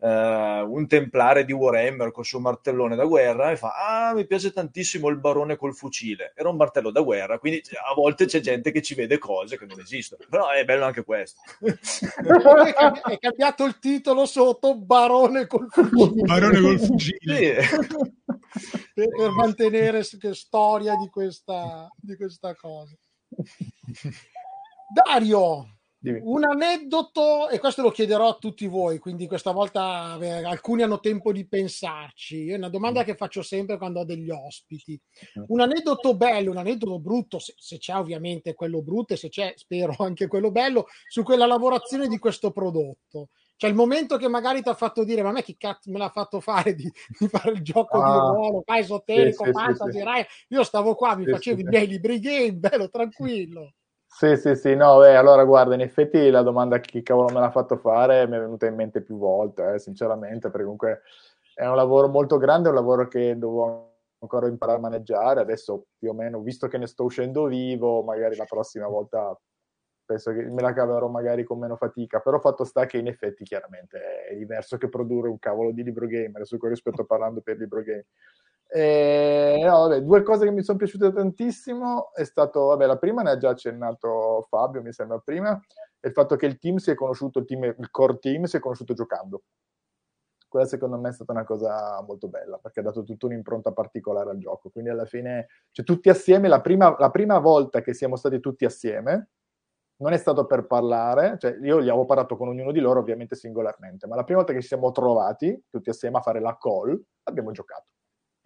eh, 0.00 0.60
un 0.60 0.86
templare 0.86 1.44
di 1.44 1.52
Warhammer 1.52 2.12
col 2.12 2.24
suo 2.24 2.40
martellone 2.40 2.96
da 2.96 3.04
guerra 3.04 3.50
e 3.50 3.56
fa 3.56 3.72
ah 3.76 4.14
mi 4.14 4.26
piace 4.26 4.52
tantissimo 4.52 5.08
il 5.08 5.18
barone 5.18 5.56
col 5.56 5.74
fucile 5.74 6.32
era 6.36 6.48
un 6.48 6.56
martello 6.56 6.90
da 6.90 7.00
guerra 7.00 7.38
quindi 7.38 7.62
a 7.90 7.94
volte 7.94 8.26
c'è 8.26 8.40
gente 8.40 8.70
che 8.70 8.82
ci 8.82 8.94
vede 8.94 9.18
cose 9.18 9.56
che 9.56 9.64
non 9.66 9.80
esistono 9.80 10.22
però 10.28 10.50
è 10.50 10.64
bello 10.64 10.84
anche 10.84 11.04
questo 11.04 11.40
è 11.60 12.74
cambi- 12.74 13.00
è 13.08 13.18
cambiato 13.18 13.64
il 13.64 13.78
titolo 13.78 14.26
sotto 14.26 14.76
Barone 14.76 15.46
col 15.46 15.68
fucile 15.70 16.22
Barone 16.22 16.60
col 16.60 16.80
fucile. 16.80 17.62
Sì. 17.62 17.78
per, 18.94 19.08
per 19.08 19.30
mantenere 19.30 20.02
storia 20.04 20.96
di 20.96 21.08
questa, 21.08 21.88
di 21.96 22.16
questa 22.16 22.54
cosa. 22.54 22.96
Dario, 24.94 25.78
Dimmi. 25.98 26.20
un 26.22 26.44
aneddoto, 26.44 27.48
e 27.48 27.58
questo 27.58 27.82
lo 27.82 27.90
chiederò 27.90 28.28
a 28.28 28.36
tutti 28.38 28.68
voi, 28.68 29.00
quindi 29.00 29.26
questa 29.26 29.50
volta 29.50 30.16
eh, 30.20 30.44
alcuni 30.44 30.82
hanno 30.82 31.00
tempo 31.00 31.32
di 31.32 31.48
pensarci. 31.48 32.50
È 32.50 32.54
una 32.54 32.68
domanda 32.68 33.02
che 33.02 33.16
faccio 33.16 33.42
sempre 33.42 33.76
quando 33.76 34.00
ho 34.00 34.04
degli 34.04 34.30
ospiti. 34.30 35.00
Un 35.48 35.60
aneddoto 35.60 36.16
bello, 36.16 36.52
un 36.52 36.58
aneddoto 36.58 37.00
brutto, 37.00 37.40
se, 37.40 37.54
se 37.56 37.78
c'è 37.78 37.96
ovviamente 37.96 38.54
quello 38.54 38.82
brutto 38.82 39.14
e 39.14 39.16
se 39.16 39.28
c'è, 39.30 39.52
spero, 39.56 39.96
anche 39.98 40.28
quello 40.28 40.52
bello, 40.52 40.86
su 41.08 41.24
quella 41.24 41.46
lavorazione 41.46 42.06
di 42.06 42.18
questo 42.18 42.52
prodotto. 42.52 43.30
Cioè 43.56 43.70
il 43.70 43.76
momento 43.76 44.16
che 44.16 44.28
magari 44.28 44.62
ti 44.62 44.68
ha 44.68 44.74
fatto 44.74 45.02
dire, 45.02 45.22
ma 45.22 45.30
a 45.30 45.32
me 45.32 45.42
chi 45.42 45.56
cazzo 45.56 45.90
me 45.90 45.98
l'ha 45.98 46.10
fatto 46.10 46.38
fare 46.38 46.74
di, 46.74 46.88
di 47.18 47.26
fare 47.26 47.50
il 47.50 47.62
gioco 47.62 47.98
di 47.98 48.04
Ah, 48.04 48.30
ruolo, 48.32 48.62
qua 48.64 48.78
esoterico, 48.78 49.44
sì, 49.44 49.50
fantasy, 49.50 49.90
sì, 49.90 49.98
sì. 49.98 50.54
Io 50.54 50.62
stavo 50.62 50.94
qua, 50.94 51.16
mi 51.16 51.26
facevo 51.26 51.60
i 51.60 51.64
miei 51.64 51.88
libri 51.88 52.20
game, 52.20 52.52
bello, 52.62 52.88
tranquillo. 52.88 53.72
Sì, 54.16 54.36
sì, 54.36 54.54
sì, 54.54 54.76
no, 54.76 54.98
beh, 55.00 55.16
allora 55.16 55.42
guarda, 55.44 55.74
in 55.74 55.80
effetti 55.80 56.30
la 56.30 56.42
domanda 56.42 56.78
chi 56.78 57.02
cavolo 57.02 57.32
me 57.34 57.40
l'ha 57.40 57.50
fatto 57.50 57.76
fare 57.76 58.28
mi 58.28 58.36
è 58.36 58.38
venuta 58.38 58.64
in 58.66 58.76
mente 58.76 59.02
più 59.02 59.16
volte, 59.18 59.74
eh, 59.74 59.78
sinceramente, 59.80 60.50
perché 60.50 60.62
comunque 60.62 61.00
è 61.52 61.66
un 61.66 61.74
lavoro 61.74 62.06
molto 62.08 62.38
grande, 62.38 62.68
è 62.68 62.70
un 62.70 62.76
lavoro 62.76 63.08
che 63.08 63.36
devo 63.36 63.96
ancora 64.20 64.46
imparare 64.46 64.78
a 64.78 64.80
maneggiare, 64.82 65.40
adesso 65.40 65.86
più 65.98 66.10
o 66.10 66.14
meno, 66.14 66.40
visto 66.42 66.68
che 66.68 66.78
ne 66.78 66.86
sto 66.86 67.02
uscendo 67.02 67.46
vivo, 67.46 68.04
magari 68.04 68.36
la 68.36 68.44
prossima 68.44 68.86
volta 68.86 69.36
penso 70.04 70.32
che 70.32 70.42
me 70.44 70.62
la 70.62 70.72
caverò 70.72 71.08
magari 71.08 71.42
con 71.42 71.58
meno 71.58 71.74
fatica, 71.76 72.20
però 72.20 72.38
fatto 72.38 72.62
sta 72.64 72.86
che 72.86 72.98
in 72.98 73.08
effetti 73.08 73.42
chiaramente 73.42 73.98
è 74.28 74.36
diverso 74.36 74.76
che 74.76 74.88
produrre 74.88 75.28
un 75.28 75.38
cavolo 75.40 75.72
di 75.72 75.82
libro 75.82 76.06
game, 76.06 76.30
adesso 76.36 76.56
quello 76.56 76.76
sto 76.76 77.04
parlando 77.04 77.40
per 77.40 77.56
libro 77.58 77.82
game. 77.82 78.04
Eh, 78.76 79.60
no, 79.62 79.86
vabbè, 79.86 80.00
due 80.00 80.22
cose 80.24 80.44
che 80.44 80.50
mi 80.50 80.64
sono 80.64 80.78
piaciute 80.78 81.12
tantissimo 81.12 82.12
è 82.12 82.24
stato, 82.24 82.66
vabbè, 82.66 82.86
la 82.86 82.98
prima 82.98 83.22
ne 83.22 83.30
ha 83.30 83.36
già 83.36 83.50
accennato 83.50 84.44
Fabio, 84.48 84.82
mi 84.82 84.92
sembra 84.92 85.20
prima, 85.20 85.52
è 86.00 86.08
il 86.08 86.12
fatto 86.12 86.34
che 86.34 86.46
il 86.46 86.58
team 86.58 86.78
si 86.78 86.90
è 86.90 86.96
conosciuto, 86.96 87.38
il, 87.38 87.44
team, 87.44 87.62
il 87.62 87.90
core 87.92 88.18
team 88.18 88.44
si 88.44 88.56
è 88.56 88.60
conosciuto 88.60 88.92
giocando. 88.92 89.44
Quella 90.48 90.66
secondo 90.66 90.98
me 90.98 91.10
è 91.10 91.12
stata 91.12 91.30
una 91.30 91.44
cosa 91.44 92.02
molto 92.04 92.26
bella 92.28 92.58
perché 92.58 92.80
ha 92.80 92.82
dato 92.82 93.04
tutta 93.04 93.26
un'impronta 93.26 93.70
particolare 93.72 94.30
al 94.30 94.38
gioco. 94.38 94.70
Quindi 94.70 94.90
alla 94.90 95.06
fine, 95.06 95.46
cioè, 95.70 95.84
tutti 95.84 96.08
assieme, 96.08 96.48
la 96.48 96.60
prima, 96.60 96.96
la 96.98 97.10
prima 97.10 97.38
volta 97.38 97.80
che 97.80 97.94
siamo 97.94 98.16
stati 98.16 98.40
tutti 98.40 98.64
assieme, 98.64 99.28
non 99.98 100.12
è 100.12 100.16
stato 100.16 100.46
per 100.46 100.66
parlare, 100.66 101.36
cioè 101.38 101.56
io 101.62 101.80
gli 101.80 101.88
avevo 101.88 102.06
parlato 102.06 102.36
con 102.36 102.48
ognuno 102.48 102.72
di 102.72 102.80
loro 102.80 102.98
ovviamente 102.98 103.36
singolarmente, 103.36 104.08
ma 104.08 104.16
la 104.16 104.24
prima 104.24 104.40
volta 104.40 104.52
che 104.52 104.62
ci 104.62 104.68
siamo 104.68 104.90
trovati 104.90 105.64
tutti 105.70 105.90
assieme 105.90 106.18
a 106.18 106.22
fare 106.22 106.40
la 106.40 106.58
call, 106.60 107.00
abbiamo 107.22 107.52
giocato 107.52 107.93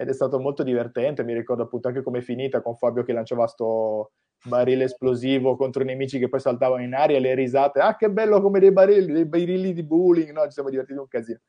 ed 0.00 0.08
è 0.08 0.12
stato 0.12 0.38
molto 0.38 0.62
divertente. 0.62 1.24
Mi 1.24 1.34
ricordo 1.34 1.64
appunto 1.64 1.88
anche 1.88 2.04
come 2.04 2.20
è 2.20 2.22
finita 2.22 2.62
con 2.62 2.76
Fabio 2.76 3.02
che 3.02 3.12
lanciava 3.12 3.48
sto 3.48 4.12
barile 4.44 4.84
esplosivo 4.84 5.56
contro 5.56 5.82
i 5.82 5.86
nemici 5.86 6.20
che 6.20 6.28
poi 6.28 6.38
saltavano 6.38 6.84
in 6.84 6.94
aria, 6.94 7.18
le 7.18 7.34
risate, 7.34 7.80
ah 7.80 7.96
che 7.96 8.08
bello 8.08 8.40
come 8.40 8.60
dei 8.60 8.70
barili, 8.70 9.12
dei 9.12 9.26
barili 9.26 9.72
di 9.72 9.82
bowling, 9.82 10.30
no? 10.30 10.44
Ci 10.44 10.52
siamo 10.52 10.70
divertiti 10.70 11.00
un 11.00 11.08
casino. 11.08 11.40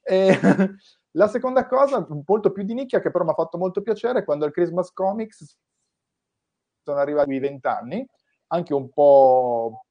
E 0.00 0.30
la 1.12 1.28
seconda 1.28 1.66
cosa, 1.66 2.06
molto 2.26 2.50
più 2.50 2.62
di 2.62 2.72
nicchia, 2.72 3.00
che 3.00 3.10
però 3.10 3.24
mi 3.24 3.30
ha 3.30 3.34
fatto 3.34 3.58
molto 3.58 3.82
piacere, 3.82 4.24
quando 4.24 4.46
al 4.46 4.52
Christmas 4.52 4.90
Comics 4.90 5.58
sono 6.82 6.98
arrivati 6.98 7.34
i 7.34 7.38
vent'anni, 7.40 8.06
anche 8.46 8.72
un 8.72 8.88
po' 8.88 9.84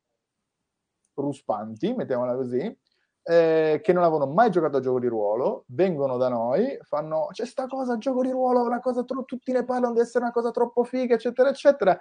ruspanti, 1.14 1.94
mettiamola 1.94 2.34
così, 2.34 2.76
eh, 3.30 3.82
che 3.84 3.92
non 3.92 4.04
avevano 4.04 4.32
mai 4.32 4.50
giocato 4.50 4.78
a 4.78 4.80
gioco 4.80 5.00
di 5.00 5.08
ruolo, 5.08 5.66
vengono 5.68 6.16
da 6.16 6.30
noi, 6.30 6.78
fanno 6.84 7.28
c'è 7.32 7.46
sta 7.46 7.68
cosa, 7.68 7.98
gioco 7.98 8.22
di 8.22 8.32
ruolo, 8.32 8.64
una 8.64 8.80
cosa 8.80 9.04
tro- 9.04 9.26
tutti 9.26 9.52
ne 9.52 9.66
parlano 9.66 9.94
di 9.94 10.00
essere 10.00 10.24
una 10.24 10.34
cosa 10.34 10.52
troppo 10.52 10.86
figa, 10.86 11.16
eccetera, 11.16 11.50
eccetera. 11.50 12.00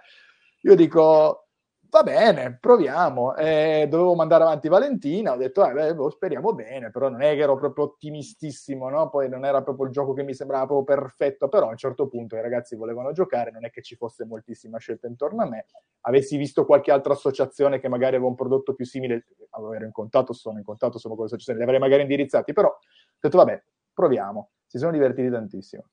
Io 0.63 0.77
dico, 0.77 1.46
va 1.91 2.03
bene, 2.03 2.59
proviamo. 2.61 3.35
Eh, 3.37 3.87
dovevo 3.89 4.15
mandare 4.15 4.45
avanti 4.45 4.69
Valentina, 4.69 5.33
ho 5.33 5.37
detto, 5.37 5.67
eh, 5.67 5.73
beh, 5.73 5.95
boh, 5.95 6.11
speriamo 6.11 6.53
bene, 6.55 6.91
però 6.91 7.09
non 7.09 7.23
è 7.23 7.35
che 7.35 7.41
ero 7.41 7.57
proprio 7.57 7.85
ottimistissimo, 7.85 8.89
no? 8.89 9.09
Poi 9.11 9.29
non 9.29 9.45
era 9.45 9.63
proprio 9.63 9.87
il 9.87 9.93
gioco 9.93 10.13
che 10.13 10.23
mi 10.23 10.35
sembrava 10.35 10.67
proprio 10.67 10.97
perfetto, 10.99 11.49
però 11.49 11.67
a 11.69 11.71
un 11.71 11.77
certo 11.77 12.09
punto 12.09 12.37
i 12.37 12.41
ragazzi 12.43 12.77
volevano 12.77 13.13
giocare, 13.13 13.51
non 13.51 13.65
è 13.65 13.71
che 13.71 13.83
ci 13.83 13.97
fosse 13.97 14.25
moltissima 14.25 14.79
scelta 14.79 15.07
intorno 15.07 15.43
a 15.43 15.49
me. 15.49 15.67
Avessi 16.03 16.37
visto 16.37 16.65
qualche 16.67 16.91
altra 16.93 17.13
associazione 17.13 17.79
che 17.81 17.89
magari 17.89 18.17
aveva 18.17 18.29
un 18.31 18.37
prodotto 18.37 18.75
più 18.75 18.85
simile, 18.85 19.27
ero 19.75 19.85
in 19.85 19.93
contatto, 19.93 20.33
sono 20.33 20.59
in 20.59 20.65
contatto, 20.65 20.99
sono 20.99 21.15
con 21.15 21.25
le 21.25 21.31
associazioni, 21.31 21.59
li 21.59 21.65
avrei 21.65 21.81
magari 21.81 22.03
indirizzati, 22.03 22.53
però 22.53 22.69
ho 22.69 22.79
detto, 23.21 23.37
vabbè, 23.39 23.63
proviamo. 23.93 24.51
Si 24.67 24.79
sono 24.79 24.93
divertiti 24.93 25.31
tantissimo. 25.31 25.85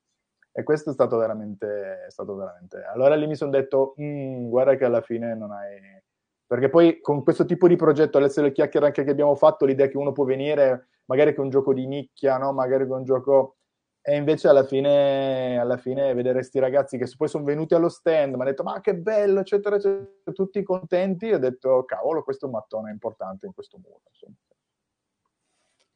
E 0.56 0.62
questo 0.62 0.90
è 0.90 0.92
stato 0.92 1.16
veramente, 1.16 2.04
è 2.06 2.10
stato 2.10 2.36
veramente... 2.36 2.84
Allora 2.84 3.16
lì 3.16 3.26
mi 3.26 3.34
sono 3.34 3.50
detto, 3.50 3.96
mm, 4.00 4.48
guarda 4.48 4.76
che 4.76 4.84
alla 4.84 5.00
fine 5.00 5.34
non 5.34 5.50
hai... 5.50 6.00
Perché 6.46 6.68
poi 6.68 7.00
con 7.00 7.24
questo 7.24 7.44
tipo 7.44 7.66
di 7.66 7.74
progetto, 7.74 8.18
adesso 8.18 8.40
le 8.40 8.52
chiacchiere 8.52 8.86
anche 8.86 9.02
che 9.02 9.10
abbiamo 9.10 9.34
fatto, 9.34 9.64
l'idea 9.64 9.88
che 9.88 9.96
uno 9.96 10.12
può 10.12 10.24
venire 10.24 10.90
magari 11.06 11.34
con 11.34 11.46
un 11.46 11.50
gioco 11.50 11.74
di 11.74 11.86
nicchia, 11.88 12.38
no? 12.38 12.52
magari 12.52 12.86
con 12.86 12.98
un 12.98 13.04
gioco... 13.04 13.56
E 14.00 14.14
invece 14.14 14.46
alla 14.46 14.62
fine, 14.64 15.58
alla 15.58 15.76
fine 15.76 16.14
vedere 16.14 16.34
questi 16.34 16.60
ragazzi 16.60 16.98
che 16.98 17.10
poi 17.16 17.26
sono 17.26 17.42
venuti 17.42 17.74
allo 17.74 17.88
stand, 17.88 18.34
mi 18.34 18.40
hanno 18.40 18.50
detto 18.50 18.62
ma 18.62 18.80
che 18.80 18.94
bello, 18.94 19.40
eccetera, 19.40 19.74
eccetera, 19.74 20.06
tutti 20.32 20.62
contenti, 20.62 21.32
ho 21.32 21.38
detto 21.38 21.84
cavolo, 21.84 22.22
questo 22.22 22.44
è 22.44 22.48
un 22.48 22.54
mattone 22.54 22.92
importante 22.92 23.46
in 23.46 23.54
questo 23.54 23.78
mondo. 23.82 24.02
Insomma. 24.10 24.36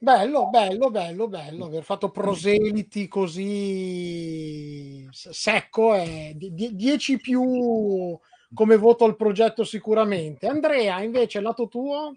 Bello, 0.00 0.48
bello, 0.48 0.90
bello, 0.90 1.26
bello. 1.26 1.64
Aver 1.64 1.82
fatto 1.82 2.10
proseliti 2.10 3.08
così 3.08 5.04
secco 5.10 5.94
è 5.94 6.34
10 6.36 7.18
più 7.18 8.16
come 8.54 8.76
voto 8.76 9.04
al 9.04 9.16
progetto 9.16 9.64
sicuramente. 9.64 10.46
Andrea, 10.46 11.02
invece, 11.02 11.40
lato 11.40 11.66
tuo? 11.66 12.14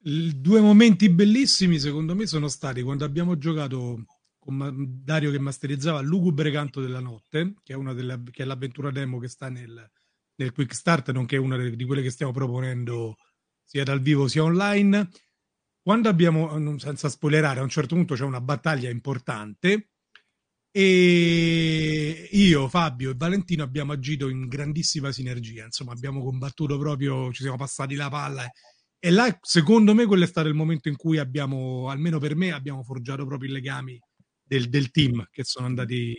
Due 0.00 0.60
momenti 0.60 1.10
bellissimi 1.10 1.78
secondo 1.78 2.14
me 2.14 2.26
sono 2.26 2.48
stati 2.48 2.82
quando 2.82 3.04
abbiamo 3.04 3.36
giocato 3.36 4.04
con 4.38 5.02
Dario 5.04 5.30
che 5.30 5.38
masterizzava 5.38 6.00
Lugubre 6.00 6.50
Canto 6.50 6.80
della 6.80 7.00
Notte, 7.00 7.54
che 7.62 7.74
è, 7.74 7.76
una 7.76 7.92
delle, 7.92 8.22
che 8.30 8.44
è 8.44 8.46
l'avventura 8.46 8.90
demo 8.90 9.18
che 9.18 9.28
sta 9.28 9.50
nel, 9.50 9.90
nel 10.36 10.52
Quick 10.52 10.74
Start, 10.74 11.10
nonché 11.10 11.36
una 11.36 11.58
di 11.58 11.84
quelle 11.84 12.00
che 12.00 12.10
stiamo 12.10 12.32
proponendo 12.32 13.16
sia 13.62 13.84
dal 13.84 14.00
vivo 14.00 14.26
sia 14.26 14.42
online 14.42 15.06
quando 15.88 16.10
abbiamo, 16.10 16.78
senza 16.78 17.08
spoilerare, 17.08 17.60
a 17.60 17.62
un 17.62 17.70
certo 17.70 17.94
punto 17.94 18.14
c'è 18.14 18.22
una 18.22 18.42
battaglia 18.42 18.90
importante 18.90 19.88
e 20.70 22.28
io, 22.30 22.68
Fabio 22.68 23.12
e 23.12 23.14
Valentino 23.16 23.62
abbiamo 23.62 23.92
agito 23.92 24.28
in 24.28 24.48
grandissima 24.48 25.10
sinergia, 25.12 25.64
insomma 25.64 25.92
abbiamo 25.92 26.22
combattuto 26.22 26.76
proprio, 26.76 27.32
ci 27.32 27.40
siamo 27.40 27.56
passati 27.56 27.94
la 27.94 28.10
palla 28.10 28.46
e 28.98 29.10
là 29.10 29.34
secondo 29.40 29.94
me 29.94 30.04
quello 30.04 30.24
è 30.24 30.26
stato 30.26 30.46
il 30.48 30.52
momento 30.52 30.90
in 30.90 30.96
cui 30.96 31.16
abbiamo, 31.16 31.88
almeno 31.88 32.18
per 32.18 32.36
me, 32.36 32.52
abbiamo 32.52 32.82
forgiato 32.82 33.24
proprio 33.24 33.48
i 33.48 33.52
legami 33.54 33.98
del, 34.42 34.68
del 34.68 34.90
team 34.90 35.26
che 35.30 35.42
sono 35.42 35.64
andati 35.64 36.14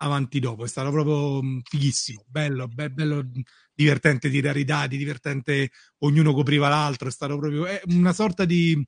avanti 0.00 0.38
dopo, 0.38 0.64
è 0.64 0.68
stato 0.68 0.90
proprio 0.90 1.40
fighissimo, 1.62 2.24
bello, 2.26 2.68
be- 2.68 2.90
bello 2.90 3.26
divertente 3.72 4.28
tirare 4.28 4.60
i 4.60 4.64
dati, 4.64 4.98
divertente 4.98 5.70
ognuno 6.00 6.34
copriva 6.34 6.68
l'altro, 6.68 7.08
è 7.08 7.10
stato 7.10 7.38
proprio 7.38 7.64
è 7.64 7.80
una 7.86 8.12
sorta 8.12 8.44
di 8.44 8.86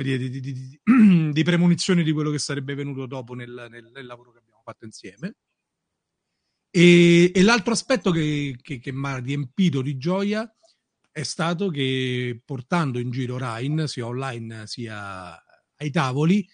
dire, 0.00 0.16
di, 0.16 0.40
di, 0.40 0.52
di, 1.32 1.42
premonizione 1.44 2.02
di 2.02 2.12
quello 2.12 2.30
che 2.30 2.38
sarebbe 2.38 2.74
venuto 2.74 3.06
dopo 3.06 3.34
nel, 3.34 3.66
nel, 3.68 3.90
nel 3.92 4.06
lavoro 4.06 4.32
che 4.32 4.38
abbiamo 4.38 4.62
fatto 4.64 4.86
insieme. 4.86 5.34
E, 6.70 7.30
e 7.34 7.42
l'altro 7.42 7.74
aspetto 7.74 8.10
che, 8.10 8.56
che, 8.62 8.78
che 8.78 8.92
mi 8.92 9.06
ha 9.06 9.18
riempito 9.18 9.82
di 9.82 9.98
gioia 9.98 10.50
è 11.10 11.22
stato 11.22 11.68
che 11.68 12.40
portando 12.42 12.98
in 12.98 13.10
giro 13.10 13.36
Rhine, 13.36 13.86
sia 13.86 14.06
online 14.06 14.66
sia 14.66 15.38
ai 15.76 15.90
tavoli, 15.90 16.48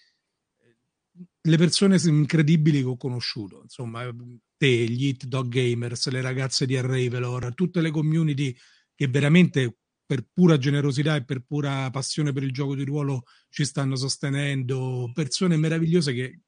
le 1.41 1.57
persone 1.57 1.97
incredibili 2.03 2.79
che 2.79 2.87
ho 2.87 2.97
conosciuto, 2.97 3.61
insomma, 3.63 4.13
te, 4.57 4.67
gli 4.67 5.07
Hit 5.07 5.25
Dog 5.25 5.47
Gamers, 5.47 6.09
le 6.09 6.21
ragazze 6.21 6.65
di 6.65 6.75
Arravelor, 6.75 7.53
tutte 7.55 7.79
le 7.79 7.91
community 7.91 8.53
che 8.93 9.07
veramente 9.07 9.77
per 10.09 10.25
pura 10.33 10.57
generosità 10.57 11.15
e 11.15 11.23
per 11.23 11.41
pura 11.41 11.87
passione 11.91 12.33
per 12.33 12.41
il 12.41 12.51
gioco 12.51 12.73
di 12.73 12.83
ruolo 12.83 13.25
ci 13.49 13.63
stanno 13.63 13.95
sostenendo, 13.95 15.11
persone 15.13 15.55
meravigliose 15.55 16.13
che 16.13 16.39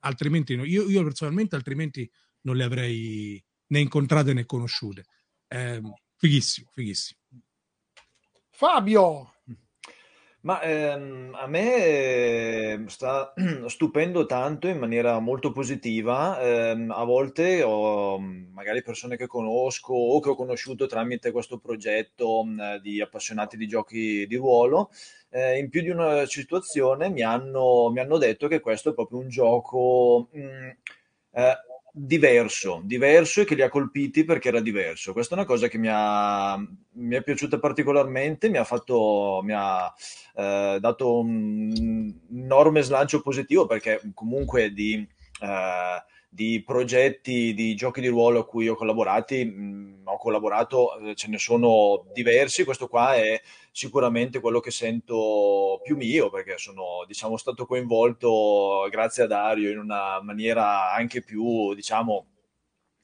altrimenti 0.00 0.54
no, 0.54 0.64
io, 0.64 0.86
io, 0.86 1.02
personalmente 1.02 1.56
altrimenti 1.56 2.10
non 2.42 2.56
le 2.56 2.64
avrei 2.64 3.42
né 3.68 3.80
incontrate 3.80 4.34
né 4.34 4.44
conosciute. 4.44 5.06
Eh, 5.48 5.80
fighissimo, 6.18 6.68
fighissimo. 6.74 7.18
Fabio, 8.50 9.35
ma 10.46 10.60
ehm, 10.62 11.34
a 11.34 11.46
me 11.48 11.74
eh, 11.84 12.84
sta 12.86 13.32
stupendo 13.66 14.26
tanto 14.26 14.68
in 14.68 14.78
maniera 14.78 15.18
molto 15.18 15.50
positiva. 15.50 16.40
ehm, 16.40 16.90
a 16.92 17.02
volte 17.04 17.62
ho 17.64 18.18
mm, 18.20 18.52
magari 18.52 18.80
persone 18.82 19.16
che 19.16 19.26
conosco 19.26 19.92
o 19.94 20.20
che 20.20 20.28
ho 20.30 20.36
conosciuto 20.36 20.86
tramite 20.86 21.32
questo 21.32 21.58
progetto 21.58 22.44
mh, 22.44 22.76
di 22.80 23.00
appassionati 23.00 23.56
di 23.56 23.66
giochi 23.66 24.24
di 24.28 24.36
ruolo. 24.36 24.90
eh, 25.30 25.58
in 25.58 25.68
più 25.68 25.82
di 25.82 25.90
una 25.90 26.24
situazione 26.26 27.08
mi 27.10 27.22
hanno, 27.22 27.90
mi 27.90 27.98
hanno 28.00 28.16
detto 28.18 28.46
che 28.48 28.60
questo 28.60 28.90
è 28.90 28.94
proprio 28.94 29.18
un 29.18 29.28
gioco 29.28 30.28
mh, 30.32 30.70
eh, 31.32 31.56
diverso, 31.98 32.82
diverso 32.84 33.40
e 33.40 33.44
che 33.46 33.54
li 33.54 33.62
ha 33.62 33.70
colpiti 33.70 34.24
perché 34.24 34.48
era 34.48 34.60
diverso. 34.60 35.14
Questa 35.14 35.34
è 35.34 35.38
una 35.38 35.46
cosa 35.46 35.66
che 35.66 35.78
mi 35.78 35.88
ha, 35.90 36.56
mi 36.56 37.16
è 37.16 37.22
piaciuta 37.22 37.58
particolarmente, 37.58 38.50
mi 38.50 38.58
ha, 38.58 38.64
fatto, 38.64 39.40
mi 39.42 39.54
ha 39.56 39.90
eh, 40.34 40.76
dato 40.78 41.18
un 41.20 42.12
enorme 42.30 42.82
slancio 42.82 43.22
positivo 43.22 43.66
perché 43.66 44.02
comunque 44.12 44.72
di... 44.72 45.08
Eh, 45.40 46.04
di 46.36 46.62
progetti 46.62 47.54
di 47.54 47.74
giochi 47.74 48.02
di 48.02 48.08
ruolo 48.08 48.40
a 48.40 48.46
cui 48.46 48.68
ho, 48.68 48.74
collaborati, 48.74 49.42
mh, 49.42 50.02
ho 50.04 50.18
collaborato, 50.18 50.98
eh, 50.98 51.14
ce 51.14 51.28
ne 51.28 51.38
sono 51.38 52.04
diversi, 52.12 52.64
questo 52.64 52.88
qua 52.88 53.14
è 53.14 53.40
sicuramente 53.72 54.40
quello 54.40 54.60
che 54.60 54.70
sento 54.70 55.80
più 55.82 55.96
mio 55.96 56.28
perché 56.28 56.58
sono 56.58 57.04
diciamo, 57.06 57.38
stato 57.38 57.64
coinvolto 57.64 58.86
grazie 58.90 59.22
a 59.22 59.26
Dario 59.26 59.70
in 59.70 59.78
una 59.78 60.20
maniera 60.22 60.92
anche 60.92 61.22
più 61.22 61.72
diciamo 61.74 62.26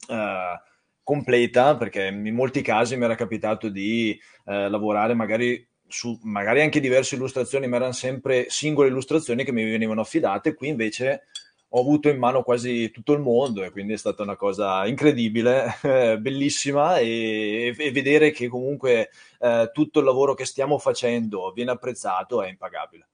eh, 0.09 0.61
completa 1.01 1.75
perché 1.75 2.05
in 2.05 2.35
molti 2.35 2.61
casi 2.61 2.97
mi 2.97 3.03
era 3.03 3.15
capitato 3.15 3.69
di 3.69 4.19
eh, 4.45 4.69
lavorare 4.69 5.15
magari 5.15 5.67
su 5.87 6.19
magari 6.23 6.61
anche 6.61 6.79
diverse 6.79 7.15
illustrazioni 7.15 7.67
ma 7.67 7.77
erano 7.77 7.93
sempre 7.93 8.45
singole 8.49 8.89
illustrazioni 8.89 9.43
che 9.43 9.51
mi 9.51 9.63
venivano 9.63 10.01
affidate. 10.01 10.55
Qui 10.55 10.67
invece 10.67 11.23
ho 11.75 11.79
avuto 11.79 12.07
in 12.07 12.19
mano 12.19 12.43
quasi 12.43 12.91
tutto 12.91 13.13
il 13.13 13.19
mondo 13.19 13.63
e 13.63 13.71
quindi 13.71 13.93
è 13.93 13.97
stata 13.97 14.21
una 14.21 14.35
cosa 14.35 14.85
incredibile, 14.85 15.75
bellissima 16.21 16.97
e, 16.97 17.73
e, 17.75 17.91
vedere 17.91 18.29
che 18.29 18.47
comunque 18.47 19.09
eh, 19.39 19.71
tutto 19.73 19.99
il 19.99 20.05
lavoro 20.05 20.35
che 20.35 20.45
stiamo 20.45 20.77
facendo 20.77 21.51
viene 21.51 21.71
apprezzato 21.71 22.43
è 22.43 22.49
impagabile. 22.49 23.07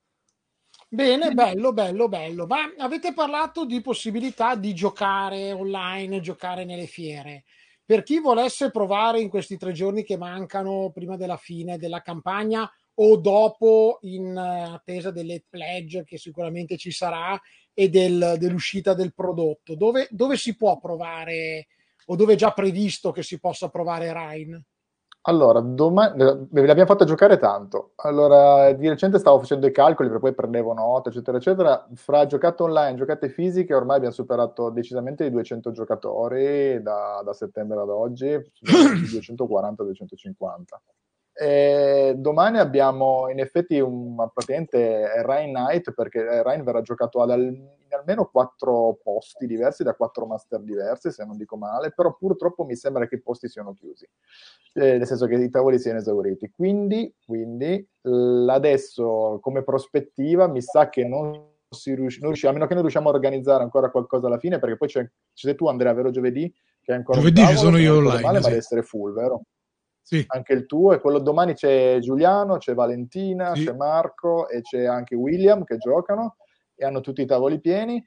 Bene, 0.89 1.31
bello, 1.33 1.71
bello, 1.71 2.09
bello. 2.09 2.47
Ma 2.47 2.73
avete 2.79 3.13
parlato 3.13 3.63
di 3.63 3.79
possibilità 3.79 4.55
di 4.55 4.73
giocare 4.73 5.53
online, 5.53 6.19
giocare 6.19 6.65
nelle 6.65 6.87
fiere. 6.87 7.45
Per 7.85 8.03
chi 8.03 8.19
volesse 8.19 8.71
provare 8.71 9.21
in 9.21 9.29
questi 9.29 9.55
tre 9.55 9.71
giorni 9.71 10.03
che 10.03 10.17
mancano 10.17 10.91
prima 10.93 11.15
della 11.15 11.37
fine 11.37 11.77
della 11.77 12.01
campagna 12.01 12.69
o 13.01 13.17
dopo 13.17 13.99
in 14.01 14.35
attesa 14.37 15.11
delle 15.11 15.43
pledge 15.47 16.03
che 16.03 16.17
sicuramente 16.17 16.77
ci 16.77 16.91
sarà 16.91 17.39
e 17.73 17.89
del, 17.89 18.35
dell'uscita 18.37 18.93
del 18.93 19.13
prodotto? 19.13 19.75
Dove, 19.75 20.07
dove, 20.11 20.35
si 20.35 20.55
può 20.55 20.77
provare 20.79 21.67
o 22.07 22.15
dove 22.15 22.33
è 22.33 22.35
già 22.35 22.51
previsto 22.51 23.11
che 23.11 23.23
si 23.23 23.39
possa 23.39 23.69
provare 23.69 24.11
Rhine? 24.11 24.63
Allora, 25.23 25.59
domani 25.59 26.17
l'abbiamo 26.17 26.85
fatta 26.85 27.05
giocare 27.05 27.37
tanto. 27.37 27.91
Allora, 27.97 28.71
di 28.71 28.87
recente 28.87 29.19
stavo 29.19 29.39
facendo 29.39 29.67
i 29.67 29.71
calcoli, 29.71 30.09
per 30.09 30.19
poi 30.19 30.33
prendevo 30.33 30.73
note, 30.73 31.09
eccetera, 31.09 31.37
eccetera. 31.37 31.87
Fra 31.93 32.25
giocate 32.25 32.63
online, 32.63 32.95
giocate 32.95 33.29
fisiche, 33.29 33.73
ormai 33.73 33.97
abbiamo 33.97 34.13
superato 34.13 34.69
decisamente 34.69 35.25
i 35.25 35.29
200 35.29 35.71
giocatori 35.71 36.81
da, 36.81 37.21
da 37.23 37.33
settembre 37.33 37.81
ad 37.81 37.89
oggi, 37.89 38.25
240-250. 38.27 40.98
Eh, 41.41 42.15
domani 42.17 42.57
abbiamo 42.57 43.29
in 43.29 43.39
effetti 43.39 43.79
una 43.79 44.27
patente 44.27 45.23
Rhine 45.23 45.51
Night 45.53 45.93
perché 45.93 46.43
Rhine 46.43 46.63
verrà 46.63 46.81
giocato 46.81 47.21
ad 47.21 47.29
al, 47.29 47.41
in 47.43 47.93
almeno 47.97 48.25
quattro 48.25 48.99
posti 49.01 49.47
diversi 49.47 49.83
da 49.83 49.93
quattro 49.93 50.25
master 50.25 50.59
diversi 50.59 51.11
se 51.11 51.23
non 51.23 51.37
dico 51.37 51.55
male 51.55 51.93
però 51.95 52.13
purtroppo 52.13 52.65
mi 52.65 52.75
sembra 52.75 53.07
che 53.07 53.15
i 53.15 53.21
posti 53.21 53.47
siano 53.47 53.73
chiusi 53.73 54.05
eh, 54.73 54.97
nel 54.97 55.07
senso 55.07 55.27
che 55.27 55.35
i 55.35 55.49
tavoli 55.49 55.79
siano 55.79 55.99
esauriti 55.99 56.51
quindi, 56.53 57.15
quindi 57.25 57.87
adesso 58.01 59.39
come 59.41 59.63
prospettiva 59.63 60.45
mi 60.47 60.61
sa 60.61 60.89
che 60.89 61.05
non 61.05 61.41
si 61.69 61.95
riuscirà, 61.95 62.23
non 62.23 62.31
riusciamo, 62.31 62.51
a 62.51 62.55
meno 62.55 62.67
che 62.67 62.73
non 62.73 62.83
riusciamo 62.83 63.09
a 63.09 63.13
organizzare 63.13 63.63
ancora 63.63 63.89
qualcosa 63.89 64.27
alla 64.27 64.39
fine 64.39 64.59
perché 64.59 64.75
poi 64.75 64.89
c'è, 64.89 65.09
c'è 65.33 65.55
tu 65.55 65.69
Andrea 65.69 65.93
vero 65.93 66.11
giovedì 66.11 66.53
che 66.81 66.91
è 66.91 66.95
ancora 66.95 67.19
giovedì 67.19 67.39
tavolo, 67.39 67.57
ci 67.57 67.63
sono 67.63 67.77
io 67.77 67.95
online 67.95 68.21
male, 68.21 68.37
sì. 68.39 68.43
ma 68.43 68.47
deve 68.49 68.57
essere 68.57 68.81
full 68.81 69.13
vero? 69.13 69.43
Sì. 70.09 70.23
Anche 70.29 70.53
il 70.53 70.65
tuo, 70.65 70.93
e 70.93 70.99
quello 70.99 71.19
domani 71.19 71.53
c'è 71.53 71.99
Giuliano, 71.99 72.57
c'è 72.57 72.73
Valentina, 72.73 73.53
sì. 73.53 73.65
c'è 73.65 73.73
Marco 73.73 74.49
e 74.49 74.61
c'è 74.61 74.85
anche 74.85 75.13
William 75.13 75.63
che 75.63 75.77
giocano 75.77 76.37
e 76.73 76.83
hanno 76.83 76.99
tutti 76.99 77.21
i 77.21 77.27
tavoli 77.27 77.59
pieni. 77.59 78.03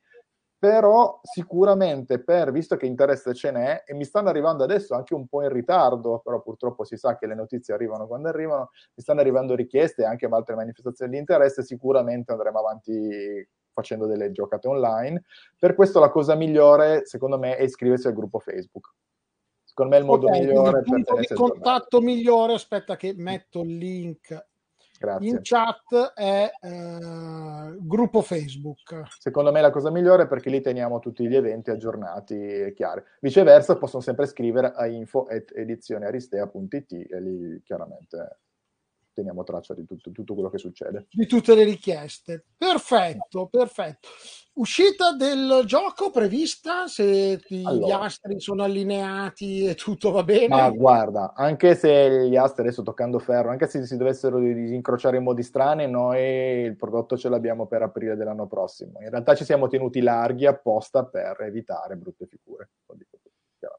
Però 0.59 1.21
sicuramente 1.23 2.21
per, 2.23 2.51
visto 2.51 2.77
che 2.77 2.87
interesse 2.87 3.35
ce 3.35 3.53
n'è, 3.53 3.85
e 3.87 3.95
mi 3.95 4.05
stanno 4.05 4.31
arrivando 4.31 4.65
adesso 4.65 4.95
anche 4.97 5.15
un 5.15 5.29
po' 5.29 5.43
in 5.43 5.51
ritardo, 5.51 6.21
però 6.25 6.41
purtroppo 6.43 6.83
si 6.83 6.97
sa 6.97 7.17
che 7.17 7.27
le 7.27 7.37
notizie 7.37 7.73
arrivano 7.73 8.09
quando 8.09 8.27
arrivano, 8.29 8.71
mi 8.95 9.03
stanno 9.03 9.21
arrivando 9.21 9.55
richieste 9.55 10.05
anche 10.05 10.27
altre 10.27 10.57
manifestazioni 10.57 11.13
di 11.13 11.19
interesse, 11.19 11.63
sicuramente 11.63 12.33
andremo 12.33 12.59
avanti 12.59 13.49
facendo 13.73 14.07
delle 14.07 14.33
giocate 14.33 14.67
online. 14.67 15.23
Per 15.57 15.77
questo 15.77 16.01
la 16.01 16.11
cosa 16.11 16.35
migliore, 16.35 17.07
secondo 17.07 17.39
me, 17.39 17.57
è 17.57 17.63
iscriversi 17.63 18.09
al 18.09 18.15
gruppo 18.15 18.41
Facebook. 18.41 18.93
Secondo 19.75 19.93
me 19.93 19.97
è 19.97 20.01
il 20.01 20.07
modo 20.07 20.27
Ok, 20.27 20.39
migliore 20.39 20.71
per 20.71 20.79
il 20.81 20.85
punto 20.85 20.99
di 20.99 21.05
tenersi 21.05 21.33
aggiornati. 21.33 21.61
contatto 21.61 22.01
migliore, 22.03 22.53
aspetta 22.53 22.97
che 22.97 23.15
metto 23.17 23.63
il 23.63 23.75
link 23.79 24.47
Grazie. 24.99 25.29
in 25.31 25.39
chat, 25.41 26.13
è 26.15 26.51
eh, 26.61 27.77
gruppo 27.81 28.21
Facebook. 28.21 29.01
Secondo 29.19 29.51
me 29.51 29.61
è 29.61 29.63
la 29.63 29.71
cosa 29.71 29.91
migliore 29.91 30.27
perché 30.27 30.51
lì 30.51 30.61
teniamo 30.61 30.99
tutti 30.99 31.27
gli 31.27 31.35
eventi 31.35 31.71
aggiornati 31.71 32.35
e 32.35 32.75
chiari. 32.75 33.03
Viceversa, 33.21 33.79
possono 33.79 34.03
sempre 34.03 34.27
scrivere 34.27 34.73
a 34.75 34.87
info.edizionearistea.it 34.87 36.93
e 36.93 37.21
lì 37.21 37.63
chiaramente 37.65 38.41
teniamo 39.15 39.43
traccia 39.45 39.73
di 39.73 39.87
tutto, 39.87 40.11
tutto 40.11 40.35
quello 40.35 40.51
che 40.51 40.59
succede. 40.59 41.07
di 41.11 41.27
tutte 41.27 41.55
le 41.55 41.65
richieste. 41.65 42.45
Perfetto, 42.59 43.47
perfetto. 43.49 44.09
Uscita 44.55 45.13
del 45.13 45.63
gioco 45.65 46.11
prevista, 46.11 46.87
se 46.87 47.39
ti- 47.39 47.61
gli 47.61 47.65
Allora. 47.67 48.01
astri 48.01 48.39
sono 48.39 48.63
allineati 48.63 49.65
e 49.65 49.75
tutto 49.75 50.11
va 50.11 50.23
bene. 50.23 50.49
Ma 50.49 50.69
guarda, 50.69 51.33
anche 51.35 51.75
se 51.75 52.29
gli 52.29 52.37
astri 52.37 52.61
adesso 52.63 52.83
toccando 52.83 53.19
ferro, 53.19 53.49
anche 53.51 53.67
se 53.67 53.87
si 53.87 53.97
dovessero 53.97 54.39
incrociare 54.39 55.17
in 55.17 55.23
modi 55.23 55.43
strani, 55.43 55.89
noi 55.91 56.21
il 56.65 56.77
prodotto 56.77 57.17
ce 57.17 57.31
l'abbiamo 57.31 57.67
per 57.67 57.81
aprile 57.81 58.15
dell'anno 58.15 58.47
prossimo. 58.47 59.01
In 59.01 59.09
realtà 59.09 59.35
ci 59.35 59.45
siamo 59.45 59.69
tenuti 59.69 60.01
larghi 60.03 60.45
apposta 60.45 61.07
per 61.07 61.41
evitare 61.41 61.97
brutte 61.97 62.27
figure. 62.27 62.69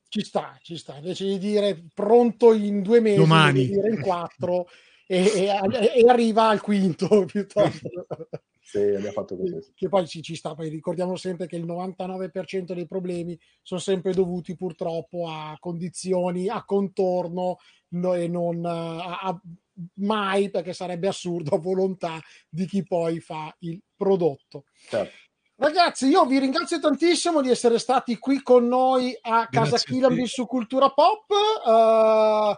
Ci 0.08 0.22
sta, 0.22 0.58
ci 0.62 0.78
sta. 0.78 0.96
Invece 0.96 1.26
di 1.26 1.38
dire 1.38 1.84
pronto 1.94 2.52
in 2.52 2.82
due 2.82 3.00
mesi, 3.00 3.18
Domani. 3.18 3.68
devi 3.68 3.74
dire 3.80 3.90
in 3.90 4.02
quattro 4.02 4.68
e, 5.06 5.24
e- 5.24 5.92
e 6.02 6.08
arriva 6.10 6.48
al 6.48 6.62
quinto 6.62 7.08
piuttosto. 7.32 7.90
Sì, 8.74 8.80
abbiamo 8.80 9.12
fatto 9.12 9.38
così. 9.38 9.62
sì. 9.62 9.72
che 9.76 9.88
poi 9.88 10.08
ci, 10.08 10.24
ci 10.24 10.36
sta, 10.36 10.56
poi 10.56 10.68
ricordiamo 10.68 11.16
sempre 11.16 11.46
che 11.46 11.58
il 11.58 11.66
99% 11.66 12.74
dei 12.74 12.88
problemi 12.88 13.40
sono 13.62 13.80
sempre 13.80 14.14
dovuti 14.14 14.56
purtroppo 14.56 15.28
a 15.30 15.56
condizioni 15.60 16.50
a 16.50 16.64
contorno 16.66 17.58
no- 17.90 18.14
e 18.16 18.28
non 18.28 18.66
eh, 18.66 18.68
a, 18.68 19.20
a- 19.20 19.42
mai, 19.98 20.50
perché 20.50 20.74
sarebbe 20.74 21.08
assurdo, 21.08 21.56
a 21.56 21.60
volontà 21.62 22.20
di 22.50 22.66
chi 22.66 22.84
poi 22.84 23.20
fa 23.20 23.56
il 23.60 23.80
prodotto. 23.96 24.64
Certo. 24.90 25.14
Ragazzi, 25.56 26.08
io 26.08 26.26
vi 26.26 26.40
ringrazio 26.40 26.80
tantissimo 26.80 27.42
di 27.42 27.52
essere 27.52 27.78
stati 27.78 28.18
qui 28.18 28.42
con 28.42 28.68
noi 28.68 29.16
a 29.22 29.48
Casa 29.52 29.78
te. 29.78 30.26
su 30.26 30.48
Cultura 30.48 30.90
Pop. 30.90 31.26
Eh, 31.30 32.56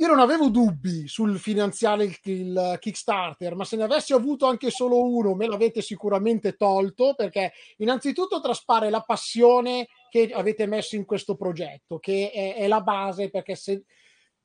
io 0.00 0.06
non 0.06 0.20
avevo 0.20 0.48
dubbi 0.48 1.08
sul 1.08 1.38
finanziare 1.40 2.04
il, 2.04 2.16
il 2.22 2.76
Kickstarter, 2.80 3.56
ma 3.56 3.64
se 3.64 3.74
ne 3.76 3.82
avessi 3.82 4.12
avuto 4.12 4.46
anche 4.46 4.70
solo 4.70 5.02
uno, 5.04 5.34
me 5.34 5.48
l'avete 5.48 5.82
sicuramente 5.82 6.54
tolto, 6.54 7.14
perché 7.16 7.52
innanzitutto 7.78 8.40
traspare 8.40 8.90
la 8.90 9.00
passione 9.00 9.88
che 10.08 10.30
avete 10.32 10.66
messo 10.66 10.94
in 10.94 11.04
questo 11.04 11.34
progetto, 11.34 11.98
che 11.98 12.30
è, 12.30 12.54
è 12.54 12.68
la 12.68 12.80
base, 12.80 13.28
perché 13.28 13.56
se, 13.56 13.82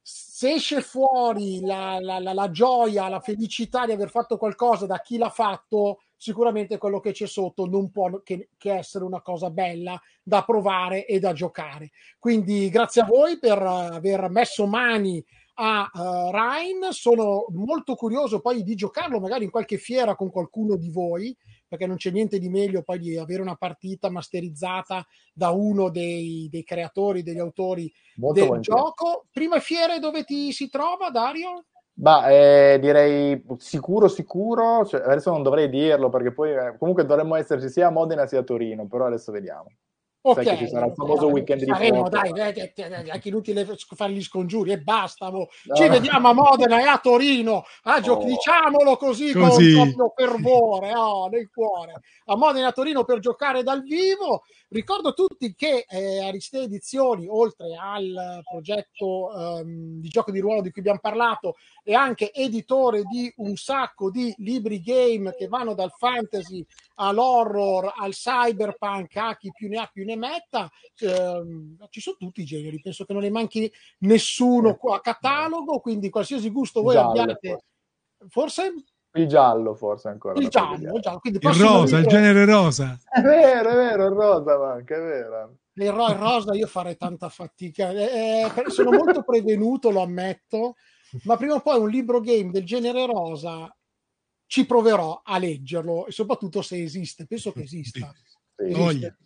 se 0.01 0.54
esce 0.54 0.82
fuori 0.82 1.62
la, 1.62 1.99
la- 2.01 2.20
la- 2.20 2.34
la 2.34 2.49
gioia, 2.49 3.08
la 3.08 3.20
felicità 3.20 3.86
di 3.86 3.91
aver 3.91 4.10
fatto 4.10 4.38
qualcosa 4.38 4.88
da 4.88 5.01
chi 5.01 5.18
l'ha 5.18 5.30
fatto, 5.30 6.01
sicuramente 6.18 6.80
quello 6.80 6.99
che 6.99 7.12
c'è 7.12 7.28
sotto 7.28 7.68
non 7.68 7.91
può 7.91 8.22
che, 8.24 8.49
che 8.58 8.74
essere 8.74 9.04
una 9.04 9.22
cosa 9.22 9.51
bella 9.51 10.01
da 10.24 10.43
provare 10.43 11.06
e 11.06 11.20
da 11.20 11.32
giocare. 11.34 11.91
Quindi 12.18 12.70
grazie 12.70 13.01
a 13.04 13.06
voi 13.06 13.38
per 13.38 13.62
aver 13.62 14.30
messo 14.30 14.66
mani 14.66 15.24
a 15.56 15.89
uh, 15.93 16.32
Rhine. 16.32 16.91
Sono 16.91 17.45
molto 17.49 17.95
curioso 17.95 18.39
poi 18.39 18.64
di 18.64 18.76
giocarlo 18.76 19.20
magari 19.20 19.43
in 19.43 19.51
qualche 19.51 19.78
fiera 19.78 20.16
con 20.16 20.30
qualcuno 20.30 20.76
di 20.76 20.89
voi, 20.89 21.36
perché 21.68 21.88
non 21.88 21.97
c'è 21.97 22.12
niente 22.12 22.39
di 22.39 22.49
meglio 22.49 22.84
poi 22.84 22.99
di 22.99 23.18
avere 23.18 23.41
una 23.41 23.56
partita 23.56 24.10
masterizzata 24.10 25.06
da 25.34 25.49
uno 25.51 25.89
dei, 25.89 26.47
dei 26.51 26.64
creatori, 26.64 27.24
degli 27.24 27.39
autori 27.39 27.91
Molto 28.16 28.49
del 28.49 28.60
gioco. 28.62 29.26
Prime 29.32 29.60
fiere 29.60 29.99
dove 29.99 30.24
ti 30.24 30.51
si 30.51 30.70
trova, 30.70 31.10
Dario? 31.10 31.66
Ma 31.95 32.28
eh, 32.30 32.80
direi 32.82 33.43
sicuro, 33.58 34.08
sicuro. 34.08 34.86
Cioè, 34.86 35.01
adesso 35.01 35.30
non 35.30 35.43
dovrei 35.43 35.70
dirlo 35.70 36.10
perché 36.10 36.32
poi 36.32 36.51
eh, 36.51 36.76
comunque 36.78 37.06
dovremmo 37.06 37.36
esserci 37.36 37.70
sia 37.70 37.88
a 37.88 37.91
Modena 37.91 38.26
sia 38.26 38.39
a 38.39 38.43
Torino, 38.43 38.88
però 38.88 39.06
adesso 39.06 39.32
vediamo. 39.32 39.68
Ok, 40.26 40.42
Sai 40.44 40.56
che 40.58 40.66
ci 40.66 40.68
sarà 40.70 40.86
il 40.86 40.94
famoso 40.94 41.26
dai, 41.26 41.32
weekend 41.34 41.64
di 41.64 41.70
saremo, 41.70 41.96
fuoco. 41.96 42.10
dai, 42.10 42.32
dai, 42.32 42.54
dai, 42.54 42.72
dai, 42.74 42.90
dai, 42.90 43.10
anche 43.10 43.28
inutile 43.28 43.68
fare 43.96 44.14
gli 44.14 44.24
scongiuri 44.24 44.72
e 44.72 44.80
basta. 44.80 45.30
mo. 45.30 45.50
No, 45.66 45.76
Ci 45.76 45.84
no. 45.86 45.90
vediamo 45.90 46.30
a 46.30 46.34
Modena 46.34 46.80
e 46.80 46.86
a 46.88 46.98
Torino, 46.98 47.66
a 47.84 48.00
gio- 48.00 48.14
Oh. 48.14 48.24
diciamolo 48.24 48.96
così, 48.96 49.34
Così. 49.34 49.74
con 49.76 49.94
proprio 49.94 50.14
fervore, 50.16 50.94
oh, 50.96 51.28
nel 51.28 51.50
cuore. 51.52 52.02
A 52.28 52.38
Modena 52.38 52.68
e 52.68 52.70
a 52.70 52.72
Torino 52.72 53.04
per 53.04 53.20
giocare 53.20 53.64
dal 53.64 53.82
vivo. 53.84 54.44
Ricordo 54.70 55.10
a 55.10 55.14
tutti 55.14 55.54
che 55.56 55.86
eh, 55.90 56.24
Ariste 56.24 56.62
Edizioni, 56.62 57.28
oltre 57.30 57.76
al 57.80 58.42
progetto 58.50 59.32
ehm, 59.60 60.00
di 60.00 60.08
gioco 60.08 60.32
di 60.32 60.40
ruolo 60.40 60.62
di 60.62 60.72
cui 60.72 60.80
abbiamo 60.80 61.00
parlato, 61.02 61.58
è 61.84 61.92
anche 61.94 62.32
editore 62.32 63.04
di 63.04 63.32
un 63.38 63.56
sacco 63.58 64.10
di 64.10 64.34
libri 64.38 64.82
game 64.82 65.36
che 65.36 65.48
vanno 65.48 65.74
dal 65.76 65.92
fantasy 65.96 66.66
all'horror, 66.96 67.92
al 67.98 68.12
cyberpunk, 68.14 69.16
a 69.18 69.36
chi 69.38 69.52
più 69.52 69.68
ne 69.70 69.78
ha 69.80 69.90
più 69.92 70.06
ne 70.06 70.12
metta. 70.16 70.70
Ehm, 70.99 71.78
ci 71.89 72.01
sono 72.01 72.16
tutti 72.18 72.41
i 72.41 72.45
generi, 72.45 72.80
penso 72.82 73.05
che 73.05 73.14
non 73.14 73.22
ne 73.22 73.30
manchi 73.30 73.72
nessuno 73.99 74.76
qua 74.76 74.97
a 74.97 75.01
catalogo, 75.01 75.80
quindi 75.80 76.09
qualsiasi 76.09 76.49
gusto 76.49 76.82
voi 76.82 76.93
Giallo, 76.95 77.22
abbiate, 77.22 77.64
forse 78.30 78.74
Il 79.16 79.28
giallo 79.28 79.76
forse 79.76 80.07
ancora. 80.09 80.39
il 80.39 80.47
giallo, 80.47 80.95
il 80.95 81.01
giallo. 81.01 81.20
Quindi 81.20 81.39
Il 81.41 81.53
rosa, 81.53 81.95
il 81.97 82.01
libro- 82.03 82.09
genere 82.18 82.45
rosa. 82.45 82.99
È 83.09 83.22
vero, 83.22 83.70
è 83.70 83.76
vero, 83.76 84.05
il 84.07 84.14
rosa 84.14 84.57
manca, 84.57 84.95
è 84.95 84.99
vero. 84.99 85.57
il 85.76 85.91
ro- 85.91 86.07
il 86.09 86.16
rosa 86.16 86.53
io 86.55 86.68
farei 86.68 86.97
tanta 86.97 87.30
fatica. 87.30 87.89
Eh, 87.91 88.51
eh, 88.55 88.70
sono 88.70 88.91
molto 88.91 89.24
prevenuto, 89.24 89.89
lo 89.91 90.01
ammetto, 90.01 90.76
ma 91.24 91.36
prima 91.38 91.55
o 91.55 91.61
poi 91.61 91.80
un 91.80 91.89
libro 91.89 92.20
game 92.22 92.49
del 92.51 92.66
genere 92.66 93.05
rosa 93.05 93.76
ci 94.45 94.66
proverò 94.66 95.22
a 95.24 95.38
leggerlo 95.39 96.05
e 96.07 96.11
soprattutto 96.11 96.61
se 96.61 96.82
esiste. 96.82 97.26
Penso 97.26 97.51
che 97.51 97.61
esista. 97.64 98.11
Sì. 98.55 98.66
Esiste. 98.72 99.18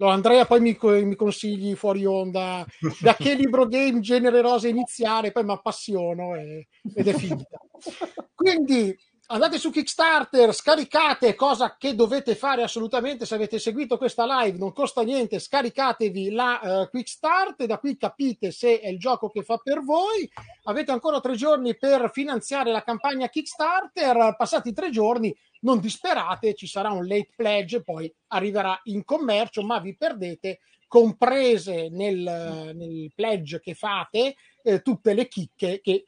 No, 0.00 0.08
Andrea, 0.08 0.44
poi 0.46 0.60
mi, 0.60 0.76
mi 0.80 1.16
consigli 1.16 1.74
fuori 1.74 2.04
onda 2.06 2.64
da 3.00 3.14
che 3.14 3.34
libro 3.34 3.66
game 3.66 3.98
genere 4.00 4.40
rosa 4.40 4.68
iniziare, 4.68 5.32
poi 5.32 5.44
mi 5.44 5.52
appassiono 5.52 6.36
e- 6.36 6.68
ed 6.94 7.08
è 7.08 7.12
finita. 7.14 7.58
Quindi 8.34 8.96
andate 9.30 9.58
su 9.58 9.70
Kickstarter, 9.70 10.54
scaricate, 10.54 11.34
cosa 11.34 11.76
che 11.76 11.94
dovete 11.94 12.34
fare 12.34 12.62
assolutamente 12.62 13.26
se 13.26 13.34
avete 13.34 13.58
seguito 13.58 13.98
questa 13.98 14.24
live, 14.42 14.56
non 14.56 14.72
costa 14.72 15.02
niente, 15.02 15.38
scaricatevi 15.38 16.30
la 16.30 16.60
eh, 16.60 16.90
Kickstart 16.90 17.60
e 17.60 17.66
da 17.66 17.78
qui 17.78 17.96
capite 17.96 18.50
se 18.50 18.80
è 18.80 18.88
il 18.88 18.98
gioco 18.98 19.28
che 19.28 19.42
fa 19.42 19.58
per 19.58 19.82
voi. 19.82 20.30
Avete 20.64 20.92
ancora 20.92 21.20
tre 21.20 21.34
giorni 21.34 21.76
per 21.76 22.10
finanziare 22.12 22.70
la 22.70 22.82
campagna 22.82 23.28
Kickstarter, 23.28 24.34
passati 24.36 24.72
tre 24.72 24.90
giorni 24.90 25.36
non 25.60 25.80
disperate, 25.80 26.54
ci 26.54 26.66
sarà 26.66 26.90
un 26.90 27.06
late 27.06 27.30
pledge, 27.36 27.82
poi 27.82 28.12
arriverà 28.28 28.80
in 28.84 29.04
commercio, 29.04 29.62
ma 29.62 29.78
vi 29.78 29.94
perdete 29.94 30.60
comprese 30.86 31.90
nel, 31.90 32.72
nel 32.74 33.12
pledge 33.14 33.60
che 33.60 33.74
fate 33.74 34.36
eh, 34.62 34.80
tutte 34.80 35.12
le 35.12 35.28
chicche 35.28 35.80
che 35.82 36.06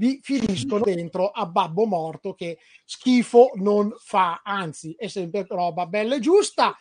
vi 0.00 0.18
finiscono 0.22 0.82
dentro 0.82 1.28
a 1.28 1.44
babbo 1.44 1.84
morto 1.84 2.32
che 2.32 2.58
schifo 2.86 3.50
non 3.56 3.94
fa, 3.98 4.40
anzi 4.42 4.94
è 4.96 5.08
sempre 5.08 5.44
roba 5.46 5.84
bella 5.84 6.14
e 6.14 6.20
giusta. 6.20 6.74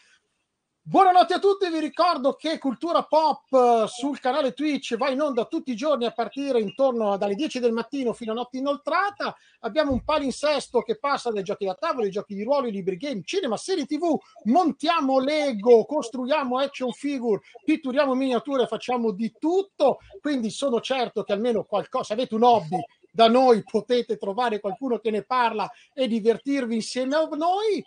Buonanotte 0.81 1.33
a 1.33 1.39
tutti, 1.39 1.69
vi 1.69 1.81
ricordo 1.81 2.33
che 2.33 2.57
Cultura 2.57 3.03
Pop 3.03 3.43
eh, 3.51 3.87
sul 3.87 4.19
canale 4.19 4.53
Twitch 4.53 4.95
va 4.95 5.09
in 5.09 5.19
onda 5.19 5.45
tutti 5.45 5.71
i 5.71 5.75
giorni 5.75 6.05
a 6.05 6.11
partire 6.11 6.61
intorno 6.61 7.15
dalle 7.17 7.35
10 7.35 7.59
del 7.59 7.73
mattino 7.73 8.13
fino 8.13 8.31
a 8.31 8.35
notte 8.35 8.57
inoltrata. 8.57 9.35
Abbiamo 9.59 9.91
un 9.91 10.03
palinsesto 10.03 10.79
che 10.79 10.97
passa 10.97 11.29
dai 11.29 11.43
giochi 11.43 11.65
da 11.65 11.75
tavolo, 11.75 12.07
i 12.07 12.11
giochi 12.11 12.33
di 12.33 12.43
ruolo, 12.43 12.67
i 12.67 12.71
libri 12.71 12.95
game, 12.95 13.21
cinema, 13.23 13.57
serie 13.57 13.85
tv, 13.85 14.17
montiamo 14.45 15.19
Lego, 15.19 15.85
costruiamo 15.85 16.57
action 16.57 16.91
figure, 16.91 17.41
pitturiamo 17.65 18.15
miniature, 18.15 18.65
facciamo 18.65 19.11
di 19.11 19.31
tutto. 19.37 19.97
Quindi 20.21 20.49
sono 20.49 20.79
certo 20.79 21.21
che 21.23 21.33
almeno 21.33 21.65
qualcosa, 21.65 22.05
se 22.05 22.13
avete 22.13 22.33
un 22.33 22.43
hobby 22.43 22.79
da 23.11 23.27
noi 23.27 23.63
potete 23.63 24.17
trovare 24.17 24.59
qualcuno 24.59 24.99
che 24.99 25.11
ne 25.11 25.23
parla 25.23 25.69
e 25.93 26.07
divertirvi 26.07 26.75
insieme 26.75 27.15
a 27.15 27.27
noi. 27.27 27.83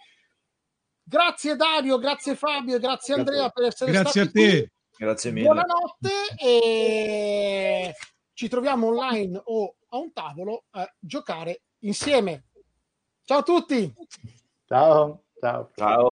Grazie 1.05 1.57
Dario, 1.57 1.99
grazie 1.99 2.37
Fabio 2.37 2.77
e 2.77 2.81
grazie 2.81 3.15
Andrea 3.15 3.49
per 3.51 3.65
essere 3.67 3.91
Grazie 3.91 4.21
a 4.21 4.25
stati 4.25 4.39
qui. 4.39 4.51
te. 4.51 4.73
Grazie 4.97 5.31
mille. 5.33 5.47
Buonanotte 5.47 6.11
e 6.39 7.95
ci 8.33 8.49
troviamo 8.49 8.87
online 8.89 9.41
o 9.45 9.75
a 9.89 9.97
un 9.99 10.13
tavolo 10.13 10.65
a 10.71 10.91
giocare 10.99 11.63
insieme. 11.81 12.45
Ciao 13.25 13.39
a 13.39 13.43
tutti! 13.43 13.93
Ciao, 14.67 15.25
ciao. 15.39 15.71
Ciao. 15.75 16.12